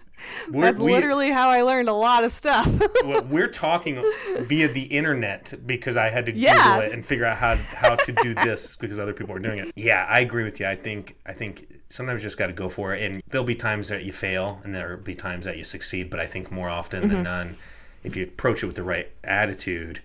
That's 0.50 0.78
we- 0.78 0.92
literally 0.92 1.30
how 1.30 1.48
I 1.48 1.62
learned 1.62 1.88
a 1.88 1.92
lot 1.94 2.24
of 2.24 2.32
stuff. 2.32 2.66
well, 3.04 3.22
we're 3.24 3.48
talking 3.66 4.02
via 4.40 4.68
the 4.68 4.82
internet 4.84 5.52
because 5.66 5.96
I 5.96 6.10
had 6.10 6.26
to 6.26 6.32
Yeah. 6.32 6.54
Google 6.76 6.80
it 6.88 6.92
and 6.92 7.04
figure 7.04 7.24
out 7.26 7.36
how 7.38 7.56
how 7.56 7.96
to 7.96 8.12
do 8.22 8.34
this 8.34 8.76
because 8.76 8.98
other 8.98 9.12
people 9.12 9.34
are 9.34 9.38
doing 9.40 9.58
it. 9.60 9.72
Yeah, 9.76 10.06
I 10.08 10.20
agree 10.20 10.44
with 10.44 10.60
you. 10.60 10.66
I 10.66 10.76
think 10.76 11.16
I 11.26 11.32
think 11.32 11.66
sometimes 11.88 12.22
you 12.22 12.26
just 12.26 12.38
got 12.38 12.48
to 12.48 12.52
go 12.52 12.68
for 12.68 12.94
it, 12.94 13.02
and 13.02 13.22
there'll 13.28 13.46
be 13.46 13.54
times 13.54 13.88
that 13.88 14.04
you 14.04 14.12
fail, 14.12 14.60
and 14.64 14.74
there'll 14.74 14.98
be 15.02 15.14
times 15.14 15.44
that 15.44 15.56
you 15.56 15.64
succeed. 15.64 16.10
But 16.10 16.20
I 16.20 16.26
think 16.26 16.50
more 16.50 16.68
often 16.68 17.02
Mm-hmm. 17.04 17.12
than 17.14 17.22
none, 17.24 17.56
if 18.02 18.16
you 18.16 18.24
approach 18.24 18.62
it 18.62 18.66
with 18.66 18.76
the 18.76 18.82
right 18.82 19.10
attitude, 19.22 20.00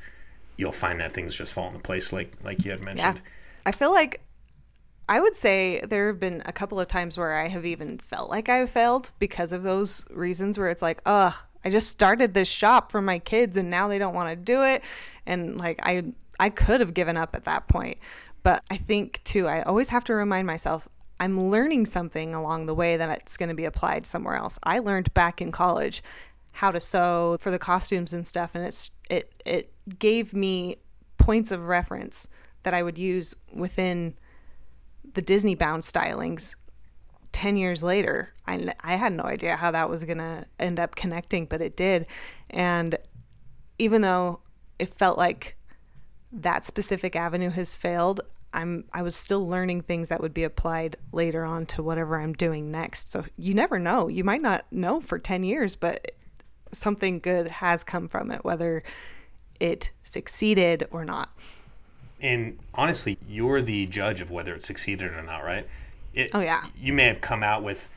you'll 0.58 0.72
find 0.72 1.00
that 1.00 1.12
things 1.12 1.34
just 1.36 1.54
fall 1.54 1.68
into 1.68 1.80
place, 1.80 2.12
like 2.14 2.34
like 2.44 2.64
you 2.66 2.72
had 2.72 2.80
Yeah. 2.82 2.86
mentioned. 2.86 3.22
I 3.66 3.72
feel 3.72 3.92
like 3.92 4.22
I 5.10 5.20
would 5.20 5.36
say 5.36 5.82
there 5.82 6.06
have 6.08 6.20
been 6.20 6.44
a 6.46 6.54
couple 6.54 6.80
of 6.80 6.88
times 6.88 7.18
where 7.18 7.36
I 7.36 7.48
have 7.48 7.66
even 7.66 7.98
felt 7.98 8.30
like 8.30 8.48
I 8.48 8.64
failed 8.68 9.10
because 9.18 9.52
of 9.52 9.64
those 9.64 10.06
reasons 10.12 10.60
where 10.60 10.70
it's 10.70 10.84
like, 10.84 11.02
ugh, 11.04 11.34
I 11.66 11.72
just 11.72 11.88
started 11.88 12.36
this 12.36 12.48
shop 12.48 12.92
for 12.92 13.02
my 13.02 13.18
kids 13.18 13.58
and 13.58 13.72
now 13.72 13.88
they 13.88 13.98
don't 13.98 14.14
want 14.14 14.30
to 14.30 14.36
do 14.36 14.62
it. 14.64 14.84
And 15.26 15.58
like 15.58 15.80
I 15.82 16.04
I 16.40 16.52
could 16.52 16.80
have 16.80 16.94
given 16.94 17.18
up 17.18 17.36
at 17.36 17.46
that 17.46 17.68
point. 17.68 17.98
But 18.44 18.64
I 18.70 18.78
think 18.78 19.22
too, 19.24 19.48
I 19.48 19.64
always 19.64 19.90
have 19.90 20.04
to 20.06 20.14
remind 20.14 20.46
myself 20.46 20.88
I'm 21.20 21.50
learning 21.50 21.88
something 21.88 22.36
along 22.36 22.68
the 22.68 22.76
way 22.76 22.96
that 22.96 23.10
it's 23.20 23.36
going 23.36 23.50
to 23.50 23.56
be 23.56 23.66
applied 23.66 24.06
somewhere 24.06 24.36
else. 24.36 24.60
I 24.62 24.78
learned 24.78 25.12
back 25.16 25.42
in 25.42 25.52
college 25.52 26.04
how 26.52 26.70
to 26.70 26.80
sew 26.80 27.38
for 27.42 27.50
the 27.50 27.60
costumes 27.60 28.14
and 28.14 28.28
stuff 28.28 28.52
and 28.54 28.64
it's 28.64 28.92
it 29.10 29.34
it 29.44 29.74
gave 29.98 30.36
me 30.36 30.78
points 31.18 31.50
of 31.50 31.68
reference 31.68 32.28
that 32.62 32.76
I 32.76 32.84
would 32.84 33.00
use 33.00 33.34
within 33.52 34.14
the 35.14 35.22
Disney 35.22 35.56
bound 35.56 35.84
stylings 35.84 36.56
10 37.32 37.58
years 37.58 37.84
later. 37.84 38.34
I, 38.48 38.74
I 38.82 38.96
had 38.96 39.14
no 39.14 39.24
idea 39.24 39.56
how 39.56 39.72
that 39.72 39.90
was 39.90 40.04
going 40.04 40.18
to 40.18 40.46
end 40.60 40.80
up 40.80 40.96
connecting, 40.96 41.46
but 41.46 41.62
it 41.62 41.78
did. 41.78 42.06
And 42.50 42.98
even 43.78 44.02
though 44.02 44.42
it 44.78 44.90
felt 44.90 45.18
like 45.18 45.56
that 46.32 46.64
specific 46.64 47.16
avenue 47.16 47.50
has 47.52 47.76
failed, 47.76 48.22
I'm 48.52 48.86
I 48.94 49.04
was 49.04 49.16
still 49.16 49.48
learning 49.48 49.82
things 49.82 50.10
that 50.10 50.22
would 50.22 50.34
be 50.34 50.44
applied 50.44 50.96
later 51.12 51.46
on 51.46 51.68
to 51.68 51.84
whatever 51.84 52.20
I'm 52.20 52.34
doing 52.34 52.72
next. 52.72 53.12
So 53.12 53.26
you 53.38 53.54
never 53.54 53.78
know. 53.78 54.08
You 54.08 54.24
might 54.24 54.42
not 54.42 54.66
know 54.72 55.00
for 55.00 55.20
10 55.20 55.44
years, 55.44 55.76
but 55.76 56.12
something 56.72 57.20
good 57.20 57.48
has 57.48 57.84
come 57.84 58.08
from 58.08 58.32
it 58.32 58.44
whether 58.44 58.84
it 59.60 59.92
succeeded 60.04 60.88
or 60.92 61.06
not. 61.06 61.30
And 62.22 62.60
honestly, 62.74 63.18
you're 63.28 63.62
the 63.62 63.86
judge 63.88 64.22
of 64.22 64.32
whether 64.32 64.54
it 64.54 64.64
succeeded 64.64 65.14
or 65.14 65.22
not, 65.24 65.44
right? 65.44 65.68
It, 66.14 66.34
Oh, 66.34 66.40
yeah. 66.42 66.70
You 66.76 66.94
may 66.94 67.06
have 67.06 67.22
come 67.22 67.44
out 67.44 67.64
with 67.64 67.90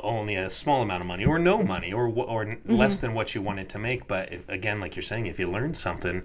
only 0.00 0.36
a 0.36 0.48
small 0.50 0.82
amount 0.82 1.00
of 1.02 1.06
money, 1.08 1.24
or 1.24 1.38
no 1.38 1.62
money, 1.62 1.92
or 1.92 2.06
or 2.08 2.58
Mm-hmm. 2.68 2.78
less 2.78 2.98
than 2.98 3.14
what 3.14 3.34
you 3.34 3.42
wanted 3.42 3.68
to 3.70 3.78
make. 3.78 4.06
But 4.06 4.32
if, 4.32 4.48
again, 4.48 4.80
like 4.80 4.94
you're 4.96 5.02
saying, 5.02 5.26
if 5.26 5.38
you 5.38 5.48
learn 5.50 5.74
something, 5.74 6.22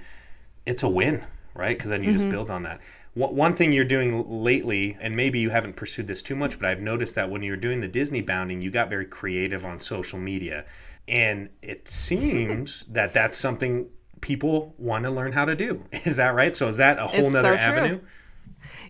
it's 0.66 0.84
a 0.84 0.90
win, 0.90 1.26
right? 1.54 1.78
Because 1.78 1.90
then 1.92 2.04
you 2.04 2.10
Mm-hmm. 2.10 2.10
just 2.10 2.30
build 2.30 2.50
on 2.50 2.64
that. 2.64 2.82
One 3.14 3.36
one 3.36 3.56
thing 3.56 3.74
you're 3.74 3.86
doing 3.86 4.24
lately, 4.44 4.98
and 5.02 5.16
maybe 5.16 5.40
you 5.40 5.50
haven't 5.52 5.76
pursued 5.76 6.08
this 6.08 6.22
too 6.22 6.36
much, 6.36 6.60
but 6.60 6.68
I've 6.70 6.82
noticed 6.82 7.16
that 7.16 7.30
when 7.30 7.44
you're 7.44 7.58
doing 7.58 7.82
the 7.82 7.88
Disney 7.88 8.22
bounding, 8.22 8.62
you 8.62 8.72
got 8.72 8.90
very 8.90 9.06
creative 9.06 9.66
on 9.66 9.80
social 9.80 10.20
media, 10.20 10.66
and 11.08 11.50
it 11.62 11.88
seems 11.88 12.86
that 12.86 13.14
that's 13.14 13.38
something 13.38 13.90
people 14.24 14.74
want 14.78 15.04
to 15.04 15.12
learn 15.12 15.34
how 15.34 15.46
to 15.46 15.56
do. 15.56 15.84
Is 16.06 16.18
that 16.18 16.34
right? 16.34 16.56
So 16.56 16.70
is 16.70 16.78
that 16.78 16.98
a 16.98 17.06
whole 17.06 17.20
It's 17.20 17.32
so 17.32 17.42
nother 17.42 17.58
true. 17.58 17.58
avenue? 17.58 18.00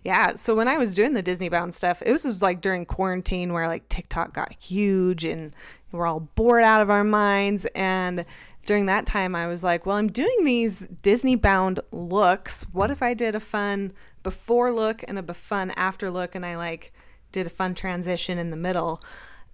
Yeah. 0.04 0.34
So 0.34 0.54
when 0.54 0.68
I 0.68 0.78
was 0.78 0.94
doing 0.94 1.14
the 1.14 1.22
Disney 1.22 1.48
bound 1.48 1.74
stuff, 1.74 2.02
it 2.06 2.12
was, 2.12 2.24
was 2.24 2.40
like 2.40 2.60
during 2.60 2.86
quarantine 2.86 3.52
where 3.52 3.66
like 3.66 3.88
TikTok 3.88 4.32
got 4.32 4.52
huge 4.62 5.24
and 5.24 5.54
we're 5.92 6.06
all 6.06 6.20
bored 6.20 6.62
out 6.62 6.80
of 6.80 6.90
our 6.90 7.04
minds. 7.04 7.66
And 7.74 8.24
during 8.66 8.86
that 8.86 9.06
time, 9.06 9.34
I 9.34 9.46
was 9.46 9.64
like, 9.64 9.86
well, 9.86 9.96
I'm 9.96 10.12
doing 10.12 10.44
these 10.44 10.86
Disney 11.02 11.36
bound 11.36 11.80
looks. 11.90 12.62
What 12.72 12.90
if 12.90 13.02
I 13.02 13.14
did 13.14 13.34
a 13.34 13.40
fun 13.40 13.92
before 14.22 14.70
look 14.72 15.02
and 15.08 15.18
a 15.18 15.34
fun 15.34 15.72
after 15.72 16.10
look? 16.10 16.34
And 16.34 16.46
I 16.46 16.56
like 16.56 16.92
did 17.32 17.46
a 17.46 17.50
fun 17.50 17.74
transition 17.74 18.38
in 18.38 18.50
the 18.50 18.56
middle. 18.56 19.02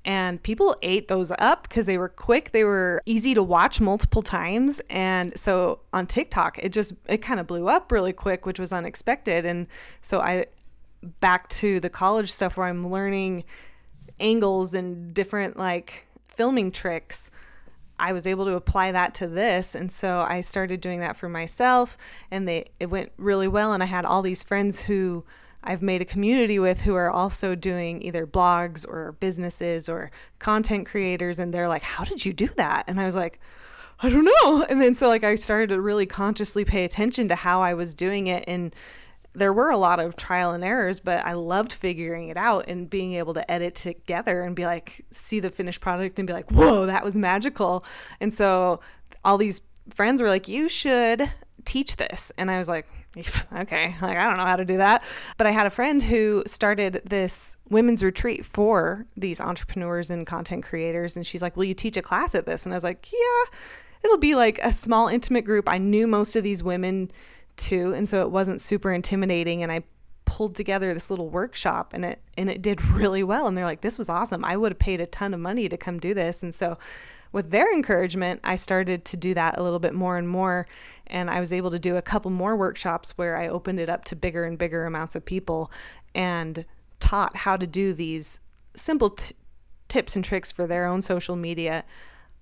And 0.05 0.43
people 0.43 0.77
ate 0.81 1.09
those 1.09 1.31
up 1.39 1.65
because 1.65 1.87
they 1.87 1.99
were 1.99 2.09
quick. 2.09 2.53
They 2.53 2.65
were 2.65 3.03
easy 3.05 3.35
to 3.35 3.43
watch 3.43 3.81
multiple 3.81 4.23
times. 4.23 4.81
And 4.89 5.37
so 5.39 5.81
on 5.93 6.07
TikTok, 6.07 6.59
it 6.59 6.73
just, 6.73 6.95
it 7.07 7.19
kind 7.19 7.39
of 7.39 7.47
blew 7.47 7.69
up 7.69 7.93
really 7.93 8.15
quick, 8.15 8.47
which 8.47 8.59
was 8.59 8.73
unexpected. 8.73 9.45
And 9.45 9.67
so 10.01 10.21
I, 10.21 10.47
back 11.21 11.49
to 11.49 11.81
the 11.81 11.91
college 11.91 12.33
stuff 12.33 12.57
where 12.57 12.67
I'm 12.67 12.87
learning 12.89 13.45
angles 14.19 14.75
and 14.75 15.13
different 15.13 15.57
like 15.57 16.07
filming 16.25 16.71
tricks 16.71 17.31
I 18.01 18.15
was 18.15 18.27
able 18.27 18.47
to 18.47 18.55
apply 18.55 18.93
that 18.93 19.15
to 19.17 19.29
this. 19.29 19.75
And 19.75 19.93
so 19.93 20.25
I 20.27 20.41
started 20.41 20.81
doing 20.81 21.01
that 21.01 21.17
for 21.17 21.29
myself 21.29 21.99
and 22.31 22.49
they 22.49 22.71
it 22.81 22.87
went 22.87 23.13
really 23.19 23.47
well 23.47 23.73
and 23.73 23.83
I 23.83 23.87
had 23.87 24.05
all 24.05 24.23
these 24.23 24.43
friends 24.43 24.83
who 24.83 25.25
I've 25.63 25.83
made 25.83 26.01
a 26.01 26.07
community 26.07 26.59
with 26.59 26.83
who 26.83 26.95
are 26.95 27.11
also 27.11 27.55
doing 27.55 28.03
either 28.03 28.27
blogs 28.27 28.89
or 28.89 29.13
businesses 29.21 29.89
or 29.89 30.11
content 30.39 30.87
creators 30.87 31.39
and 31.39 31.53
they're 31.53 31.69
like, 31.69 31.83
"How 31.83 32.05
did 32.05 32.25
you 32.25 32.33
do 32.33 32.47
that?" 32.57 32.85
And 32.87 33.01
I 33.01 33.07
was 33.07 33.17
like, 33.17 33.41
I 34.03 34.09
don't 34.09 34.25
know. 34.25 34.65
And 34.69 34.81
then 34.81 34.95
so 34.95 35.09
like 35.09 35.25
I 35.25 35.35
started 35.35 35.71
to 35.71 35.81
really 35.81 36.07
consciously 36.07 36.65
pay 36.65 36.85
attention 36.85 37.29
to 37.29 37.35
how 37.35 37.61
I 37.63 37.75
was 37.75 37.95
doing 37.95 38.27
it 38.29 38.45
and 38.47 38.75
there 39.33 39.53
were 39.53 39.71
a 39.71 39.77
lot 39.77 40.01
of 40.01 40.17
trial 40.17 40.53
and 40.53 40.65
errors, 40.65 40.99
but 40.99 41.25
I 41.25 41.35
loved 41.35 41.73
figuring 41.73 42.29
it 42.29 42.37
out 42.37 42.67
and 42.67 42.91
being 42.91 43.15
able 43.15 43.35
to 43.35 43.51
edit 43.51 43.77
together 43.77 44.43
and 44.43 44.57
be 44.57 44.65
like, 44.65 45.05
see 45.13 45.39
the 45.39 45.51
finished 45.51 45.81
product 45.81 46.19
and 46.19 46.27
be 46.27 46.33
like, 46.33 46.51
whoa, 46.51 46.87
that 46.87 47.05
was 47.05 47.15
magical. 47.15 47.85
And 48.19 48.35
so 48.35 48.81
all 49.25 49.39
these 49.39 49.61
friends 49.89 50.21
were 50.21 50.29
like, 50.29 50.49
you 50.49 50.69
should 50.69 51.31
teach 51.65 51.97
this. 51.97 52.33
And 52.39 52.51
I 52.51 52.59
was 52.59 52.69
like, 52.69 52.89
okay, 53.17 53.97
like 54.01 54.17
I 54.17 54.29
don't 54.29 54.37
know 54.37 54.47
how 54.47 54.57
to 54.57 54.65
do 54.65 54.77
that. 54.77 55.03
But 55.37 55.47
I 55.47 55.51
had 55.51 55.67
a 55.67 55.71
friend 55.71 56.03
who 56.03 56.43
started 56.47 57.03
this 57.05 57.57
women's 57.69 58.05
retreat 58.05 58.45
for 58.45 59.07
these 59.17 59.41
entrepreneurs 59.41 60.11
and 60.11 60.27
content 60.27 60.65
creators. 60.65 61.17
And 61.17 61.27
she's 61.27 61.43
like, 61.43 61.57
will 61.57 61.65
you 61.65 61.75
teach 61.75 61.97
a 61.97 62.03
class 62.03 62.35
at 62.35 62.47
this? 62.47 62.65
And 62.65 62.73
I 62.73 62.77
was 62.77 62.85
like, 62.85 63.11
yeah, 63.13 63.59
it'll 64.05 64.19
be 64.19 64.35
like 64.35 64.61
a 64.63 64.73
small, 64.73 65.09
intimate 65.09 65.45
group. 65.45 65.69
I 65.69 65.79
knew 65.79 66.07
most 66.07 66.37
of 66.37 66.45
these 66.45 66.63
women 66.63 67.11
too, 67.57 67.93
and 67.93 68.09
so 68.09 68.23
it 68.23 68.31
wasn't 68.31 68.61
super 68.61 68.93
intimidating. 68.93 69.63
And 69.63 69.73
I 69.73 69.83
pulled 70.25 70.55
together 70.55 70.95
this 70.95 71.11
little 71.11 71.29
workshop 71.29 71.93
and 71.93 72.05
it 72.05 72.21
and 72.39 72.49
it 72.49 72.63
did 72.63 72.81
really 72.85 73.25
well 73.25 73.49
and 73.49 73.59
they're 73.59 73.65
like 73.65 73.81
this 73.81 73.99
was 73.99 74.09
awesome 74.09 74.45
i 74.45 74.57
would 74.57 74.71
have 74.71 74.79
paid 74.79 75.01
a 75.01 75.07
ton 75.07 75.35
of 75.35 75.41
money 75.41 75.69
to 75.69 75.77
come 75.77 75.99
do 75.99 76.15
this 76.15 76.41
and 76.45 76.55
so 76.55 76.79
with 77.33 77.51
their 77.51 77.73
encouragement 77.73 78.41
i 78.45 78.57
started 78.57 79.05
to 79.05 79.17
do 79.17 79.35
that 79.35 79.59
a 79.59 79.63
little 79.63 79.79
bit 79.79 79.95
more 79.95 80.17
and 80.17 80.29
more 80.29 80.67
and 81.07 81.31
i 81.31 81.41
was 81.41 81.53
able 81.53 81.71
to 81.71 81.79
do 81.79 81.97
a 81.97 82.03
couple 82.03 82.31
more 82.31 82.57
workshops 82.57 83.13
where 83.17 83.37
i 83.37 83.49
opened 83.49 83.81
it 83.81 83.89
up 83.89 84.05
to 84.05 84.17
bigger 84.17 84.45
and 84.45 84.59
bigger 84.59 84.85
amounts 84.85 85.15
of 85.15 85.25
people 85.25 85.71
and 86.15 86.65
taught 86.99 87.37
how 87.37 87.57
to 87.57 87.67
do 87.67 87.93
these 87.93 88.41
simple 88.75 89.11
t- 89.11 89.35
tips 89.89 90.15
and 90.15 90.25
tricks 90.25 90.53
for 90.53 90.67
their 90.67 90.87
own 90.87 91.03
social 91.03 91.37
media 91.37 91.85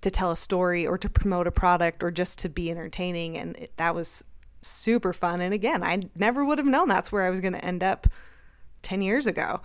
to 0.01 0.11
tell 0.11 0.31
a 0.31 0.37
story 0.37 0.87
or 0.87 0.97
to 0.99 1.09
promote 1.09 1.47
a 1.47 1.51
product 1.51 2.03
or 2.03 2.11
just 2.11 2.39
to 2.39 2.49
be 2.49 2.71
entertaining 2.71 3.37
and 3.37 3.57
it, 3.57 3.73
that 3.77 3.95
was 3.95 4.25
super 4.63 5.13
fun. 5.13 5.41
And 5.41 5.55
again, 5.55 5.83
I 5.83 6.03
never 6.15 6.45
would 6.45 6.59
have 6.59 6.67
known 6.67 6.89
that's 6.89 7.13
where 7.13 7.25
I 7.25 7.31
was 7.31 7.41
going 7.41 7.53
to 7.53 7.65
end 7.65 7.83
up 7.83 8.07
10 8.83 9.03
years 9.03 9.27
ago. 9.27 9.61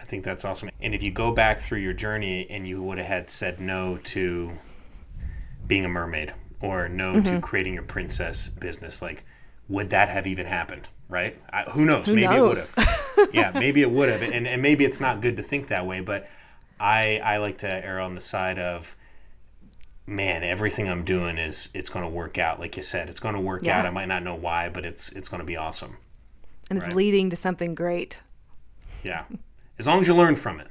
I 0.00 0.04
think 0.04 0.24
that's 0.24 0.44
awesome. 0.44 0.70
And 0.80 0.94
if 0.94 1.02
you 1.02 1.10
go 1.10 1.32
back 1.32 1.58
through 1.58 1.80
your 1.80 1.92
journey 1.92 2.46
and 2.48 2.66
you 2.66 2.82
would 2.82 2.98
have 2.98 3.06
had 3.06 3.30
said 3.30 3.60
no 3.60 3.96
to 4.04 4.52
being 5.66 5.84
a 5.84 5.88
mermaid 5.88 6.34
or 6.60 6.88
no 6.88 7.14
mm-hmm. 7.14 7.34
to 7.34 7.40
creating 7.40 7.74
your 7.74 7.82
princess 7.82 8.48
business, 8.48 9.02
like, 9.02 9.24
would 9.68 9.90
that 9.90 10.08
have 10.08 10.26
even 10.26 10.46
happened? 10.46 10.88
Right? 11.08 11.40
I, 11.52 11.62
who 11.62 11.84
knows? 11.84 12.06
Who 12.08 12.14
maybe 12.14 12.34
knows? 12.34 12.70
it 12.70 12.76
would 12.76 12.86
have. 12.86 13.34
yeah, 13.34 13.50
maybe 13.52 13.82
it 13.82 13.90
would 13.90 14.08
have. 14.08 14.22
And, 14.22 14.46
and 14.46 14.62
maybe 14.62 14.84
it's 14.84 15.00
not 15.00 15.20
good 15.20 15.36
to 15.36 15.42
think 15.42 15.68
that 15.68 15.86
way, 15.86 16.00
but 16.00 16.28
I, 16.78 17.20
I 17.22 17.36
like 17.38 17.58
to 17.58 17.68
err 17.68 18.00
on 18.00 18.14
the 18.14 18.20
side 18.20 18.58
of, 18.58 18.96
man, 20.06 20.42
everything 20.42 20.88
I'm 20.88 21.04
doing 21.04 21.38
is 21.38 21.68
it's 21.74 21.90
going 21.90 22.04
to 22.04 22.08
work 22.10 22.38
out. 22.38 22.60
Like 22.60 22.76
you 22.76 22.82
said, 22.82 23.08
it's 23.08 23.20
going 23.20 23.34
to 23.34 23.40
work 23.40 23.64
yeah. 23.64 23.78
out. 23.78 23.86
I 23.86 23.90
might 23.90 24.06
not 24.06 24.22
know 24.22 24.34
why, 24.34 24.68
but 24.68 24.84
it's 24.84 25.10
it's 25.12 25.28
going 25.28 25.40
to 25.40 25.46
be 25.46 25.56
awesome. 25.56 25.96
And 26.70 26.78
right? 26.78 26.88
it's 26.88 26.96
leading 26.96 27.30
to 27.30 27.36
something 27.36 27.74
great. 27.74 28.20
Yeah, 29.02 29.24
as 29.78 29.86
long 29.86 30.00
as 30.00 30.08
you 30.08 30.14
learn 30.14 30.36
from 30.36 30.60
it. 30.60 30.68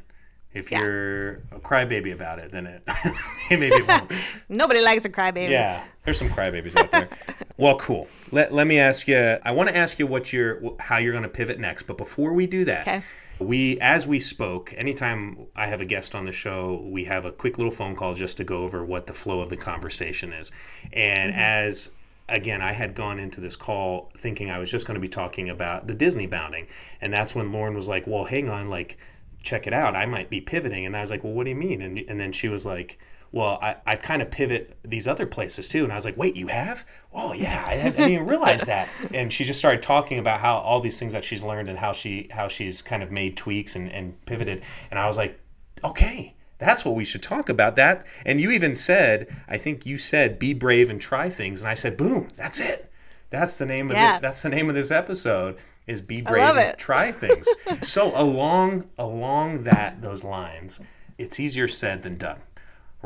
If 0.53 0.71
yeah. 0.71 0.79
you're 0.79 1.31
a 1.51 1.59
crybaby 1.59 2.13
about 2.13 2.39
it, 2.39 2.49
then 2.49 2.65
it 2.65 2.83
maybe 3.49 3.67
it 3.67 3.87
won't. 3.87 4.09
Nobody 4.49 4.79
likes 4.79 5.03
a 5.03 5.09
crybaby. 5.09 5.49
Yeah, 5.49 5.83
there's 6.05 6.17
some 6.17 6.29
crybabies 6.29 6.77
out 6.77 6.91
there. 6.91 7.09
well, 7.57 7.77
cool. 7.77 8.07
Let, 8.31 8.53
let 8.53 8.65
me 8.65 8.79
ask 8.79 9.05
you. 9.05 9.17
I 9.43 9.51
want 9.51 9.67
to 9.67 9.75
ask 9.75 9.99
you 9.99 10.07
what 10.07 10.31
you're 10.31 10.61
how 10.79 10.97
you're 10.97 11.11
going 11.11 11.23
to 11.23 11.29
pivot 11.29 11.59
next. 11.59 11.83
But 11.83 11.97
before 11.97 12.31
we 12.31 12.47
do 12.47 12.63
that, 12.65 12.87
okay 12.87 13.03
we, 13.39 13.79
as 13.79 14.07
we 14.07 14.19
spoke, 14.19 14.73
anytime 14.77 15.47
I 15.55 15.67
have 15.67 15.81
a 15.81 15.85
guest 15.85 16.15
on 16.15 16.25
the 16.25 16.31
show, 16.31 16.81
we 16.85 17.05
have 17.05 17.25
a 17.25 17.31
quick 17.31 17.57
little 17.57 17.71
phone 17.71 17.95
call 17.95 18.13
just 18.13 18.37
to 18.37 18.43
go 18.43 18.57
over 18.57 18.83
what 18.83 19.07
the 19.07 19.13
flow 19.13 19.41
of 19.41 19.49
the 19.49 19.57
conversation 19.57 20.31
is. 20.31 20.51
And 20.93 21.31
mm-hmm. 21.31 21.39
as 21.39 21.91
again, 22.27 22.61
I 22.61 22.71
had 22.73 22.95
gone 22.95 23.19
into 23.19 23.39
this 23.39 23.55
call 23.55 24.11
thinking 24.17 24.49
I 24.49 24.59
was 24.59 24.71
just 24.71 24.85
going 24.87 24.95
to 24.95 25.01
be 25.01 25.07
talking 25.07 25.49
about 25.49 25.87
the 25.87 25.93
Disney 25.93 26.27
bounding. 26.27 26.67
And 27.01 27.13
that's 27.13 27.35
when 27.35 27.51
Lauren 27.51 27.75
was 27.75 27.87
like, 27.87 28.07
well, 28.07 28.25
hang 28.25 28.49
on, 28.49 28.69
like, 28.69 28.97
check 29.41 29.67
it 29.67 29.73
out. 29.73 29.95
I 29.95 30.05
might 30.05 30.29
be 30.29 30.41
pivoting. 30.41 30.85
And 30.85 30.97
I 30.97 31.01
was 31.01 31.11
like, 31.11 31.23
well, 31.23 31.33
what 31.33 31.43
do 31.43 31.51
you 31.51 31.55
mean? 31.55 31.81
And, 31.81 31.99
and 31.99 32.19
then 32.19 32.31
she 32.31 32.47
was 32.49 32.65
like, 32.65 32.97
well, 33.31 33.59
I, 33.61 33.75
I've 33.85 34.01
kind 34.01 34.21
of 34.21 34.31
pivot 34.31 34.77
these 34.83 35.07
other 35.07 35.27
places 35.27 35.67
too. 35.67 35.83
And 35.83 35.91
I 35.91 35.95
was 35.95 36.05
like, 36.05 36.17
wait, 36.17 36.35
you 36.35 36.47
have? 36.47 36.85
Oh, 37.13 37.33
yeah, 37.33 37.65
I, 37.67 37.75
didn't 37.75 38.11
even 38.11 38.27
realize 38.27 38.61
that. 38.61 38.87
And 39.13 39.31
she 39.31 39.43
just 39.43 39.59
started 39.59 39.81
talking 39.81 40.19
about 40.19 40.39
how 40.39 40.57
all 40.57 40.79
these 40.79 40.97
things 40.97 41.13
that 41.13 41.23
she's 41.23 41.43
learned 41.43 41.67
and 41.67 41.77
how 41.77 41.91
she 41.91 42.27
how 42.31 42.47
she's 42.47 42.81
kind 42.81 43.03
of 43.03 43.11
made 43.11 43.37
tweaks 43.37 43.75
and, 43.75 43.91
and 43.91 44.23
pivoted. 44.25 44.63
And 44.89 44.99
I 44.99 45.07
was 45.07 45.17
like, 45.17 45.39
okay, 45.83 46.34
that's 46.57 46.85
what 46.85 46.95
we 46.95 47.05
should 47.05 47.23
talk 47.23 47.49
about. 47.49 47.75
That 47.75 48.05
and 48.25 48.39
you 48.39 48.51
even 48.51 48.75
said, 48.75 49.27
I 49.47 49.57
think 49.57 49.85
you 49.85 49.97
said, 49.97 50.39
be 50.39 50.53
brave 50.53 50.89
and 50.89 50.99
try 50.99 51.29
things. 51.29 51.61
And 51.61 51.69
I 51.69 51.73
said, 51.73 51.97
boom, 51.97 52.29
that's 52.35 52.59
it. 52.59 52.91
That's 53.29 53.57
the 53.57 53.65
name 53.65 53.89
of 53.89 53.97
yeah. 53.97 54.11
this. 54.11 54.21
That's 54.21 54.41
the 54.41 54.49
name 54.49 54.69
of 54.69 54.75
this 54.75 54.91
episode 54.91 55.57
is 55.87 56.01
be 56.01 56.21
brave 56.21 56.55
and 56.55 56.77
try 56.77 57.11
things. 57.11 57.47
so 57.81 58.11
along 58.19 58.89
along 58.97 59.63
that 59.63 60.01
those 60.01 60.23
lines, 60.23 60.79
it's 61.17 61.39
easier 61.39 61.67
said 61.67 62.03
than 62.03 62.17
done 62.17 62.39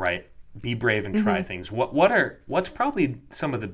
right? 0.00 0.26
Be 0.60 0.74
brave 0.74 1.04
and 1.04 1.16
try 1.16 1.38
mm-hmm. 1.38 1.46
things. 1.46 1.70
What 1.70 1.94
what 1.94 2.10
are 2.10 2.40
what's 2.46 2.68
probably 2.68 3.20
some 3.28 3.54
of 3.54 3.60
the 3.60 3.72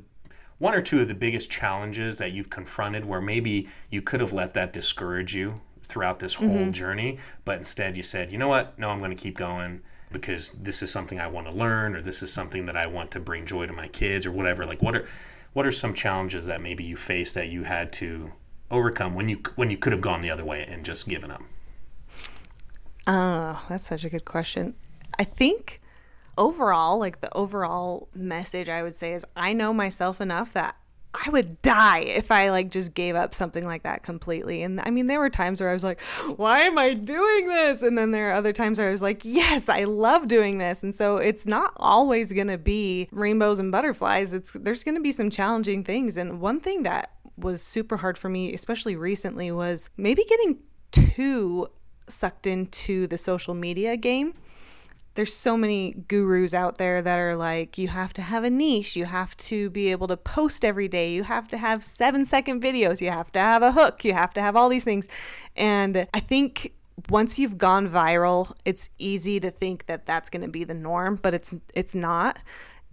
one 0.58 0.74
or 0.74 0.82
two 0.82 1.00
of 1.00 1.08
the 1.08 1.14
biggest 1.14 1.50
challenges 1.50 2.18
that 2.18 2.32
you've 2.32 2.50
confronted 2.50 3.04
where 3.04 3.20
maybe 3.20 3.68
you 3.90 4.02
could 4.02 4.20
have 4.20 4.32
let 4.32 4.52
that 4.54 4.72
discourage 4.72 5.34
you 5.34 5.60
throughout 5.86 6.18
this 6.18 6.34
whole 6.34 6.48
mm-hmm. 6.48 6.70
journey, 6.72 7.18
but 7.44 7.58
instead 7.58 7.96
you 7.96 8.02
said, 8.02 8.32
you 8.32 8.38
know 8.38 8.48
what? 8.48 8.78
No, 8.78 8.90
I'm 8.90 8.98
going 8.98 9.10
to 9.10 9.16
keep 9.16 9.36
going 9.36 9.82
because 10.12 10.50
this 10.50 10.82
is 10.82 10.90
something 10.90 11.20
I 11.20 11.26
want 11.26 11.48
to 11.48 11.52
learn 11.52 11.96
or 11.96 12.02
this 12.02 12.22
is 12.22 12.32
something 12.32 12.66
that 12.66 12.76
I 12.76 12.86
want 12.86 13.10
to 13.12 13.20
bring 13.20 13.46
joy 13.46 13.66
to 13.66 13.72
my 13.72 13.88
kids 13.88 14.26
or 14.26 14.32
whatever. 14.32 14.64
Like 14.64 14.82
what 14.82 14.94
are 14.94 15.06
what 15.52 15.66
are 15.66 15.72
some 15.72 15.94
challenges 15.94 16.46
that 16.46 16.60
maybe 16.60 16.84
you 16.84 16.96
faced 16.96 17.34
that 17.34 17.48
you 17.48 17.64
had 17.64 17.92
to 17.94 18.32
overcome 18.70 19.14
when 19.14 19.28
you 19.28 19.40
when 19.54 19.70
you 19.70 19.76
could 19.76 19.92
have 19.92 20.02
gone 20.02 20.20
the 20.20 20.30
other 20.30 20.44
way 20.44 20.64
and 20.68 20.84
just 20.84 21.08
given 21.08 21.30
up? 21.30 21.42
Oh, 23.06 23.64
that's 23.68 23.86
such 23.86 24.04
a 24.04 24.10
good 24.10 24.24
question. 24.24 24.74
I 25.18 25.24
think 25.24 25.80
overall, 26.36 26.98
like 26.98 27.20
the 27.20 27.32
overall 27.34 28.08
message 28.14 28.68
I 28.68 28.82
would 28.82 28.94
say 28.94 29.12
is 29.14 29.24
I 29.36 29.52
know 29.52 29.72
myself 29.72 30.20
enough 30.20 30.52
that 30.52 30.76
I 31.24 31.30
would 31.30 31.60
die 31.62 32.00
if 32.00 32.30
I 32.30 32.50
like 32.50 32.70
just 32.70 32.94
gave 32.94 33.16
up 33.16 33.34
something 33.34 33.64
like 33.64 33.82
that 33.84 34.02
completely. 34.02 34.62
And 34.62 34.80
I 34.80 34.90
mean, 34.90 35.06
there 35.06 35.20
were 35.20 35.30
times 35.30 35.60
where 35.60 35.70
I 35.70 35.72
was 35.72 35.84
like, 35.84 36.00
why 36.36 36.60
am 36.60 36.78
I 36.78 36.94
doing 36.94 37.48
this? 37.48 37.82
And 37.82 37.96
then 37.96 38.10
there 38.10 38.30
are 38.30 38.34
other 38.34 38.52
times 38.52 38.78
where 38.78 38.88
I 38.88 38.90
was 38.92 39.02
like, 39.02 39.22
yes, 39.24 39.68
I 39.68 39.84
love 39.84 40.28
doing 40.28 40.58
this. 40.58 40.82
And 40.82 40.94
so 40.94 41.16
it's 41.16 41.46
not 41.46 41.72
always 41.76 42.32
going 42.32 42.48
to 42.48 42.58
be 42.58 43.08
rainbows 43.12 43.58
and 43.58 43.72
butterflies. 43.72 44.32
It's 44.32 44.52
there's 44.52 44.84
going 44.84 44.96
to 44.96 45.00
be 45.00 45.12
some 45.12 45.30
challenging 45.30 45.84
things. 45.84 46.16
And 46.16 46.40
one 46.40 46.60
thing 46.60 46.82
that 46.84 47.12
was 47.36 47.62
super 47.62 47.96
hard 47.96 48.18
for 48.18 48.28
me, 48.28 48.52
especially 48.52 48.96
recently, 48.96 49.50
was 49.50 49.90
maybe 49.96 50.24
getting 50.24 50.58
too 50.90 51.68
sucked 52.08 52.46
into 52.46 53.06
the 53.06 53.18
social 53.18 53.54
media 53.54 53.96
game 53.96 54.34
there's 55.16 55.34
so 55.34 55.56
many 55.56 55.92
gurus 56.08 56.54
out 56.54 56.78
there 56.78 57.02
that 57.02 57.18
are 57.18 57.34
like 57.34 57.78
you 57.78 57.88
have 57.88 58.12
to 58.12 58.22
have 58.22 58.44
a 58.44 58.50
niche 58.50 58.96
you 58.96 59.06
have 59.06 59.36
to 59.38 59.70
be 59.70 59.90
able 59.90 60.06
to 60.06 60.16
post 60.16 60.64
every 60.64 60.88
day 60.88 61.10
you 61.10 61.24
have 61.24 61.48
to 61.48 61.58
have 61.58 61.82
7 61.82 62.24
second 62.24 62.62
videos 62.62 63.00
you 63.00 63.10
have 63.10 63.32
to 63.32 63.40
have 63.40 63.62
a 63.62 63.72
hook 63.72 64.04
you 64.04 64.12
have 64.12 64.32
to 64.34 64.40
have 64.40 64.54
all 64.54 64.68
these 64.68 64.84
things. 64.84 65.08
And 65.56 66.06
i 66.14 66.20
think 66.20 66.72
once 67.10 67.38
you've 67.38 67.58
gone 67.58 67.88
viral 67.88 68.54
it's 68.64 68.88
easy 68.98 69.40
to 69.40 69.50
think 69.50 69.86
that 69.86 70.06
that's 70.06 70.30
going 70.30 70.42
to 70.42 70.48
be 70.48 70.64
the 70.64 70.74
norm 70.74 71.16
but 71.16 71.34
it's 71.34 71.54
it's 71.74 71.94
not. 71.94 72.38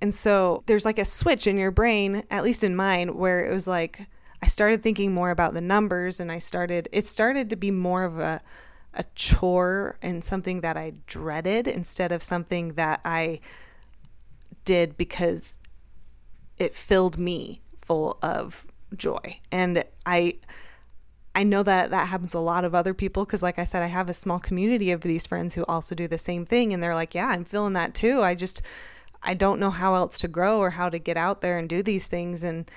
And 0.01 0.13
so 0.13 0.63
there's 0.65 0.83
like 0.83 0.99
a 0.99 1.05
switch 1.05 1.47
in 1.47 1.57
your 1.57 1.71
brain 1.71 2.23
at 2.29 2.43
least 2.43 2.63
in 2.63 2.75
mine 2.75 3.17
where 3.17 3.45
it 3.45 3.53
was 3.53 3.67
like 3.67 4.07
i 4.41 4.47
started 4.47 4.81
thinking 4.81 5.13
more 5.13 5.31
about 5.31 5.53
the 5.53 5.61
numbers 5.61 6.19
and 6.19 6.31
i 6.31 6.39
started 6.39 6.89
it 6.91 7.05
started 7.05 7.49
to 7.49 7.55
be 7.55 7.71
more 7.71 8.03
of 8.03 8.19
a 8.19 8.41
a 8.93 9.03
chore 9.15 9.97
and 10.01 10.23
something 10.23 10.61
that 10.61 10.77
I 10.77 10.93
dreaded 11.07 11.67
instead 11.67 12.11
of 12.11 12.21
something 12.23 12.73
that 12.73 13.01
I 13.03 13.39
did 14.65 14.97
because 14.97 15.57
it 16.57 16.75
filled 16.75 17.17
me 17.17 17.61
full 17.81 18.17
of 18.21 18.65
joy. 18.95 19.39
And 19.51 19.83
I 20.05 20.35
I 21.35 21.43
know 21.43 21.63
that 21.63 21.89
that 21.89 22.09
happens 22.09 22.35
a 22.35 22.39
lot 22.39 22.63
of 22.63 22.75
other 22.75 22.93
people 22.93 23.25
because 23.25 23.41
like 23.41 23.57
I 23.57 23.63
said 23.63 23.81
I 23.81 23.87
have 23.87 24.09
a 24.09 24.13
small 24.13 24.39
community 24.39 24.91
of 24.91 25.01
these 25.01 25.25
friends 25.25 25.55
who 25.55 25.65
also 25.65 25.95
do 25.95 26.07
the 26.07 26.17
same 26.17 26.45
thing 26.45 26.73
and 26.73 26.81
they're 26.81 26.95
like, 26.95 27.15
"Yeah, 27.15 27.27
I'm 27.27 27.45
feeling 27.45 27.73
that 27.73 27.95
too. 27.95 28.21
I 28.21 28.35
just 28.35 28.61
I 29.23 29.33
don't 29.33 29.59
know 29.59 29.71
how 29.71 29.95
else 29.95 30.19
to 30.19 30.27
grow 30.27 30.59
or 30.59 30.71
how 30.71 30.89
to 30.89 30.99
get 30.99 31.17
out 31.17 31.41
there 31.41 31.57
and 31.57 31.67
do 31.67 31.81
these 31.81 32.07
things 32.07 32.43
and 32.43 32.69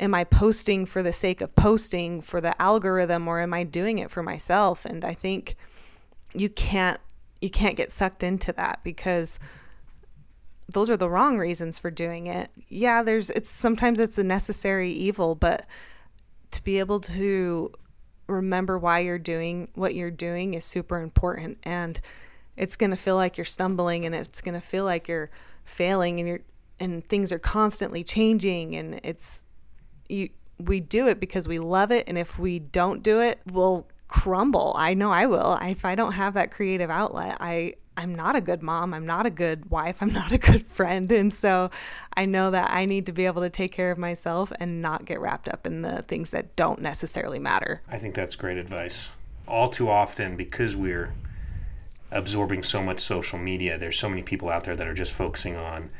am 0.00 0.14
I 0.14 0.24
posting 0.24 0.86
for 0.86 1.02
the 1.02 1.12
sake 1.12 1.40
of 1.42 1.54
posting 1.54 2.22
for 2.22 2.40
the 2.40 2.60
algorithm 2.60 3.28
or 3.28 3.40
am 3.40 3.52
I 3.52 3.64
doing 3.64 3.98
it 3.98 4.10
for 4.10 4.22
myself? 4.22 4.84
And 4.84 5.04
I 5.04 5.14
think 5.14 5.56
you 6.34 6.48
can't 6.48 6.98
you 7.40 7.50
can't 7.50 7.76
get 7.76 7.90
sucked 7.90 8.22
into 8.22 8.52
that 8.52 8.80
because 8.82 9.38
those 10.72 10.90
are 10.90 10.96
the 10.96 11.08
wrong 11.08 11.38
reasons 11.38 11.78
for 11.78 11.90
doing 11.90 12.26
it. 12.26 12.50
Yeah, 12.68 13.02
there's 13.02 13.30
it's 13.30 13.50
sometimes 13.50 14.00
it's 14.00 14.18
a 14.18 14.24
necessary 14.24 14.90
evil, 14.90 15.34
but 15.34 15.66
to 16.52 16.64
be 16.64 16.78
able 16.78 17.00
to 17.00 17.72
remember 18.26 18.78
why 18.78 19.00
you're 19.00 19.18
doing 19.18 19.68
what 19.74 19.94
you're 19.94 20.10
doing 20.10 20.54
is 20.54 20.64
super 20.64 21.00
important 21.00 21.58
and 21.64 22.00
it's 22.56 22.76
going 22.76 22.90
to 22.90 22.96
feel 22.96 23.16
like 23.16 23.36
you're 23.36 23.44
stumbling 23.44 24.06
and 24.06 24.14
it's 24.14 24.40
going 24.40 24.54
to 24.54 24.60
feel 24.60 24.84
like 24.84 25.08
you're 25.08 25.30
failing 25.64 26.20
and 26.20 26.28
you're 26.28 26.40
and 26.78 27.04
things 27.08 27.32
are 27.32 27.38
constantly 27.38 28.04
changing 28.04 28.76
and 28.76 29.00
it's 29.02 29.44
you 30.10 30.30
we 30.58 30.80
do 30.80 31.08
it 31.08 31.20
because 31.20 31.48
we 31.48 31.58
love 31.58 31.90
it 31.90 32.04
and 32.06 32.18
if 32.18 32.38
we 32.38 32.58
don't 32.58 33.02
do 33.02 33.20
it 33.20 33.40
we'll 33.50 33.86
crumble. 34.08 34.74
I 34.76 34.94
know 34.94 35.12
i 35.12 35.26
will. 35.26 35.58
If 35.62 35.84
i 35.84 35.94
don't 35.94 36.12
have 36.12 36.34
that 36.34 36.50
creative 36.50 36.90
outlet 36.90 37.36
i 37.40 37.74
i'm 37.96 38.14
not 38.14 38.36
a 38.36 38.40
good 38.40 38.62
mom. 38.62 38.92
I'm 38.94 39.06
not 39.06 39.26
a 39.26 39.30
good 39.30 39.70
wife. 39.70 40.02
I'm 40.02 40.12
not 40.20 40.32
a 40.32 40.38
good 40.38 40.66
friend. 40.66 41.10
And 41.12 41.32
so 41.32 41.70
i 42.14 42.26
know 42.26 42.50
that 42.50 42.70
i 42.70 42.84
need 42.84 43.06
to 43.06 43.12
be 43.12 43.26
able 43.26 43.42
to 43.42 43.50
take 43.50 43.72
care 43.72 43.90
of 43.90 43.98
myself 43.98 44.52
and 44.58 44.82
not 44.82 45.04
get 45.04 45.20
wrapped 45.20 45.48
up 45.48 45.66
in 45.66 45.82
the 45.82 46.02
things 46.02 46.30
that 46.30 46.56
don't 46.56 46.80
necessarily 46.80 47.38
matter. 47.38 47.80
I 47.88 47.98
think 47.98 48.14
that's 48.14 48.34
great 48.34 48.58
advice. 48.58 49.10
All 49.46 49.68
too 49.68 49.88
often, 49.88 50.36
because 50.36 50.76
we're 50.76 51.12
absorbing 52.10 52.62
so 52.62 52.82
much 52.82 53.00
social 53.00 53.38
media, 53.38 53.78
there's 53.78 53.98
so 53.98 54.08
many 54.08 54.22
people 54.22 54.48
out 54.48 54.64
there 54.64 54.76
that 54.76 54.86
are 54.86 54.94
just 54.94 55.12
focusing 55.12 55.56
on 55.56 55.90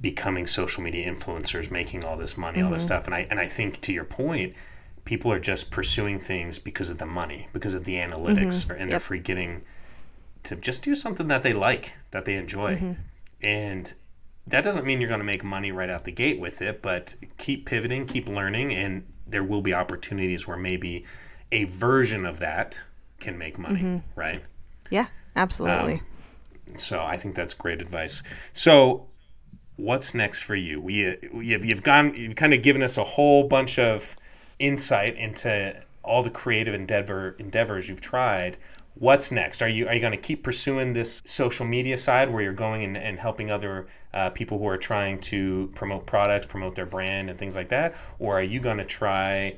becoming 0.00 0.46
social 0.46 0.82
media 0.82 1.10
influencers, 1.12 1.70
making 1.70 2.04
all 2.04 2.16
this 2.16 2.36
money, 2.38 2.62
all 2.62 2.70
this 2.70 2.82
mm-hmm. 2.82 2.86
stuff. 2.86 3.06
And 3.06 3.14
I 3.14 3.26
and 3.30 3.38
I 3.38 3.46
think 3.46 3.80
to 3.82 3.92
your 3.92 4.04
point, 4.04 4.54
people 5.04 5.30
are 5.32 5.40
just 5.40 5.70
pursuing 5.70 6.18
things 6.18 6.58
because 6.58 6.90
of 6.90 6.98
the 6.98 7.06
money, 7.06 7.48
because 7.52 7.74
of 7.74 7.84
the 7.84 7.94
analytics, 7.94 8.64
mm-hmm. 8.64 8.72
and 8.72 8.90
they're 8.90 8.96
Yep. 8.96 9.02
forgetting 9.02 9.62
to 10.44 10.56
just 10.56 10.82
do 10.82 10.94
something 10.94 11.28
that 11.28 11.42
they 11.42 11.52
like, 11.52 11.96
that 12.12 12.24
they 12.24 12.34
enjoy. 12.34 12.76
Mm-hmm. 12.76 12.92
And 13.42 13.94
that 14.46 14.64
doesn't 14.64 14.86
mean 14.86 15.00
you're 15.00 15.08
going 15.08 15.20
to 15.20 15.24
make 15.24 15.44
money 15.44 15.70
right 15.70 15.90
out 15.90 16.04
the 16.04 16.12
gate 16.12 16.40
with 16.40 16.62
it, 16.62 16.80
but 16.82 17.14
keep 17.36 17.66
pivoting, 17.66 18.06
keep 18.06 18.26
learning, 18.26 18.72
and 18.72 19.04
there 19.26 19.44
will 19.44 19.62
be 19.62 19.74
opportunities 19.74 20.48
where 20.48 20.56
maybe 20.56 21.04
a 21.52 21.64
version 21.64 22.24
of 22.24 22.38
that 22.40 22.84
can 23.18 23.36
make 23.36 23.58
money, 23.58 24.02
right? 24.16 24.42
yeah 24.90 25.06
absolutely 25.36 25.94
um, 25.94 26.76
So 26.76 27.00
I 27.00 27.16
think 27.16 27.34
that's 27.34 27.54
great 27.54 27.80
advice. 27.80 28.22
So 28.52 29.09
what's 29.80 30.14
next 30.14 30.42
for 30.42 30.54
you? 30.54 30.80
We 30.80 31.16
you've, 31.32 31.64
you've 31.64 31.82
gone 31.82 32.14
you've 32.14 32.36
kind 32.36 32.54
of 32.54 32.62
given 32.62 32.82
us 32.82 32.96
a 32.96 33.04
whole 33.04 33.44
bunch 33.48 33.78
of 33.78 34.16
insight 34.58 35.16
into 35.16 35.82
all 36.02 36.22
the 36.22 36.30
creative 36.30 36.74
endeavor 36.74 37.36
endeavors 37.38 37.88
you've 37.88 38.00
tried. 38.00 38.56
What's 38.94 39.32
next? 39.32 39.62
Are 39.62 39.68
you 39.68 39.88
are 39.88 39.94
you 39.94 40.00
going 40.00 40.12
to 40.12 40.18
keep 40.18 40.42
pursuing 40.42 40.92
this 40.92 41.22
social 41.24 41.64
media 41.64 41.96
side 41.96 42.30
where 42.30 42.42
you're 42.42 42.52
going 42.52 42.82
and, 42.82 42.96
and 42.96 43.18
helping 43.18 43.50
other 43.50 43.86
uh, 44.12 44.30
people 44.30 44.58
who 44.58 44.66
are 44.66 44.76
trying 44.76 45.20
to 45.20 45.70
promote 45.74 46.06
products, 46.06 46.46
promote 46.46 46.74
their 46.74 46.86
brand, 46.86 47.30
and 47.30 47.38
things 47.38 47.56
like 47.56 47.68
that, 47.68 47.94
or 48.18 48.38
are 48.38 48.42
you 48.42 48.60
going 48.60 48.78
to 48.78 48.84
try 48.84 49.56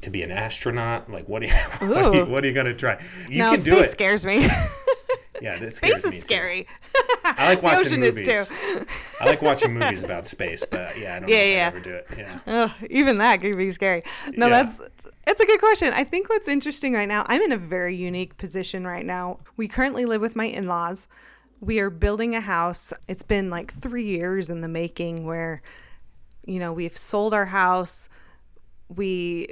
to 0.00 0.10
be 0.10 0.22
an 0.22 0.30
astronaut? 0.30 1.10
Like 1.10 1.28
what 1.28 1.42
are 1.42 1.46
you 1.46 1.52
what 1.88 2.04
are 2.04 2.14
you, 2.14 2.24
what 2.24 2.44
are 2.44 2.48
you 2.48 2.54
going 2.54 2.66
to 2.66 2.74
try? 2.74 3.02
You 3.28 3.38
no 3.38 3.50
can 3.52 3.60
space 3.60 3.86
it. 3.86 3.90
scares 3.90 4.24
me 4.24 4.48
Yeah, 5.40 5.58
that 5.58 5.72
space 5.74 6.04
is 6.04 6.10
too. 6.14 6.20
scary 6.20 6.66
I 7.24 7.54
like 7.54 7.62
watching 7.62 8.00
movies. 8.00 8.28
I 8.28 9.24
like 9.24 9.42
watching 9.42 9.74
movies 9.74 10.02
about 10.02 10.26
space, 10.26 10.64
but 10.64 10.98
yeah, 10.98 11.16
I 11.16 11.18
don't 11.20 11.28
Yeah, 11.30 11.44
yeah. 11.44 11.66
Ever 11.68 11.80
do 11.80 11.94
it. 11.94 12.06
Yeah. 12.16 12.38
Ugh, 12.46 12.70
even 12.90 13.18
that 13.18 13.40
could 13.40 13.56
be 13.56 13.72
scary. 13.72 14.02
No, 14.36 14.48
Yeah. 14.48 14.62
that's 14.64 14.80
it's 15.26 15.40
a 15.40 15.46
good 15.46 15.60
question. 15.60 15.92
I 15.92 16.04
think 16.04 16.30
what's 16.30 16.48
interesting 16.48 16.94
right 16.94 17.08
now, 17.08 17.22
I'm 17.26 17.42
in 17.42 17.52
a 17.52 17.58
very 17.58 17.94
unique 17.94 18.38
position 18.38 18.86
right 18.86 19.04
now. 19.04 19.40
We 19.58 19.68
currently 19.68 20.06
live 20.06 20.20
with 20.22 20.36
my 20.36 20.46
in-laws. 20.46 21.06
We 21.60 21.80
are 21.80 21.90
building 21.90 22.34
a 22.34 22.40
house. 22.40 22.92
It's 23.08 23.22
been 23.22 23.50
like 23.50 23.72
3 23.74 24.04
years 24.04 24.48
in 24.48 24.62
the 24.62 24.68
making 24.68 25.26
where 25.26 25.60
you 26.46 26.58
know, 26.58 26.72
we've 26.72 26.96
sold 26.96 27.34
our 27.34 27.44
house. 27.44 28.08
We 28.88 29.48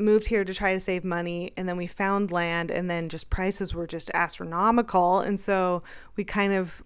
moved 0.00 0.28
here 0.28 0.44
to 0.44 0.54
try 0.54 0.72
to 0.72 0.80
save 0.80 1.04
money 1.04 1.52
and 1.56 1.68
then 1.68 1.76
we 1.76 1.86
found 1.86 2.32
land 2.32 2.70
and 2.70 2.90
then 2.90 3.08
just 3.08 3.30
prices 3.30 3.74
were 3.74 3.86
just 3.86 4.10
astronomical. 4.14 5.20
And 5.20 5.38
so 5.38 5.82
we 6.16 6.24
kind 6.24 6.52
of 6.52 6.82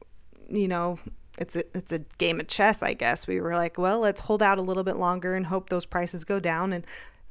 you 0.51 0.69
know 0.69 0.99
it's 1.39 1.57
a, 1.57 1.65
it's 1.77 1.91
a 1.91 2.01
game 2.19 2.39
of 2.39 2.49
chess 2.49 2.83
i 2.83 2.93
guess. 2.93 3.27
We 3.27 3.41
were 3.41 3.55
like 3.55 3.79
well 3.79 4.01
let's 4.01 4.21
hold 4.23 4.43
out 4.43 4.59
a 4.59 4.63
little 4.63 4.85
bit 4.85 4.97
longer 4.97 5.35
and 5.35 5.47
hope 5.47 5.69
those 5.69 5.87
prices 5.87 6.25
go 6.25 6.41
down. 6.41 6.73
And 6.73 6.87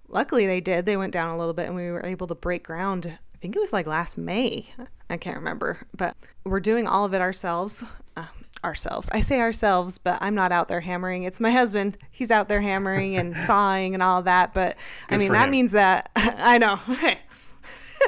luckily 0.08 0.46
they 0.48 0.62
did. 0.62 0.86
They 0.86 0.98
went 0.98 1.14
down 1.14 1.30
a 1.30 1.38
little 1.38 1.54
bit 1.54 1.68
and 1.68 1.76
we 1.76 1.92
were 1.92 2.06
able 2.06 2.28
to 2.28 2.36
break 2.36 2.64
ground. 2.64 3.18
I 3.34 3.38
think 3.38 3.56
it 3.56 3.60
was 3.60 3.74
like 3.74 3.88
last 3.88 4.18
may. 4.18 4.68
I 5.10 5.18
can't 5.18 5.38
remember. 5.38 5.86
But 5.96 6.16
we're 6.46 6.60
doing 6.60 6.88
all 6.88 7.06
of 7.06 7.14
it 7.14 7.22
ourselves. 7.22 7.84
Uh, 8.16 8.26
ourselves 8.64 9.10
i 9.12 9.20
say 9.20 9.40
ourselves 9.40 9.98
but 9.98 10.18
i'm 10.22 10.36
not 10.36 10.52
out 10.52 10.68
there 10.68 10.82
hammering 10.82 11.24
it's 11.24 11.40
my 11.40 11.52
husband 11.52 11.98
he's 12.12 12.32
out 12.32 12.48
there 12.48 12.62
hammering 12.62 13.16
and 13.16 13.36
sawing 13.48 13.94
and 13.94 14.02
all 14.02 14.22
that 14.22 14.54
but 14.54 14.76
i 15.10 15.18
mean 15.18 15.32
that 15.32 15.46
him. 15.46 15.52
means 15.52 15.72
that 15.72 16.10
i 16.16 16.58
know 16.58 16.80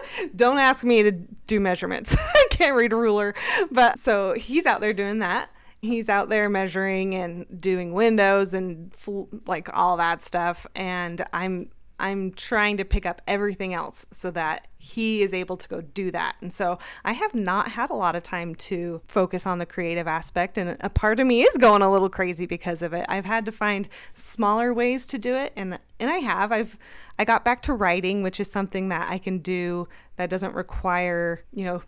don't 0.36 0.58
ask 0.58 0.84
me 0.84 1.04
to 1.04 1.12
do 1.12 1.60
measurements. 1.60 2.16
I 2.20 2.48
can't 2.50 2.76
read 2.76 2.94
a 2.94 2.96
ruler. 2.96 3.34
But 3.72 4.00
so 4.00 4.34
he's 4.34 4.66
out 4.66 4.82
there 4.82 4.94
doing 4.94 5.20
that. 5.20 5.50
He's 5.82 6.10
out 6.10 6.30
there 6.30 6.50
measuring 6.50 7.14
and 7.14 7.46
doing 7.62 7.94
windows 7.94 8.54
and 8.54 8.94
fl- 8.94 9.24
like 9.46 9.70
all 9.76 9.98
that 9.98 10.22
stuff 10.22 10.66
and 10.76 11.24
I'm 11.32 11.70
I'm 12.00 12.32
trying 12.32 12.78
to 12.78 12.86
pick 12.86 13.06
up 13.06 13.22
everything 13.28 13.74
else 13.74 14.06
so 14.12 14.32
that 14.32 14.68
he 14.78 15.24
is 15.24 15.34
able 15.34 15.58
to 15.58 15.68
go 15.68 15.82
do 15.82 16.12
that. 16.12 16.36
And 16.42 16.52
so 16.52 16.78
I 17.04 17.14
have 17.14 17.34
not 17.34 17.70
had 17.70 17.90
a 17.90 17.96
lot 17.96 18.16
of 18.16 18.24
time 18.24 18.56
to 18.56 19.02
focus 19.08 19.48
on 19.48 19.58
the 19.58 19.66
creative 19.66 20.08
aspect 20.08 20.58
and 20.58 20.78
a 20.82 20.90
part 20.90 21.20
of 21.20 21.28
me 21.28 21.42
is 21.42 21.58
going 21.58 21.82
a 21.82 21.92
little 21.92 22.10
crazy 22.10 22.46
because 22.46 22.82
of 22.82 22.94
it. 22.94 23.06
I've 23.08 23.26
had 23.26 23.46
to 23.46 23.52
find 23.52 23.88
smaller 24.14 24.74
ways 24.74 25.08
to 25.08 25.18
do 25.18 25.36
it 25.36 25.54
and 25.56 25.80
and 26.00 26.10
I 26.10 26.18
have. 26.18 26.52
I've 26.52 26.78
I 27.18 27.24
got 27.24 27.46
back 27.46 27.62
to 27.64 27.74
writing, 27.74 28.22
which 28.22 28.40
is 28.40 28.52
something 28.52 28.90
that 28.90 29.10
I 29.10 29.18
can 29.18 29.40
do 29.40 29.88
that 30.18 30.30
doesn't 30.30 30.54
require, 30.54 31.44
you 31.54 31.64
know, 31.64 31.82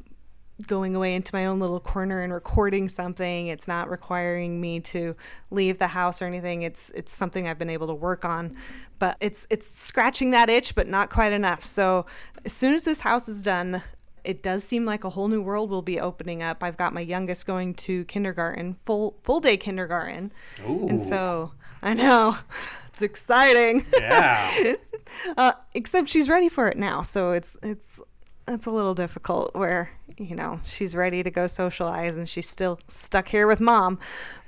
going 0.66 0.96
away 0.96 1.14
into 1.14 1.34
my 1.36 1.46
own 1.46 1.60
little 1.60 1.80
corner 1.80 2.22
and 2.22 2.34
recording 2.34 2.90
something. 2.90 3.48
It's 3.48 3.68
not 3.68 3.90
requiring 3.90 4.60
me 4.60 4.80
to 4.82 5.16
leave 5.52 5.78
the 5.78 5.88
house 5.88 6.22
or 6.22 6.26
anything. 6.26 6.64
It's 6.64 6.90
it's 6.92 7.14
something 7.14 7.48
I've 7.48 7.60
been 7.60 7.70
able 7.70 7.88
to 7.88 7.94
work 7.94 8.26
on, 8.26 8.56
but 8.98 9.18
it's 9.20 9.46
it's 9.50 9.70
scratching 9.70 10.32
that 10.32 10.50
itch, 10.50 10.74
but 10.74 10.88
not 10.88 11.10
quite 11.10 11.32
enough. 11.32 11.64
So 11.64 12.06
as 12.44 12.54
soon 12.54 12.74
as 12.74 12.84
this 12.86 13.02
house 13.02 13.30
is 13.30 13.44
done, 13.44 13.84
it 14.24 14.42
does 14.42 14.64
seem 14.64 14.84
like 14.86 15.04
a 15.04 15.12
whole 15.12 15.28
new 15.28 15.42
world 15.42 15.70
will 15.70 15.84
be 15.84 16.00
opening 16.00 16.42
up. 16.42 16.64
I've 16.64 16.78
got 16.78 16.94
my 16.94 17.02
youngest 17.02 17.46
going 17.46 17.76
to 17.76 18.04
kindergarten, 18.06 18.78
full 18.86 19.20
full 19.24 19.40
day 19.40 19.58
kindergarten, 19.58 20.32
and 20.66 21.00
so 21.00 21.52
I 21.84 21.94
know 21.94 22.38
it's 22.88 23.04
exciting. 23.04 23.86
Yeah. 23.94 24.76
uh, 25.38 25.52
except 25.76 26.10
she's 26.10 26.30
ready 26.30 26.50
for 26.50 26.68
it 26.68 26.78
now, 26.78 27.04
so 27.04 27.32
it's 27.32 27.56
it's 27.62 28.00
it's 28.48 28.66
a 28.66 28.72
little 28.72 28.96
difficult 28.96 29.56
where 29.56 29.92
you 30.18 30.36
know 30.36 30.60
she's 30.66 30.96
ready 30.96 31.24
to 31.24 31.30
go 31.32 31.48
socialize 31.48 32.18
and 32.18 32.28
she's 32.28 32.48
still 32.50 32.80
stuck 32.88 33.28
here 33.28 33.48
with 33.48 33.60
mom. 33.60 34.00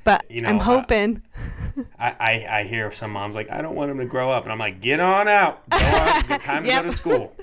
But 0.05 0.25
You 0.29 0.41
know, 0.41 0.49
I'm 0.49 0.59
hoping. 0.59 1.21
I, 1.99 2.15
I, 2.19 2.47
I 2.59 2.63
hear 2.63 2.89
some 2.89 3.11
moms 3.11 3.35
like, 3.35 3.51
I 3.51 3.61
don't 3.61 3.75
want 3.75 3.91
him 3.91 3.97
to 3.99 4.05
grow 4.05 4.29
up. 4.29 4.43
And 4.43 4.51
I'm 4.51 4.57
like, 4.57 4.79
get 4.79 4.99
on 5.01 5.27
out. 5.27 5.67
Go 5.69 5.77
on. 5.77 6.23
Time 6.39 6.63
to 6.63 6.69
Yep. 6.69 6.83
go 6.83 6.89
to 6.89 6.95
school. 6.95 7.35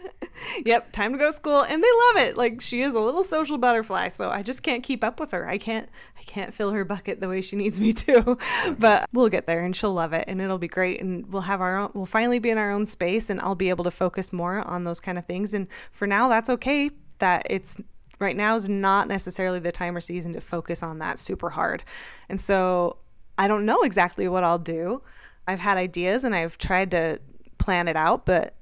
yep, 0.64 0.90
time 0.92 1.12
to 1.12 1.18
go 1.18 1.26
to 1.26 1.32
school, 1.32 1.62
and 1.62 1.82
they 1.82 1.88
love 2.14 2.26
it. 2.26 2.36
Like 2.36 2.60
she 2.60 2.82
is 2.82 2.94
a 2.94 3.00
little 3.00 3.22
social 3.22 3.56
butterfly, 3.58 4.08
so 4.08 4.30
I 4.30 4.42
just 4.42 4.62
can't 4.62 4.82
keep 4.82 5.02
up 5.04 5.18
with 5.20 5.30
her. 5.32 5.46
I 5.46 5.58
can't 5.58 5.88
I 6.18 6.22
can't 6.22 6.52
fill 6.52 6.70
her 6.72 6.84
bucket 6.84 7.20
the 7.20 7.28
way 7.28 7.40
she 7.42 7.56
needs 7.56 7.80
me 7.80 7.92
to. 7.94 8.36
but 8.78 9.06
we'll 9.12 9.28
get 9.28 9.46
there, 9.46 9.62
and 9.64 9.74
she'll 9.76 9.94
love 9.94 10.12
it, 10.12 10.24
and 10.28 10.40
it'll 10.40 10.58
be 10.58 10.68
great, 10.68 11.00
and 11.00 11.30
we'll 11.32 11.42
have 11.42 11.60
our 11.60 11.76
own. 11.78 11.90
We'll 11.94 12.06
finally 12.06 12.38
be 12.38 12.50
in 12.50 12.58
our 12.58 12.70
own 12.70 12.84
space, 12.86 13.30
and 13.30 13.40
I'll 13.40 13.54
be 13.54 13.68
able 13.70 13.84
to 13.84 13.90
focus 13.90 14.32
more 14.32 14.58
on 14.66 14.82
those 14.82 15.00
kind 15.00 15.18
of 15.18 15.26
things. 15.26 15.52
And 15.54 15.68
for 15.90 16.06
now, 16.06 16.28
that's 16.28 16.50
okay. 16.50 16.90
That 17.18 17.46
it's 17.48 17.76
right 18.18 18.36
now 18.36 18.56
is 18.56 18.68
not 18.68 19.08
necessarily 19.08 19.58
the 19.58 19.72
time 19.72 19.96
or 19.96 20.00
season 20.00 20.32
to 20.32 20.40
focus 20.40 20.82
on 20.82 20.98
that 20.98 21.18
super 21.18 21.50
hard, 21.50 21.84
and 22.28 22.40
so 22.40 22.96
I 23.38 23.48
don't 23.48 23.66
know 23.66 23.82
exactly 23.82 24.28
what 24.28 24.44
I'll 24.44 24.58
do. 24.58 25.02
I've 25.46 25.60
had 25.60 25.76
ideas 25.76 26.24
and 26.24 26.34
I've 26.34 26.58
tried 26.58 26.90
to 26.92 27.20
plan 27.58 27.88
it 27.88 27.96
out, 27.96 28.26
but 28.26 28.54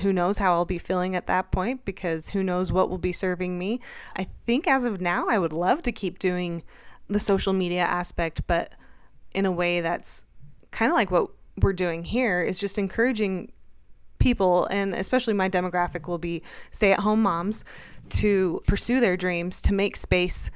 who 0.00 0.12
knows 0.12 0.38
how 0.38 0.52
I'll 0.52 0.64
be 0.64 0.78
feeling 0.78 1.14
at 1.14 1.26
that 1.26 1.50
point 1.50 1.84
because 1.84 2.30
who 2.30 2.42
knows 2.42 2.72
what 2.72 2.88
will 2.88 2.98
be 2.98 3.12
serving 3.12 3.58
me. 3.58 3.80
I 4.16 4.26
think 4.46 4.66
as 4.66 4.84
of 4.84 5.00
now, 5.00 5.28
I 5.28 5.38
would 5.38 5.52
love 5.52 5.82
to 5.82 5.92
keep 5.92 6.18
doing 6.18 6.62
the 7.08 7.18
social 7.18 7.52
media 7.52 7.82
aspect, 7.82 8.46
but 8.46 8.74
in 9.34 9.44
a 9.44 9.52
way 9.52 9.80
that's 9.80 10.24
kind 10.70 10.90
of 10.90 10.94
like 10.94 11.10
what 11.10 11.30
we're 11.60 11.72
doing 11.72 12.04
here 12.04 12.42
is 12.42 12.58
just 12.58 12.78
encouraging 12.78 13.52
people 14.22 14.66
and 14.66 14.94
especially 14.94 15.34
my 15.34 15.48
demographic 15.48 16.06
will 16.06 16.18
be 16.18 16.42
stay 16.70 16.92
at 16.92 17.00
home 17.00 17.22
moms 17.22 17.64
to 18.08 18.62
pursue 18.66 19.00
their 19.00 19.16
dreams 19.16 19.60
to 19.60 19.72
make 19.74 19.96
space 19.96 20.50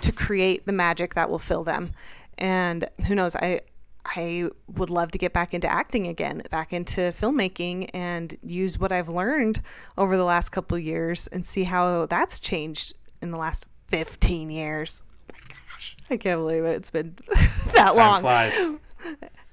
to 0.00 0.12
create 0.12 0.66
the 0.66 0.72
magic 0.72 1.14
that 1.14 1.30
will 1.30 1.38
fill 1.38 1.64
them 1.64 1.90
and 2.38 2.88
who 3.06 3.14
knows 3.14 3.34
i 3.36 3.60
i 4.04 4.48
would 4.76 4.90
love 4.90 5.10
to 5.10 5.18
get 5.18 5.32
back 5.32 5.54
into 5.54 5.68
acting 5.68 6.06
again 6.06 6.42
back 6.50 6.72
into 6.72 7.00
filmmaking 7.12 7.88
and 7.94 8.36
use 8.42 8.78
what 8.78 8.92
i've 8.92 9.08
learned 9.08 9.62
over 9.96 10.16
the 10.16 10.24
last 10.24 10.50
couple 10.50 10.76
of 10.76 10.82
years 10.82 11.28
and 11.28 11.44
see 11.44 11.64
how 11.64 12.04
that's 12.06 12.38
changed 12.40 12.94
in 13.22 13.30
the 13.30 13.38
last 13.38 13.66
15 13.86 14.50
years. 14.50 15.02
Oh 15.30 15.34
my 15.34 15.54
gosh. 15.54 15.96
I 16.10 16.16
can't 16.16 16.40
believe 16.40 16.64
it. 16.64 16.76
It's 16.76 16.90
been 16.90 17.14
that 17.74 17.92
Time 17.94 17.96
long. 17.96 18.20
flies. 18.22 18.58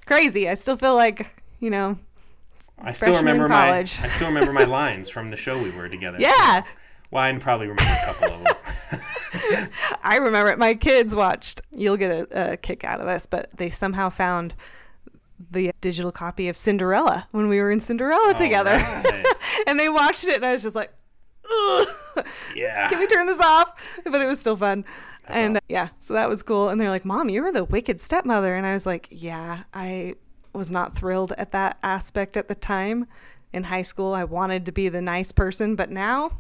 Crazy. 0.06 0.50
I 0.50 0.56
still 0.56 0.78
feel 0.78 0.96
like, 0.96 1.44
you 1.60 1.70
know, 1.70 1.98
I 2.82 2.92
still 2.92 3.14
remember 3.16 3.48
my. 3.48 3.80
I 3.80 3.84
still 3.84 4.28
remember 4.28 4.54
my 4.54 4.64
lines 4.66 5.10
from 5.10 5.32
the 5.32 5.38
show 5.38 5.62
we 5.62 5.72
were 5.72 5.90
together. 5.90 6.18
yeah. 6.20 6.64
Well, 7.12 7.24
I 7.24 7.34
probably 7.40 7.68
remember 7.68 7.92
a 7.92 8.06
couple 8.06 8.34
of 8.34 8.44
them. 8.44 9.70
I 10.04 10.18
remember 10.18 10.52
it. 10.52 10.60
My 10.60 10.76
kids 10.76 11.16
watched. 11.16 11.62
You'll 11.72 11.98
get 11.98 12.12
a, 12.12 12.54
a 12.54 12.58
kick 12.58 12.84
out 12.84 13.00
of 13.00 13.08
this, 13.08 13.26
but 13.26 13.50
they 13.58 13.70
somehow 13.72 14.10
found 14.10 14.54
the 15.52 15.72
digital 15.82 16.12
copy 16.12 16.50
of 16.50 16.56
Cinderella 16.58 17.28
when 17.32 17.48
we 17.48 17.60
were 17.60 17.72
in 17.72 17.80
Cinderella 17.80 18.34
together, 18.36 18.72
Alright. 18.76 19.26
and 19.68 19.80
they 19.80 19.90
watched 19.90 20.26
it, 20.26 20.36
and 20.36 20.46
I 20.46 20.52
was 20.52 20.62
just 20.64 20.76
like, 20.76 20.92
Ugh, 21.52 21.88
Yeah. 22.56 22.90
"Can 22.90 23.00
we 23.00 23.08
turn 23.08 23.26
this 23.26 23.40
off?" 23.40 23.74
But 24.04 24.22
it 24.22 24.26
was 24.26 24.40
still 24.40 24.58
fun, 24.58 24.86
and 25.26 25.58
uh, 25.58 25.62
yeah, 25.68 25.90
so 26.00 26.14
that 26.14 26.30
was 26.30 26.44
cool. 26.44 26.70
And 26.70 26.80
they're 26.80 26.90
like, 26.92 27.06
"Mom, 27.06 27.28
you 27.30 27.42
were 27.42 27.52
the 27.52 27.64
wicked 27.64 28.00
stepmother," 28.00 28.54
and 28.56 28.68
I 28.68 28.74
was 28.74 28.86
like, 28.86 29.08
"Yeah, 29.10 29.64
I 29.74 30.14
was 30.54 30.72
not 30.72 30.96
thrilled 30.96 31.34
at 31.38 31.52
that 31.52 31.78
aspect 31.84 32.38
at 32.38 32.48
the 32.48 32.56
time." 32.56 33.08
In 33.52 33.64
high 33.64 33.82
school, 33.82 34.14
I 34.14 34.26
wanted 34.26 34.66
to 34.68 34.72
be 34.72 34.90
the 34.90 35.02
nice 35.02 35.32
person, 35.32 35.76
but 35.76 35.90
now 35.90 36.40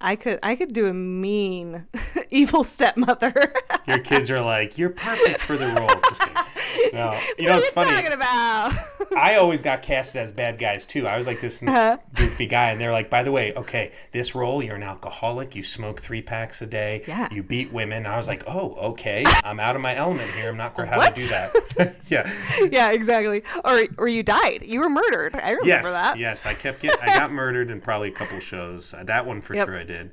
I 0.00 0.16
could 0.16 0.38
I 0.42 0.54
could 0.54 0.72
do 0.72 0.86
a 0.86 0.94
mean 0.94 1.86
evil 2.30 2.62
stepmother. 2.62 3.52
Your 3.86 3.98
kids 3.98 4.30
are 4.30 4.40
like, 4.40 4.78
you're 4.78 4.90
perfect 4.90 5.40
for 5.40 5.56
the 5.56 5.66
role. 5.66 6.46
No, 6.92 7.18
you 7.38 7.44
know 7.46 7.50
what 7.54 7.58
it's 7.60 7.68
are 7.68 7.72
funny. 7.72 7.90
talking 7.90 8.12
about? 8.12 8.72
I 9.16 9.36
always 9.36 9.62
got 9.62 9.82
casted 9.82 10.20
as 10.22 10.30
bad 10.32 10.58
guys 10.58 10.86
too. 10.86 11.06
I 11.06 11.16
was 11.16 11.26
like 11.26 11.40
this 11.40 11.62
Uh-huh. 11.62 11.98
goofy 12.14 12.46
guy, 12.46 12.70
and 12.70 12.80
they're 12.80 12.92
like, 12.92 13.10
"By 13.10 13.22
the 13.22 13.30
way, 13.30 13.52
okay, 13.54 13.92
this 14.12 14.34
role, 14.34 14.62
you're 14.62 14.76
an 14.76 14.82
alcoholic. 14.82 15.54
You 15.54 15.62
smoke 15.62 16.00
three 16.00 16.22
packs 16.22 16.60
a 16.62 16.66
day. 16.66 17.02
Yeah. 17.06 17.28
You 17.30 17.42
beat 17.42 17.72
women." 17.72 18.06
I 18.06 18.16
was 18.16 18.26
like, 18.26 18.42
"Oh, 18.46 18.74
okay. 18.92 19.24
I'm 19.44 19.60
out 19.60 19.76
of 19.76 19.82
my 19.82 19.94
element 19.94 20.28
here. 20.30 20.48
I'm 20.48 20.56
not 20.56 20.74
to 20.76 20.86
how 20.86 21.08
to 21.08 21.14
do 21.14 21.26
that." 21.28 21.96
yeah. 22.08 22.68
yeah, 22.70 22.90
exactly. 22.92 23.42
Or 23.64 23.84
or 23.98 24.08
you 24.08 24.22
died. 24.22 24.62
You 24.64 24.80
were 24.80 24.88
murdered. 24.88 25.36
I 25.36 25.50
remember 25.50 25.66
Yes. 25.66 25.84
that. 25.84 26.18
Yes. 26.18 26.46
I 26.46 26.54
kept 26.54 26.80
get. 26.80 27.00
I 27.02 27.06
got 27.16 27.30
murdered 27.32 27.70
in 27.70 27.80
probably 27.80 28.08
a 28.08 28.12
couple 28.12 28.40
shows. 28.40 28.94
That 29.04 29.26
one 29.26 29.40
for 29.42 29.54
Yep. 29.54 29.66
sure 29.68 29.78
I 29.78 29.84
did. 29.84 30.12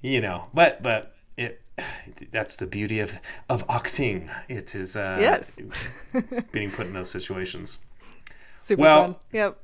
You 0.00 0.20
know, 0.20 0.46
but 0.54 0.82
but. 0.82 1.11
That's 2.32 2.56
the 2.56 2.66
beauty 2.66 2.98
of 2.98 3.18
of 3.48 3.64
acting. 3.68 4.28
It 4.48 4.74
is. 4.74 4.96
Uh, 4.96 5.18
Yes. 5.20 5.58
being 6.52 6.70
put 6.70 6.86
in 6.86 6.94
those 6.94 7.10
situations. 7.10 7.78
Super 8.58 8.82
Well- 8.82 9.04
fun. 9.04 9.16
Yep. 9.32 9.58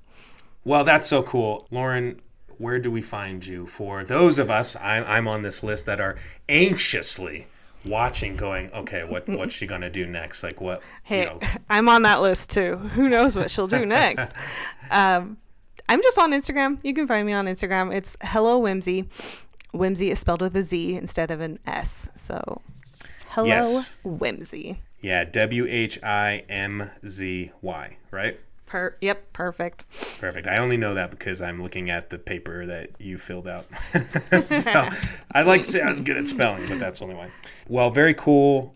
Well, 0.65 0.85
that's 0.85 1.07
so 1.07 1.23
cool. 1.23 1.67
Lauren, 1.71 2.21
where 2.59 2.79
do 2.79 2.91
we 2.91 3.01
find 3.01 3.47
you 3.47 3.67
for 3.67 4.03
those 4.05 4.39
of 4.39 4.51
us, 4.51 4.77
I'm, 4.77 5.05
I'm 5.07 5.27
on 5.29 5.43
this 5.43 5.63
list, 5.63 5.87
that 5.87 5.99
are 6.01 6.17
anxiously 6.49 7.47
watching, 7.87 8.37
going, 8.37 8.71
okay, 8.73 9.05
what 9.05 9.27
what's 9.29 9.55
she 9.55 9.67
going 9.67 9.81
to 9.81 9.89
do 9.89 10.05
next? 10.05 10.43
Like, 10.43 10.61
what, 10.61 10.83
Hey, 11.05 11.21
you 11.21 11.27
know, 11.27 11.41
I'm 11.71 11.89
on 11.89 12.03
that 12.03 12.21
list 12.21 12.51
too. 12.51 12.77
Who 12.77 13.09
knows 13.09 13.37
what 13.37 13.51
she'll 13.51 13.69
do 13.69 13.87
next? 13.87 14.35
um, 14.91 15.39
I'm 15.89 16.03
just 16.03 16.19
on 16.19 16.33
Instagram. 16.33 16.79
You 16.85 16.93
can 16.93 17.07
find 17.07 17.27
me 17.27 17.33
on 17.33 17.47
Instagram. 17.47 17.95
It's 17.95 18.17
hello 18.21 18.59
whimsy. 18.59 19.09
Whimsy 19.73 20.11
is 20.11 20.19
spelled 20.19 20.41
with 20.43 20.57
a 20.57 20.63
Z 20.63 20.97
instead 20.97 21.31
of 21.31 21.41
an 21.41 21.59
S. 21.67 22.09
So, 22.17 22.61
hello 23.31 23.47
Yes. 23.49 23.95
whimsy. 24.05 24.81
yeah, 25.01 25.25
W 25.25 25.67
H 25.69 25.99
I 26.03 26.45
M 26.49 26.91
Z 27.07 27.53
Y, 27.63 27.97
right? 28.11 28.41
Per- 28.67 28.97
yep, 29.01 29.33
perfect. 29.33 29.87
Perfect. 30.21 30.47
I 30.47 30.59
only 30.59 30.77
know 30.77 30.93
that 30.95 31.11
because 31.11 31.41
I'm 31.41 31.63
looking 31.63 31.89
at 31.89 32.11
the 32.11 32.19
paper 32.19 32.67
that 32.67 32.91
you 32.99 33.17
filled 33.17 33.49
out. 33.49 33.65
so 34.47 34.89
I'd 35.33 35.47
like 35.47 35.63
to 35.63 35.67
say 35.69 35.81
I 35.81 35.89
was 35.89 36.01
good 36.03 36.19
at 36.19 36.27
spelling, 36.27 36.67
but 36.69 36.79
that's 36.79 36.99
the 36.99 37.05
only 37.07 37.17
why. 37.17 37.31
Well, 37.67 37.91
very 37.91 38.13
cool. 38.15 38.75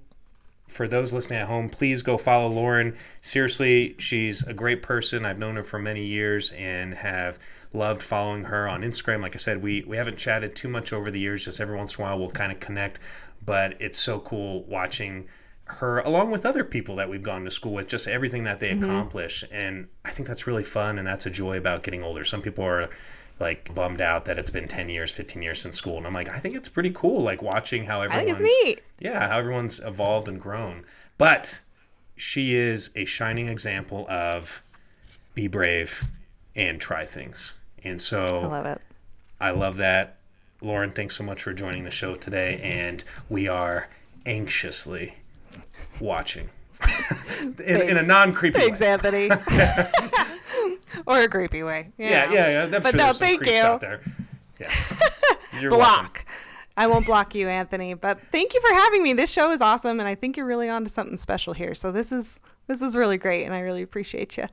For 0.66 0.88
those 0.88 1.12
listening 1.12 1.40
at 1.40 1.49
home, 1.49 1.68
please 1.68 2.03
go 2.03 2.16
follow 2.16 2.49
Lauren. 2.49 2.97
Seriously, 3.20 3.95
she's 3.99 4.43
a 4.47 4.55
great 4.55 4.80
person. 4.80 5.26
I've 5.26 5.38
known 5.38 5.57
her 5.57 5.64
for 5.64 5.78
many 5.78 6.07
years 6.07 6.53
and 6.53 6.95
have 6.95 7.38
loved 7.74 8.02
following 8.02 8.44
her 8.44 8.68
on 8.68 8.82
Instagram. 8.82 9.22
Like 9.22 9.34
I 9.34 9.38
said, 9.38 9.62
we, 9.62 9.82
we 9.82 9.96
haven't 9.96 10.18
chatted 10.18 10.54
too 10.54 10.68
much 10.68 10.92
over 10.92 11.10
the 11.10 11.20
years, 11.20 11.44
just 11.44 11.60
every 11.60 11.76
once 11.76 11.96
in 11.96 12.04
a 12.04 12.06
while 12.06 12.18
we'll 12.18 12.30
kind 12.30 12.52
of 12.52 12.60
connect. 12.60 12.98
But 13.44 13.80
it's 13.80 13.98
so 13.98 14.20
cool 14.20 14.62
watching 14.64 15.28
her 15.64 16.00
along 16.00 16.30
with 16.30 16.44
other 16.44 16.64
people 16.64 16.96
that 16.96 17.08
we've 17.08 17.22
gone 17.22 17.44
to 17.44 17.50
school 17.50 17.72
with, 17.72 17.88
just 17.88 18.06
everything 18.06 18.44
that 18.44 18.60
they 18.60 18.70
mm-hmm. 18.70 18.84
accomplish. 18.84 19.44
And 19.50 19.88
I 20.04 20.10
think 20.10 20.28
that's 20.28 20.46
really 20.46 20.64
fun 20.64 20.98
and 20.98 21.06
that's 21.06 21.26
a 21.26 21.30
joy 21.30 21.56
about 21.56 21.82
getting 21.82 22.02
older. 22.02 22.24
Some 22.24 22.42
people 22.42 22.64
are 22.64 22.90
like 23.40 23.74
bummed 23.74 24.00
out 24.00 24.26
that 24.26 24.38
it's 24.38 24.50
been 24.50 24.68
10 24.68 24.88
years, 24.88 25.10
15 25.10 25.42
years 25.42 25.60
since 25.60 25.76
school. 25.76 25.96
And 25.96 26.06
I'm 26.06 26.12
like, 26.12 26.28
I 26.28 26.38
think 26.38 26.54
it's 26.54 26.68
pretty 26.68 26.90
cool, 26.90 27.22
like 27.22 27.42
watching 27.42 27.84
how 27.84 28.00
I 28.00 28.04
everyone's 28.04 28.38
think 28.38 28.50
it's 28.50 28.64
neat. 28.64 28.82
yeah, 29.00 29.28
how 29.28 29.38
everyone's 29.38 29.80
evolved 29.80 30.28
and 30.28 30.40
grown. 30.40 30.84
But 31.18 31.60
she 32.16 32.54
is 32.54 32.90
a 32.94 33.04
shining 33.04 33.48
example 33.48 34.06
of 34.08 34.62
be 35.34 35.48
brave 35.48 36.04
and 36.54 36.80
try 36.80 37.04
things. 37.04 37.54
And 37.84 38.00
so 38.00 38.18
I 38.24 38.46
love 38.46 38.66
it. 38.66 38.80
I 39.40 39.50
love 39.50 39.76
that. 39.78 40.18
Lauren, 40.60 40.92
thanks 40.92 41.16
so 41.16 41.24
much 41.24 41.42
for 41.42 41.52
joining 41.52 41.84
the 41.84 41.90
show 41.90 42.14
today. 42.14 42.60
And 42.62 43.02
we 43.28 43.48
are 43.48 43.88
anxiously 44.24 45.16
watching 46.00 46.50
in, 47.40 47.80
in 47.80 47.96
a 47.96 48.02
non 48.02 48.32
creepy 48.32 48.58
way. 48.58 48.64
Thanks, 48.66 48.80
Anthony. 48.80 49.30
or 51.06 51.20
a 51.20 51.28
creepy 51.28 51.62
way. 51.62 51.90
Yeah, 51.98 52.26
know. 52.26 52.32
yeah, 52.32 52.48
yeah. 52.48 52.64
I'm 52.64 52.70
But 52.70 52.86
sure 52.86 52.94
no, 52.94 53.12
thank 53.12 53.44
you. 53.46 53.56
out 53.56 53.80
there. 53.80 54.00
Yeah. 54.60 54.70
You're 55.60 55.70
welcome. 55.70 55.78
block. 55.78 56.24
I 56.76 56.86
won't 56.86 57.04
block 57.04 57.34
you, 57.34 57.48
Anthony. 57.48 57.94
But 57.94 58.20
thank 58.30 58.54
you 58.54 58.60
for 58.60 58.72
having 58.72 59.02
me. 59.02 59.12
This 59.12 59.30
show 59.30 59.50
is 59.50 59.60
awesome, 59.60 60.00
and 60.00 60.08
I 60.08 60.14
think 60.14 60.38
you're 60.38 60.46
really 60.46 60.70
on 60.70 60.84
to 60.84 60.90
something 60.90 61.18
special 61.18 61.52
here. 61.52 61.74
So 61.74 61.92
this 61.92 62.10
is 62.10 62.40
this 62.66 62.80
is 62.80 62.96
really 62.96 63.18
great, 63.18 63.44
and 63.44 63.52
I 63.52 63.60
really 63.60 63.82
appreciate 63.82 64.38
you. 64.38 64.46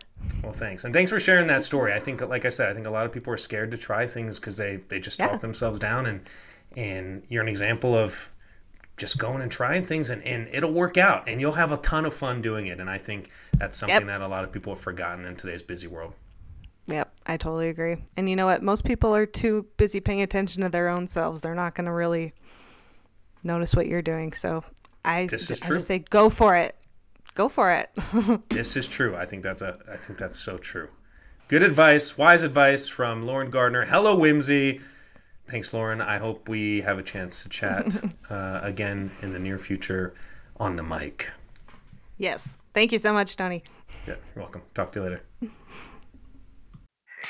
Well, 0.43 0.53
thanks, 0.53 0.86
and 0.86 0.93
thanks 0.93 1.11
for 1.11 1.19
sharing 1.19 1.47
that 1.47 1.63
story. 1.63 1.91
I 1.93 1.99
think, 1.99 2.21
like 2.21 2.45
I 2.45 2.49
said, 2.49 2.69
I 2.69 2.73
think 2.73 2.88
a 2.88 2.91
lot 2.91 3.05
of 3.05 3.11
people 3.11 3.34
are 3.34 3.38
scared 3.38 3.71
to 3.71 3.77
try 3.77 4.07
things 4.07 4.39
because 4.39 4.57
they 4.57 4.77
they 4.88 4.99
just 4.99 5.19
talk 5.19 5.39
themselves 5.41 5.80
down, 5.80 6.05
and 6.05 6.21
and 6.77 7.23
you're 7.30 7.41
an 7.43 7.49
example 7.49 7.95
of 7.95 8.32
just 8.95 9.17
going 9.17 9.41
and 9.41 9.51
trying 9.51 9.86
things, 9.86 10.09
and, 10.09 10.21
and 10.23 10.47
it'll 10.51 10.73
work 10.73 10.97
out, 10.97 11.27
and 11.27 11.39
you'll 11.41 11.53
have 11.53 11.71
a 11.71 11.77
ton 11.77 12.05
of 12.05 12.13
fun 12.13 12.41
doing 12.41 12.67
it. 12.67 12.80
And 12.82 12.89
I 12.89 12.97
think 12.97 13.32
that's 13.57 13.77
something 13.77 13.95
Yep. 13.95 14.07
that 14.07 14.21
a 14.21 14.27
lot 14.27 14.43
of 14.43 14.51
people 14.51 14.73
have 14.73 14.82
forgotten 14.82 15.25
in 15.25 15.36
today's 15.38 15.63
busy 15.63 15.88
world. 15.88 16.13
Yep, 16.88 17.09
I 17.25 17.38
totally 17.38 17.69
agree. 17.69 17.97
And 18.17 18.30
you 18.30 18.36
know 18.36 18.45
what? 18.45 18.61
Most 18.61 18.84
people 18.84 19.15
are 19.15 19.25
too 19.25 19.65
busy 19.77 19.99
paying 19.99 20.21
attention 20.21 20.63
to 20.63 20.69
their 20.69 20.89
own 20.89 21.07
selves. 21.07 21.41
They're 21.41 21.55
not 21.55 21.75
going 21.75 21.86
to 21.86 21.93
really 21.93 22.34
notice 23.43 23.75
what 23.75 23.88
you're 23.88 24.01
doing. 24.01 24.34
So 24.34 24.63
I, 25.05 25.27
This 25.27 25.49
is 25.49 25.61
I 25.61 25.65
true. 25.67 25.75
just 25.77 25.88
say 25.88 25.99
go 25.99 26.30
for 26.30 26.55
it. 26.55 26.75
Go 27.40 27.48
for 27.48 27.72
it. 27.72 27.90
This 28.50 28.76
is 28.76 28.86
true. 28.86 29.16
I 29.16 29.24
think 29.24 29.44
that's 29.44 29.62
a. 29.62 29.80
I 29.90 29.96
think 29.96 30.20
that's 30.20 30.38
so 30.38 30.58
true. 30.58 30.90
Good 31.48 31.64
advice, 31.64 32.18
wise 32.18 32.44
advice 32.44 32.90
from 32.90 33.26
Lauren 33.26 33.50
Gardner. 33.50 33.86
Hello, 33.86 34.14
Whimsy. 34.18 34.82
Thanks, 35.48 35.74
Lauren. 35.74 36.02
I 36.02 36.18
hope 36.18 36.50
we 36.50 36.82
have 36.82 37.00
a 37.00 37.02
chance 37.02 37.44
to 37.44 37.48
chat 37.48 38.04
uh, 38.30 38.60
again 38.62 39.12
in 39.22 39.32
the 39.32 39.40
near 39.40 39.58
future 39.58 40.14
on 40.58 40.76
the 40.76 40.84
mic. 40.84 41.32
yes. 42.18 42.58
Thank 42.74 42.92
you 42.92 42.98
so 42.98 43.14
much, 43.14 43.38
Tony. 43.38 43.64
Yeah, 44.06 44.16
you're 44.36 44.44
welcome. 44.44 44.64
Talk 44.74 44.92
to 44.92 45.00
you 45.00 45.06
later. 45.06 45.22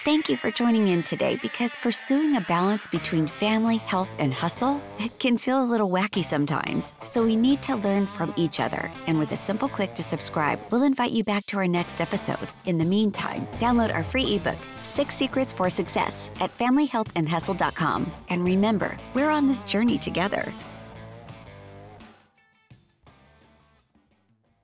Thank 0.06 0.30
you 0.30 0.38
for 0.38 0.50
joining 0.50 0.88
in 0.88 1.04
today 1.04 1.36
because 1.42 1.76
pursuing 1.76 2.38
a 2.38 2.42
balance 2.42 2.88
between 2.88 3.28
family, 3.28 3.76
health, 3.76 4.08
and 4.18 4.34
hustle 4.34 4.82
can 5.20 5.38
feel 5.38 5.62
a 5.62 5.66
little 5.66 5.90
wacky 5.90 6.24
sometimes. 6.24 6.94
So 7.04 7.26
we 7.26 7.36
need 7.36 7.62
to 7.64 7.76
learn 7.76 8.08
from 8.08 8.34
each 8.38 8.62
other. 8.62 8.90
And 9.08 9.20
with 9.20 9.34
a 9.34 9.38
simple 9.38 9.68
click 9.68 9.94
to 9.96 10.04
subscribe, 10.04 10.62
we'll 10.72 10.84
invite 10.84 11.12
you 11.12 11.26
back 11.26 11.46
to 11.48 11.58
our 11.58 11.68
next 11.68 12.00
episode. 12.00 12.48
In 12.66 12.78
the 12.78 12.86
meantime, 12.86 13.46
download 13.60 13.94
our 13.94 14.04
free 14.04 14.38
ebook, 14.38 14.56
Six 14.84 15.16
Secrets 15.16 15.52
for 15.52 15.70
Success, 15.70 16.32
at 16.40 16.58
familyhealthandhustle.com. 16.58 18.10
And 18.30 18.46
remember, 18.46 18.98
we're 19.14 19.30
on 19.30 19.50
this 19.50 19.66
journey 19.66 19.98
together. 19.98 20.50